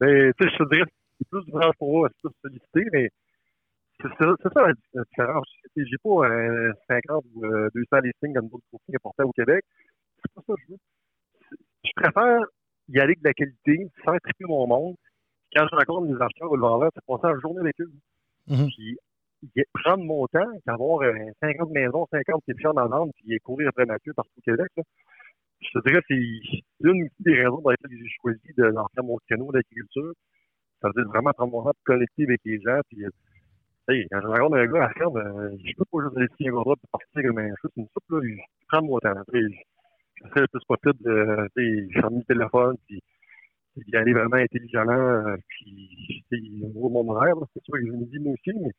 mais, 0.00 0.32
tu 0.32 0.44
sais, 0.44 0.50
je 0.52 0.64
te 0.64 0.74
dirais, 0.74 0.90
c'est 1.18 1.28
plus 1.28 1.44
du 1.44 1.50
branche 1.50 1.76
pour 1.78 1.92
moi, 1.92 2.08
c'est 2.10 2.28
plus 2.28 2.36
sollicité, 2.42 2.84
mais 2.92 3.10
c'est 4.02 4.08
ça, 4.18 4.62
la 4.66 4.72
différence. 5.04 5.46
J'ai 5.76 5.98
pas 6.02 6.28
euh, 6.28 6.72
50 6.88 7.24
ou 7.34 7.44
euh, 7.44 7.68
200 7.74 8.00
listings 8.02 8.34
comme 8.34 8.48
d'autres 8.48 8.64
courtiers 8.70 8.94
importants 8.96 9.24
au 9.24 9.32
Québec. 9.32 9.64
C'est 10.16 10.32
pas 10.34 10.42
ça 10.46 10.54
que 10.54 10.60
je 10.66 10.72
veux. 10.72 10.78
Je 11.84 11.90
préfère 11.96 12.40
y 12.88 12.98
aller 12.98 13.14
de 13.14 13.24
la 13.24 13.34
qualité, 13.34 13.90
faire 14.04 14.20
triper 14.22 14.44
mon 14.44 14.66
monde. 14.66 14.96
Quand 15.54 15.66
je 15.70 15.76
rencontre 15.76 16.12
mes 16.12 16.22
acheteurs 16.22 16.50
ou 16.50 16.56
le 16.56 16.62
vendeur, 16.62 16.90
c'est 16.94 17.04
passer 17.04 17.34
la 17.34 17.40
journée 17.40 17.60
avec 17.60 17.80
eux. 17.80 17.90
Mhm. 18.46 18.68
Puis 18.68 18.98
prendre 19.74 20.04
mon 20.04 20.26
temps, 20.26 20.50
qu'avoir 20.66 21.02
euh, 21.02 21.14
50 21.40 21.70
maisons, 21.70 22.06
50 22.10 22.42
questions 22.46 22.72
dans 22.72 22.82
la 22.82 22.88
vente, 22.88 23.12
puis 23.16 23.38
courir 23.40 23.68
après 23.68 23.86
ma 23.86 23.98
queue 23.98 24.12
partout 24.14 24.30
au 24.38 24.42
Québec. 24.42 24.68
Là. 24.76 24.82
Je 25.60 25.78
te 25.78 25.88
dirais, 25.88 26.00
c'est 26.08 26.88
une 26.88 27.08
des 27.20 27.34
raisons 27.34 27.60
pour 27.60 27.70
lesquelles 27.70 27.98
j'ai 27.98 28.08
choisi 28.20 28.54
de 28.56 28.64
lancer 28.64 29.02
mon 29.02 29.18
canot 29.28 29.52
d'agriculture. 29.52 30.12
Ça 30.80 30.88
veut 30.88 31.02
dire 31.02 31.10
vraiment 31.12 31.32
prendre 31.32 31.52
mon 31.52 31.62
temps 31.64 31.72
connecter 31.84 32.24
avec 32.24 32.40
les 32.44 32.60
gens. 32.60 32.80
Puis, 32.88 33.04
euh, 33.04 33.10
hey, 33.88 34.06
quand 34.10 34.20
je 34.22 34.26
rencontre 34.26 34.56
un 34.56 34.66
gars 34.66 34.84
à 34.84 34.88
la 34.88 34.94
ferme, 34.94 35.16
euh, 35.18 35.56
je 35.62 35.72
peux 35.76 35.84
pas 35.90 36.04
juste 36.04 36.16
laisser 36.18 36.50
un 36.50 36.56
gars 36.56 36.62
pour 36.64 36.90
partir 36.92 37.22
comme 37.22 37.38
un 37.38 37.54
chou, 37.60 37.68
une 37.76 37.86
soupe. 37.88 38.04
Là, 38.10 38.20
je 38.22 38.66
prends 38.68 38.82
mon 38.82 38.98
temps. 38.98 39.14
J'essaie 39.32 40.40
le 40.40 40.46
plus 40.48 40.64
possible 40.66 41.02
de 41.02 41.48
sais, 41.56 42.00
fermer 42.00 42.18
le 42.18 42.24
téléphone, 42.24 42.76
puis 42.86 43.02
d'y 43.76 43.96
aller 43.96 44.12
vraiment 44.12 44.36
intelligemment. 44.36 44.92
euh, 44.92 45.36
Puis, 45.48 46.24
de 46.30 46.88
mon 46.88 47.08
horaire, 47.10 47.34
c'est 47.54 47.62
sûr 47.64 47.74
que 47.74 47.86
je 47.86 47.92
me 47.92 48.04
dis 48.06 48.18
moi 48.18 48.32
aussi, 48.32 48.58
mais 48.58 48.70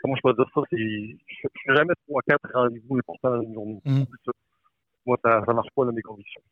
comment 0.00 0.14
je 0.16 0.20
peux 0.22 0.34
dire 0.34 0.46
ça? 0.54 0.60
C'est, 0.70 0.76
je 0.78 1.12
ne 1.44 1.48
fais 1.64 1.76
jamais 1.76 1.94
trois, 2.06 2.20
quatre 2.28 2.48
rendez-vous 2.54 2.96
importants 2.98 3.30
dans 3.36 3.42
une 3.42 3.54
journée. 3.54 3.80
Ça. 4.24 4.32
Moi, 5.06 5.16
ça 5.22 5.40
ne 5.48 5.52
marche 5.54 5.68
pas 5.74 5.84
dans 5.84 5.92
mes 5.92 6.02
convictions. 6.02 6.42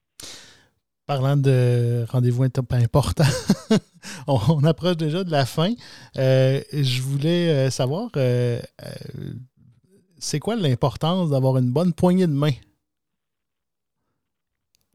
Parlant 1.07 1.37
de 1.37 2.05
rendez-vous 2.09 2.45
int- 2.45 2.83
important, 2.83 3.23
on, 4.27 4.39
on 4.49 4.65
approche 4.65 4.97
déjà 4.97 5.23
de 5.23 5.31
la 5.31 5.47
fin. 5.47 5.73
Euh, 6.17 6.61
je 6.73 7.01
voulais 7.03 7.49
euh, 7.49 7.71
savoir, 7.71 8.11
euh, 8.17 8.59
c'est 10.19 10.41
quoi 10.41 10.57
l'importance 10.57 11.31
d'avoir 11.31 11.59
une 11.59 11.71
bonne 11.71 11.93
poignée 11.93 12.27
de 12.27 12.33
main? 12.33 12.51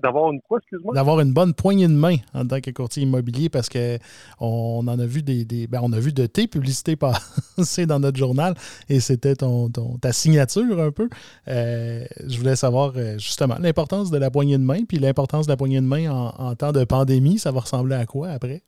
D'avoir 0.01 0.31
une 0.31 0.41
quoi, 0.41 0.57
excuse-moi? 0.59 0.93
D'avoir 0.95 1.19
une 1.19 1.33
bonne 1.33 1.53
poignée 1.53 1.87
de 1.87 1.93
main 1.93 2.15
en 2.33 2.45
tant 2.45 2.59
que 2.59 2.71
courtier 2.71 3.03
immobilier 3.03 3.49
parce 3.49 3.69
que 3.69 3.97
on 4.39 4.85
en 4.87 4.99
a 4.99 5.05
vu 5.05 5.21
des, 5.23 5.45
des- 5.45 5.67
ben, 5.67 5.79
on 5.83 5.91
a 5.93 5.99
vu 5.99 6.11
de 6.13 6.25
tes 6.25 6.47
publicités 6.47 6.95
passer 6.95 7.85
dans 7.85 7.99
notre 7.99 8.17
journal 8.17 8.53
et 8.89 8.99
c'était 8.99 9.35
ton, 9.35 9.69
ton- 9.69 9.97
ta 9.97 10.11
signature 10.13 10.79
un 10.81 10.91
peu. 10.91 11.09
Euh, 11.47 12.03
je 12.27 12.37
voulais 12.37 12.55
savoir 12.55 12.93
euh, 12.95 13.13
justement 13.17 13.55
l'importance 13.59 14.11
de 14.11 14.17
la 14.17 14.31
poignée 14.31 14.57
de 14.57 14.63
main 14.63 14.83
puis 14.87 14.97
l'importance 14.99 15.45
de 15.47 15.51
la 15.51 15.57
poignée 15.57 15.81
de 15.81 15.85
main 15.85 16.09
en, 16.11 16.29
en 16.37 16.55
temps 16.55 16.71
de 16.71 16.83
pandémie, 16.83 17.37
ça 17.39 17.51
va 17.51 17.59
ressembler 17.61 17.95
à 17.95 18.05
quoi 18.05 18.29
après? 18.29 18.61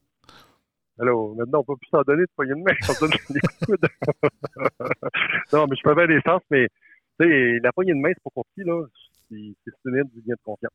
Alors, 1.00 1.36
maintenant, 1.36 1.60
on 1.62 1.64
peut 1.64 1.76
plus 1.80 1.90
s'en 1.90 2.04
donner 2.04 2.22
de 2.22 2.30
poignée 2.36 2.54
de 2.54 2.60
main. 2.62 2.74
On 2.88 2.94
donne 3.02 3.12
des 3.32 3.40
coudes. 3.66 3.88
non, 5.54 5.66
mais 5.68 5.76
je 5.76 5.82
peux 5.84 5.96
bien 5.96 6.08
des 6.08 6.22
sens, 6.22 6.42
mais 6.52 6.68
tu 7.20 7.28
sais, 7.28 7.60
la 7.64 7.72
poignée 7.72 7.94
de 7.94 8.00
main, 8.00 8.10
c'est 8.14 8.24
pas 8.24 8.30
pour 8.34 8.46
qui, 8.56 8.64
là. 8.64 8.84
C'est 9.30 9.56
c'est 9.66 9.72
synonyme 9.82 10.10
du 10.14 10.20
lien 10.28 10.36
de 10.36 10.44
confiance. 10.44 10.72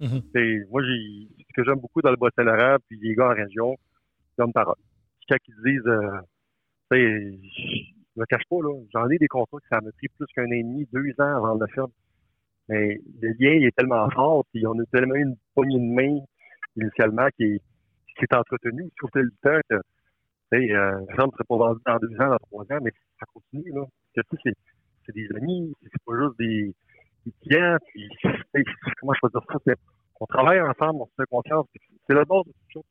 Mhm. 0.00 0.22
C'est- 0.34 0.66
moi, 0.70 0.82
j'ai, 0.82 1.28
ce 1.48 1.52
que 1.54 1.64
j'aime 1.64 1.78
beaucoup 1.80 2.00
dans 2.02 2.10
le 2.10 2.16
Bas-Saint-Laurent, 2.16 2.76
puis 2.88 2.98
les 3.00 3.14
gars 3.14 3.28
en 3.30 3.34
région, 3.34 3.76
une 4.38 4.52
parole. 4.52 4.76
Quand 5.28 5.36
ils 5.46 5.54
disent, 5.64 5.86
euh, 5.86 6.20
je 6.92 8.20
me 8.20 8.24
cache 8.26 8.42
pas, 8.48 8.56
là, 8.62 8.74
j'en 8.92 9.08
ai 9.10 9.18
des 9.18 9.28
contrats 9.28 9.58
que 9.60 9.68
ça 9.70 9.80
m'a 9.80 9.92
pris 9.92 10.08
plus 10.08 10.26
qu'un 10.34 10.46
an 10.46 10.52
et 10.52 10.62
demi, 10.62 10.88
deux 10.92 11.12
ans 11.18 11.36
avant 11.36 11.56
de 11.56 11.64
le 11.64 11.72
faire. 11.72 11.86
Mais 12.68 13.00
le 13.20 13.28
lien 13.38 13.52
il 13.54 13.64
est 13.64 13.76
tellement 13.76 14.08
fort, 14.10 14.44
puis 14.52 14.66
on 14.66 14.78
a 14.78 14.84
tellement 14.92 15.16
une 15.16 15.36
poignée 15.54 15.78
de 15.78 15.84
main 15.94 16.18
initialement 16.76 17.28
qui 17.36 17.60
qui 18.18 18.24
est 18.24 18.34
entretenue 18.34 18.82
aussi 18.82 18.94
au 19.02 19.08
fil 19.08 19.30
temps 19.42 19.60
que, 19.68 19.76
tu 20.52 20.74
euh, 20.76 21.06
ça 21.16 21.26
ne 21.26 21.30
serait 21.30 21.44
pas 21.48 21.56
vendu 21.56 21.80
dans 21.86 21.96
deux 21.98 22.20
ans, 22.20 22.28
dans 22.28 22.38
trois 22.38 22.64
ans, 22.64 22.78
mais 22.82 22.90
ça 23.18 23.26
continue, 23.32 23.72
là. 23.72 23.84
C'est 25.06 25.14
des 25.14 25.28
amis, 25.36 25.74
c'est 25.82 26.02
pas 26.04 26.12
juste 26.20 26.38
des, 26.38 26.74
des 27.26 27.32
clients, 27.42 27.76
puis, 27.88 28.08
comment 29.00 29.12
je 29.14 29.20
peux 29.22 29.28
dire 29.30 29.42
ça, 29.48 29.58
c'est, 29.66 29.76
on 30.20 30.26
travaille 30.26 30.60
ensemble, 30.60 31.02
on 31.02 31.06
se 31.06 31.12
fait 31.16 31.26
confiance, 31.30 31.66
c'est 32.06 32.14
la 32.14 32.24
base 32.24 32.44
de 32.46 32.52
toute 32.52 32.72
chose. 32.72 32.82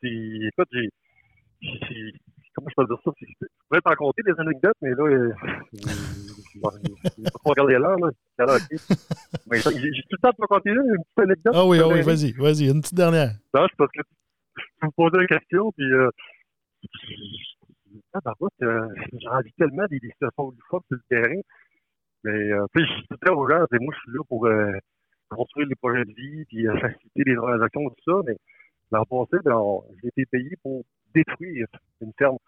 Puis, 0.00 0.46
écoute, 0.46 0.68
j'ai, 0.72 0.88
j'ai- 1.60 2.12
comment 2.54 2.68
je 2.68 2.74
peux 2.76 2.86
dire 2.86 3.02
ça, 3.04 3.10
je 3.20 3.46
pourrais 3.68 3.80
t'en 3.80 3.94
compter 3.96 4.22
des 4.22 4.34
anecdotes, 4.38 4.76
mais 4.82 4.90
là, 4.90 5.04
euh, 5.04 5.32
pas 6.62 6.70
regarder 7.44 7.74
l'heure, 7.74 7.98
là, 7.98 8.08
ok. 8.56 8.80
Mais 9.50 9.58
j'ai, 9.60 9.70
tout 9.72 10.16
le 10.16 10.18
temps 10.18 10.30
de 10.30 10.36
te 10.36 10.40
raconter 10.40 10.70
une 10.70 10.96
petite 10.96 11.18
anecdote. 11.18 11.54
Ah 11.54 11.66
oui, 11.66 11.78
ah 11.80 11.88
oui, 11.88 12.02
vas-y, 12.02 12.32
vas-y, 12.32 12.70
une 12.70 12.80
petite 12.80 12.94
dernière. 12.94 13.32
non, 13.54 13.66
c'est 13.68 13.76
parce 13.76 13.90
que 13.92 14.02
tu 14.56 14.86
me 14.86 14.90
posais 14.92 15.20
une 15.20 15.26
question, 15.26 15.72
puis 15.72 15.92
euh, 15.92 16.10
ah, 18.14 18.20
bah, 18.24 18.34
euh, 18.62 18.88
j'en 19.20 19.40
vis 19.40 19.52
tellement 19.58 19.86
des, 19.90 19.98
des 19.98 20.10
situations 20.10 20.50
du 20.52 20.60
fuck 20.68 20.84
sur 20.88 20.96
le 20.96 21.02
terrain. 21.08 21.40
Mais 22.24 22.52
euh, 22.52 22.64
tu 22.74 22.80
sais, 22.80 22.86
je 22.86 23.16
disais 23.16 23.34
aux 23.34 23.48
gens, 23.48 23.64
c'est 23.70 23.80
moi 23.80 23.94
je 23.94 24.00
suis 24.00 24.16
là 24.16 24.24
pour 24.28 24.46
euh, 24.46 24.72
construire 25.30 25.68
les 25.68 25.74
projets 25.74 26.04
de 26.04 26.12
vie, 26.12 26.44
puis 26.46 26.66
euh, 26.66 26.76
faciliter 26.80 27.24
les 27.24 27.36
transactions, 27.36 27.90
tout 27.90 28.12
ça, 28.12 28.20
mais 28.26 28.36
dans 28.90 29.00
le 29.00 29.04
passé, 29.04 29.42
ben, 29.44 29.60
j'ai 30.02 30.08
été 30.08 30.24
payé 30.26 30.56
pour 30.62 30.84
détruire 31.14 31.66
une 32.00 32.12
ferme. 32.18 32.38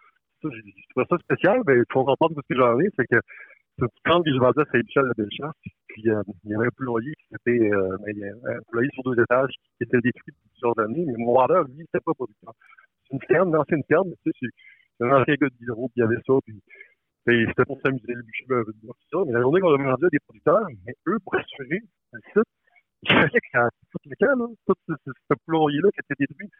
Ça, 0.42 0.48
j'ai 0.52 0.62
trouvé 0.90 1.06
ça 1.08 1.18
spécial, 1.18 1.60
mais 1.66 1.76
il 1.76 1.84
faut 1.92 2.04
comprendre 2.04 2.34
ce 2.36 2.54
que 2.54 2.58
j'en 2.58 2.78
ai, 2.80 2.88
c'est 2.96 3.06
que 3.06 3.20
c'est 3.78 3.84
une 3.84 4.10
ferme 4.10 4.24
que 4.24 4.32
je 4.32 4.38
vendais 4.38 4.62
à 4.62 4.64
Saint-Michel 4.72 5.04
de 5.04 5.22
Bellechasse, 5.22 5.54
puis 5.88 6.08
euh, 6.08 6.22
il 6.44 6.50
y 6.50 6.54
avait 6.54 6.66
un 6.66 6.76
poulailler 6.76 7.12
qui 7.12 7.34
était 7.34 7.70
euh, 7.70 7.96
un 7.96 8.60
poulailler 8.70 8.90
sur 8.94 9.02
deux 9.04 9.22
étages 9.22 9.52
qui 9.76 9.84
était 9.84 10.00
détruit 10.00 10.32
depuis 10.32 10.50
plusieurs 10.52 10.78
années, 10.78 11.04
mais 11.06 11.14
mon 11.18 11.34
vendeur, 11.34 11.64
lui, 11.64 11.84
c'était 11.84 12.04
pas 12.04 12.14
producteur. 12.14 12.54
C'est 13.04 13.14
une 13.14 13.22
ferme, 13.28 13.48
une 13.50 13.56
ancienne 13.56 13.82
ferme, 13.88 14.08
mais 14.08 14.16
tu 14.24 14.30
sais, 14.30 14.38
c'est 14.40 14.50
c'est 14.98 15.04
un 15.04 15.20
ancien 15.20 15.34
gars 15.34 15.48
de 15.48 15.54
bureau, 15.60 15.88
puis 15.88 15.96
il 15.96 16.00
y 16.00 16.04
avait 16.04 16.22
ça, 16.26 16.32
puis 16.44 16.54
puis 16.54 16.62
c'était 17.26 17.64
pour 17.64 17.80
s'amuser, 17.80 18.14
le 18.14 18.22
bûcher, 18.22 18.44
ben, 18.48 18.64
tout 18.64 18.92
ça. 19.10 19.18
Mais 19.26 19.32
la 19.32 19.40
journée 19.40 19.60
qu'on 19.60 19.74
a 19.74 19.76
vendu 19.76 20.06
à 20.06 20.08
des 20.08 20.18
producteurs, 20.20 20.66
mais 20.86 20.94
eux, 21.08 21.18
pour 21.24 21.34
assurer 21.34 21.82
le 22.12 22.20
site, 22.32 22.50
il 23.02 23.12
fallait 23.12 23.40
que 23.40 23.58
tout 23.90 23.98
le 24.06 24.16
camp, 24.16 24.38
là, 24.38 24.46
tout 24.66 24.74
ce, 24.88 24.94
ce, 25.04 25.10
ce 25.30 25.34
poulailler-là 25.44 25.90
qui 25.90 26.00
était 26.00 26.26
détruit. 26.26 26.50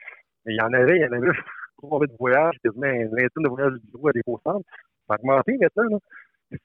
Mais 0.45 0.55
il 0.55 0.57
y 0.57 0.61
en 0.61 0.73
avait, 0.73 0.97
il 0.97 1.03
y 1.03 1.07
en 1.07 1.13
avait 1.13 1.31
trop 1.79 2.05
de 2.05 2.13
voyages, 2.19 2.57
quasiment 2.63 2.87
une 2.87 3.11
vingtaine 3.11 3.43
de 3.43 3.49
voyages 3.49 3.75
du 3.75 3.91
bureau 3.91 4.09
à 4.09 4.13
des 4.13 4.23
beaux 4.27 4.41
centres. 4.45 4.67
Ça 5.09 5.15
a 5.15 5.17
augmenté 5.17 5.57
maintenant, 5.61 5.89
là. 5.91 5.99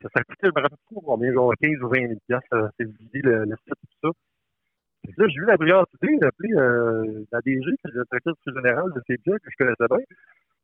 Ça, 0.01 0.09
ça 0.15 0.23
coûtait, 0.23 0.47
je 0.47 0.51
me 0.55 0.61
rappelle 0.61 0.77
pas 0.93 1.01
combien, 1.03 1.33
genre 1.33 1.53
15 1.59 1.81
ou 1.81 1.89
20 1.89 2.07
000 2.07 2.13
piastres, 2.27 2.53
euh, 2.53 2.67
c'est 2.77 2.85
vider 2.85 3.21
le, 3.23 3.45
le 3.45 3.55
site 3.55 3.73
et 3.73 3.87
tout 3.87 4.07
ça. 4.07 4.09
Que 5.03 5.21
là, 5.21 5.27
j'ai 5.27 5.37
eu 5.37 5.45
la 5.45 5.57
brillante 5.57 5.89
idée 6.03 6.17
d'appeler 6.17 6.53
euh, 6.53 7.25
la 7.31 7.41
DG, 7.41 7.61
qui 7.61 7.87
est 7.87 7.91
le 7.91 8.03
directeur 8.05 8.35
général 8.45 8.93
de 8.93 9.01
CPA, 9.01 9.39
que 9.39 9.49
je 9.49 9.57
connaissais 9.57 9.87
bien. 9.89 10.05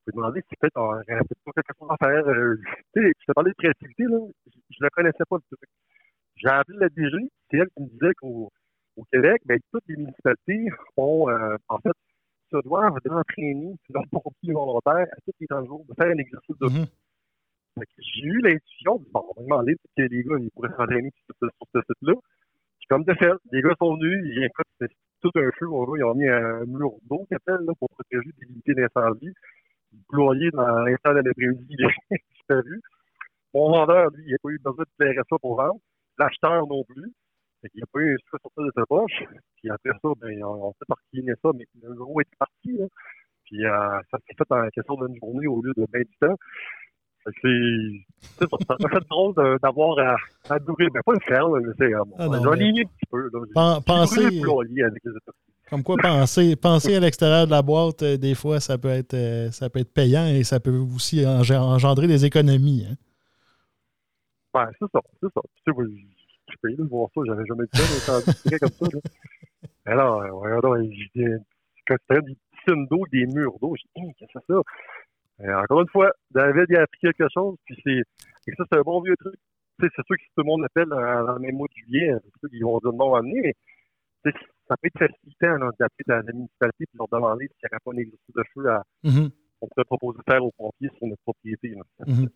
Ai 0.08 0.12
demandé 0.12 0.42
si 0.42 0.56
peut-être 0.60 0.78
on 0.78 0.94
pas 0.96 1.52
quelque 1.56 1.78
chose 1.80 1.90
à 1.90 1.98
faire. 1.98 2.28
Euh, 2.28 2.56
tu 2.94 3.02
sais, 3.02 3.12
je 3.20 3.26
te 3.26 3.32
parlais 3.34 3.52
de 3.52 3.56
créativité, 3.56 4.04
là. 4.04 4.20
Je, 4.46 4.60
je 4.70 4.84
la 4.84 4.90
connaissais 4.90 5.24
pas 5.30 5.38
du 5.38 5.44
tout. 5.50 5.58
J'ai 6.36 6.48
appelé 6.50 6.78
la 6.80 6.90
DG, 6.90 7.18
c'est 7.50 7.58
elle 7.58 7.70
qui 7.76 7.84
me 7.84 7.90
disait 7.90 8.14
qu'au 8.16 8.52
au 8.98 9.04
Québec, 9.12 9.42
ben, 9.46 9.60
toutes 9.72 9.84
les 9.88 9.96
municipalités 9.96 10.70
ont, 10.98 11.30
euh, 11.30 11.56
en 11.70 11.78
fait, 11.78 11.92
se 12.52 12.58
doivent 12.64 12.98
d'entraîner 13.06 13.76
leurs 13.90 14.04
pompiers 14.12 14.54
volontaires 14.54 15.08
à 15.12 15.16
tous 15.26 15.34
les 15.40 15.48
temps 15.48 15.62
de 15.62 15.94
faire 15.96 16.08
un 16.08 16.18
exercice 16.18 16.58
de 16.60 16.68
que 17.80 17.86
J'ai 18.00 18.26
eu 18.26 18.42
l'intuition, 18.42 19.00
bon, 19.14 19.24
on 19.36 19.42
m'a 19.42 19.58
demandé 19.58 19.76
que 19.76 20.02
les 20.02 20.24
gars 20.24 20.38
ils 20.40 20.50
pourraient 20.52 20.74
s'entraîner 20.76 21.12
sur 21.26 21.36
ce, 21.40 21.46
sur 21.46 21.68
ce 21.74 21.80
site-là. 21.82 22.14
Puis 22.80 22.88
comme 22.90 23.04
de 23.04 23.14
fait, 23.14 23.34
les 23.52 23.62
gars 23.62 23.76
sont 23.80 23.96
venus, 23.96 24.20
ils 24.26 24.44
écoute, 24.46 24.66
c'est 24.80 24.90
tout 25.22 25.32
un 25.36 25.52
feu, 25.60 25.68
on 25.70 25.86
voit, 25.86 25.98
ils 26.00 26.04
ont 26.04 26.16
mis 26.16 26.28
un 26.28 26.66
mur 26.66 26.94
d'eau 27.04 27.26
qu'ils 27.28 27.38
appellent, 27.38 27.66
là, 27.66 27.74
pour 27.80 27.90
protéger 27.90 28.32
des 28.40 28.48
unités 28.48 28.74
d'incendie. 28.74 29.34
Le 29.98 30.04
ployer 30.10 30.52
dans 30.52 30.80
l'instant 30.84 31.14
de 31.14 31.20
l'après-midi, 31.20 31.66
il 31.70 31.86
est 31.86 32.24
disparu. 32.32 32.82
Mon 33.54 33.72
vendeur, 33.72 34.10
lui, 34.12 34.24
il 34.28 34.32
n'a 34.32 34.38
pas 34.42 34.50
eu 34.50 34.60
besoin 34.60 34.84
de 34.84 34.90
clairer 34.98 35.26
ça 35.30 35.36
pour 35.40 35.56
vendre. 35.56 35.80
L'acheteur 36.20 36.68
non 36.68 36.84
plus. 36.84 37.12
Fait 37.62 37.70
qu'il 37.70 37.80
n'a 37.80 37.88
pas 37.92 38.00
eu 38.00 38.14
un 38.14 38.18
sur 38.30 38.52
ça 38.56 38.62
de 38.64 38.72
sa 38.76 38.86
poche. 38.86 39.24
Puis 39.58 39.70
après 39.70 39.92
ça, 40.02 40.10
ben, 40.20 40.44
on, 40.44 40.72
fait 40.74 40.86
parquiner 40.88 41.34
ça, 41.42 41.50
mais 41.56 41.66
le 41.82 41.94
gros 41.96 42.22
est 42.22 42.36
parti, 42.38 42.78
là. 42.78 42.86
Puis 43.46 43.66
euh, 43.66 44.00
ça 44.12 44.18
s'est 44.28 44.36
fait 44.38 44.52
en 44.52 44.70
question 44.70 44.96
d'une 44.96 45.18
journée 45.18 45.48
au 45.48 45.62
lieu 45.62 45.74
de 45.76 45.86
20 45.92 46.00
du 46.00 46.18
temps. 46.20 46.36
C'est, 47.42 48.40
ça, 48.40 48.46
ça 48.68 48.76
m'a 48.80 48.90
fait 48.90 49.06
drôle 49.10 49.34
d'avoir 49.62 50.00
à, 50.00 50.16
à 50.50 50.60
nourrir, 50.60 50.90
mais 50.94 51.02
pas 51.06 51.14
une 51.14 51.22
ferme, 51.22 51.60
mais 51.60 51.74
c'est, 51.78 51.94
euh, 51.94 52.04
Ah 52.20 52.24
un 52.24 52.86
petit 52.86 53.06
peu, 53.10 53.30
là. 53.34 53.80
Pensez- 53.86 54.26
avec 54.84 55.04
les. 55.04 55.12
Comme 55.70 55.84
quoi, 55.84 55.98
penser, 56.02 56.56
penser 56.56 56.96
à 56.96 57.00
l'extérieur 57.00 57.46
de 57.46 57.52
la 57.52 57.62
boîte, 57.62 58.02
euh, 58.02 58.18
des 58.18 58.36
fois, 58.36 58.60
ça 58.60 58.78
peut 58.78 58.90
être 58.90 59.14
euh, 59.14 59.52
ça 59.52 59.70
peut 59.70 59.80
être 59.80 59.94
payant 59.94 60.26
et 60.26 60.44
ça 60.44 60.60
peut 60.60 60.78
aussi 60.78 61.26
engendrer 61.26 62.08
des 62.08 62.26
économies. 62.26 62.86
Hein? 62.90 62.96
Ben, 64.54 64.70
c'est 64.80 64.90
ça, 64.92 65.02
c'est 65.22 65.34
ça. 65.34 65.42
Tu 65.66 65.74
je 65.76 66.54
suis 66.54 66.58
payé 66.62 66.78
de 66.78 66.84
voir 66.84 67.10
ça, 67.14 67.22
j'avais 67.28 67.46
jamais 67.46 67.66
dit 67.74 67.80
ça, 68.00 68.20
mais 68.50 68.58
comme 68.58 68.70
ça. 68.70 68.86
Là. 68.94 69.00
Alors, 69.86 70.22
regardons, 70.42 70.76
quand 71.88 71.96
c'était 72.08 72.22
des 72.22 72.38
piscines 72.52 72.88
d'eau, 72.88 73.04
des 73.12 73.26
murs 73.26 73.60
d'eau, 73.62 73.76
j'ai 73.76 74.02
dit, 74.02 74.14
qu'est-ce 74.18 74.34
que 74.34 74.40
c'est 74.48 74.54
ça? 74.54 74.62
Euh, 75.42 75.62
encore 75.62 75.82
une 75.82 75.90
fois, 75.90 76.12
David, 76.32 76.76
a 76.78 76.84
appris 76.84 77.00
quelque 77.02 77.28
chose, 77.34 77.58
puis 77.66 77.78
c'est, 77.84 78.00
et 78.00 78.56
ça, 78.58 78.64
c'est 78.72 78.80
un 78.80 78.82
bon 78.82 79.02
vieux 79.02 79.16
truc. 79.18 79.36
Tu 79.80 79.90
c'est 79.96 80.06
sûr 80.06 80.16
que 80.16 80.24
si 80.24 80.30
tout 80.36 80.42
le 80.42 80.46
monde 80.46 80.64
appelle 80.66 80.88
dans 80.88 81.34
le 81.34 81.40
même 81.40 81.56
mois 81.56 81.68
de 81.68 81.84
juillet, 81.84 82.12
qu'ils 82.50 82.64
vont 82.64 82.80
dire 82.80 82.94
non 82.94 83.14
à 83.14 83.22
venir, 83.22 83.44
mais 83.44 83.54
ça 84.68 84.76
peut 84.78 84.88
être 84.88 85.00
facilitant 85.00 85.58
d'appeler 85.80 86.06
dans 86.08 86.16
la 86.16 86.34
municipalité 86.34 86.84
et 86.84 86.98
leur 86.98 87.08
demander 87.12 87.48
s'il 87.48 87.58
n'y 87.64 87.70
aurait 87.72 87.82
pas 87.84 87.92
un 87.92 87.98
exercice 87.98 88.36
de 88.36 88.44
feu 88.54 88.70
à, 88.70 88.84
mm-hmm. 89.04 89.32
on 89.62 89.68
pourrait 89.68 89.86
proposer 89.86 90.18
de 90.20 90.32
faire 90.32 90.44
aux 90.44 90.52
pompiers 90.52 90.90
sur 90.98 91.08
notre 91.08 91.22
propriété. 91.24 91.76
Mm-hmm. 92.06 92.30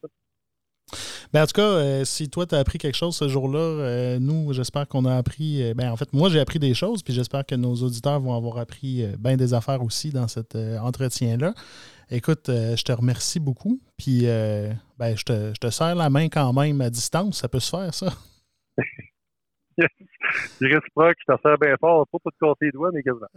Ben, 1.33 1.43
en 1.43 1.47
tout 1.47 1.53
cas, 1.53 1.61
euh, 1.61 2.03
si 2.03 2.29
toi, 2.29 2.45
tu 2.45 2.55
as 2.55 2.59
appris 2.59 2.77
quelque 2.77 2.97
chose 2.97 3.15
ce 3.15 3.29
jour-là, 3.29 3.59
euh, 3.59 4.19
nous, 4.19 4.51
j'espère 4.51 4.87
qu'on 4.87 5.05
a 5.05 5.15
appris. 5.15 5.63
Euh, 5.63 5.73
ben, 5.73 5.89
en 5.89 5.95
fait, 5.95 6.11
moi, 6.11 6.29
j'ai 6.29 6.39
appris 6.41 6.59
des 6.59 6.73
choses, 6.73 7.03
puis 7.03 7.13
j'espère 7.13 7.45
que 7.45 7.55
nos 7.55 7.73
auditeurs 7.75 8.19
vont 8.19 8.35
avoir 8.35 8.57
appris 8.57 9.05
bien 9.17 9.37
des 9.37 9.53
affaires 9.53 9.81
aussi 9.81 10.09
dans 10.09 10.27
cet 10.27 10.55
entretien-là. 10.55 11.53
Écoute, 12.09 12.47
je 12.47 12.83
te 12.83 12.91
remercie 12.91 13.39
beaucoup, 13.39 13.79
puis 13.97 14.23
ben, 14.23 15.15
je, 15.15 15.23
te, 15.23 15.53
je 15.53 15.59
te 15.59 15.69
serre 15.69 15.95
la 15.95 16.09
main 16.09 16.27
quand 16.27 16.51
même 16.51 16.81
à 16.81 16.89
distance. 16.89 17.37
Ça 17.37 17.47
peut 17.47 17.61
se 17.61 17.69
faire, 17.69 17.93
ça? 17.93 18.07
C'est 20.59 20.67
réciproque, 20.67 21.17
je 21.27 21.33
te 21.33 21.41
serre 21.41 21.57
bien 21.57 21.75
fort, 21.79 22.07
pas 22.07 22.17
pour 22.23 22.31
te 22.31 22.37
compter 22.39 22.65
les 22.65 22.71
doigts, 22.71 22.91
mais 22.93 23.03
quasiment. 23.03 23.27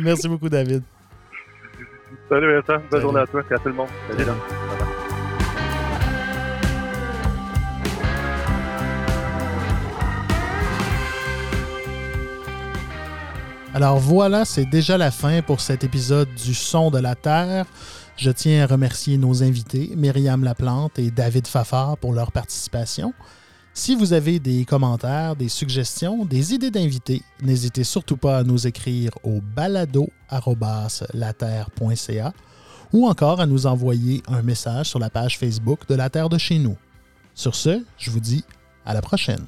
Merci 0.04 0.28
beaucoup, 0.28 0.48
David. 0.48 0.82
Salut 2.28 2.54
Vincent, 2.54 2.82
bonne 2.90 3.00
journée 3.00 3.20
à 3.20 3.26
toi 3.26 3.42
et 3.50 3.54
à 3.54 3.58
tout 3.58 3.68
le 3.68 3.74
monde. 3.74 3.88
Salut, 4.10 4.24
Salut. 4.24 4.38
Alors 13.74 13.98
voilà, 13.98 14.44
c'est 14.44 14.64
déjà 14.64 14.98
la 14.98 15.10
fin 15.10 15.40
pour 15.42 15.60
cet 15.60 15.84
épisode 15.84 16.28
du 16.34 16.54
Son 16.54 16.90
de 16.90 16.98
la 16.98 17.14
Terre. 17.14 17.66
Je 18.16 18.30
tiens 18.30 18.64
à 18.64 18.66
remercier 18.66 19.18
nos 19.18 19.44
invités, 19.44 19.92
Myriam 19.94 20.42
Laplante 20.42 20.98
et 20.98 21.12
David 21.12 21.46
Fafard, 21.46 21.96
pour 21.98 22.12
leur 22.12 22.32
participation. 22.32 23.12
Si 23.78 23.94
vous 23.94 24.12
avez 24.12 24.40
des 24.40 24.64
commentaires, 24.64 25.36
des 25.36 25.48
suggestions, 25.48 26.24
des 26.24 26.52
idées 26.52 26.72
d'invités, 26.72 27.22
n'hésitez 27.40 27.84
surtout 27.84 28.16
pas 28.16 28.38
à 28.38 28.42
nous 28.42 28.66
écrire 28.66 29.12
au 29.22 29.40
balado.laterre.ca 29.40 32.32
ou 32.92 33.06
encore 33.06 33.40
à 33.40 33.46
nous 33.46 33.66
envoyer 33.66 34.20
un 34.26 34.42
message 34.42 34.86
sur 34.86 34.98
la 34.98 35.10
page 35.10 35.38
Facebook 35.38 35.86
de 35.88 35.94
La 35.94 36.10
Terre 36.10 36.28
de 36.28 36.38
chez 36.38 36.58
nous. 36.58 36.76
Sur 37.34 37.54
ce, 37.54 37.84
je 37.98 38.10
vous 38.10 38.18
dis 38.18 38.42
à 38.84 38.94
la 38.94 39.00
prochaine. 39.00 39.46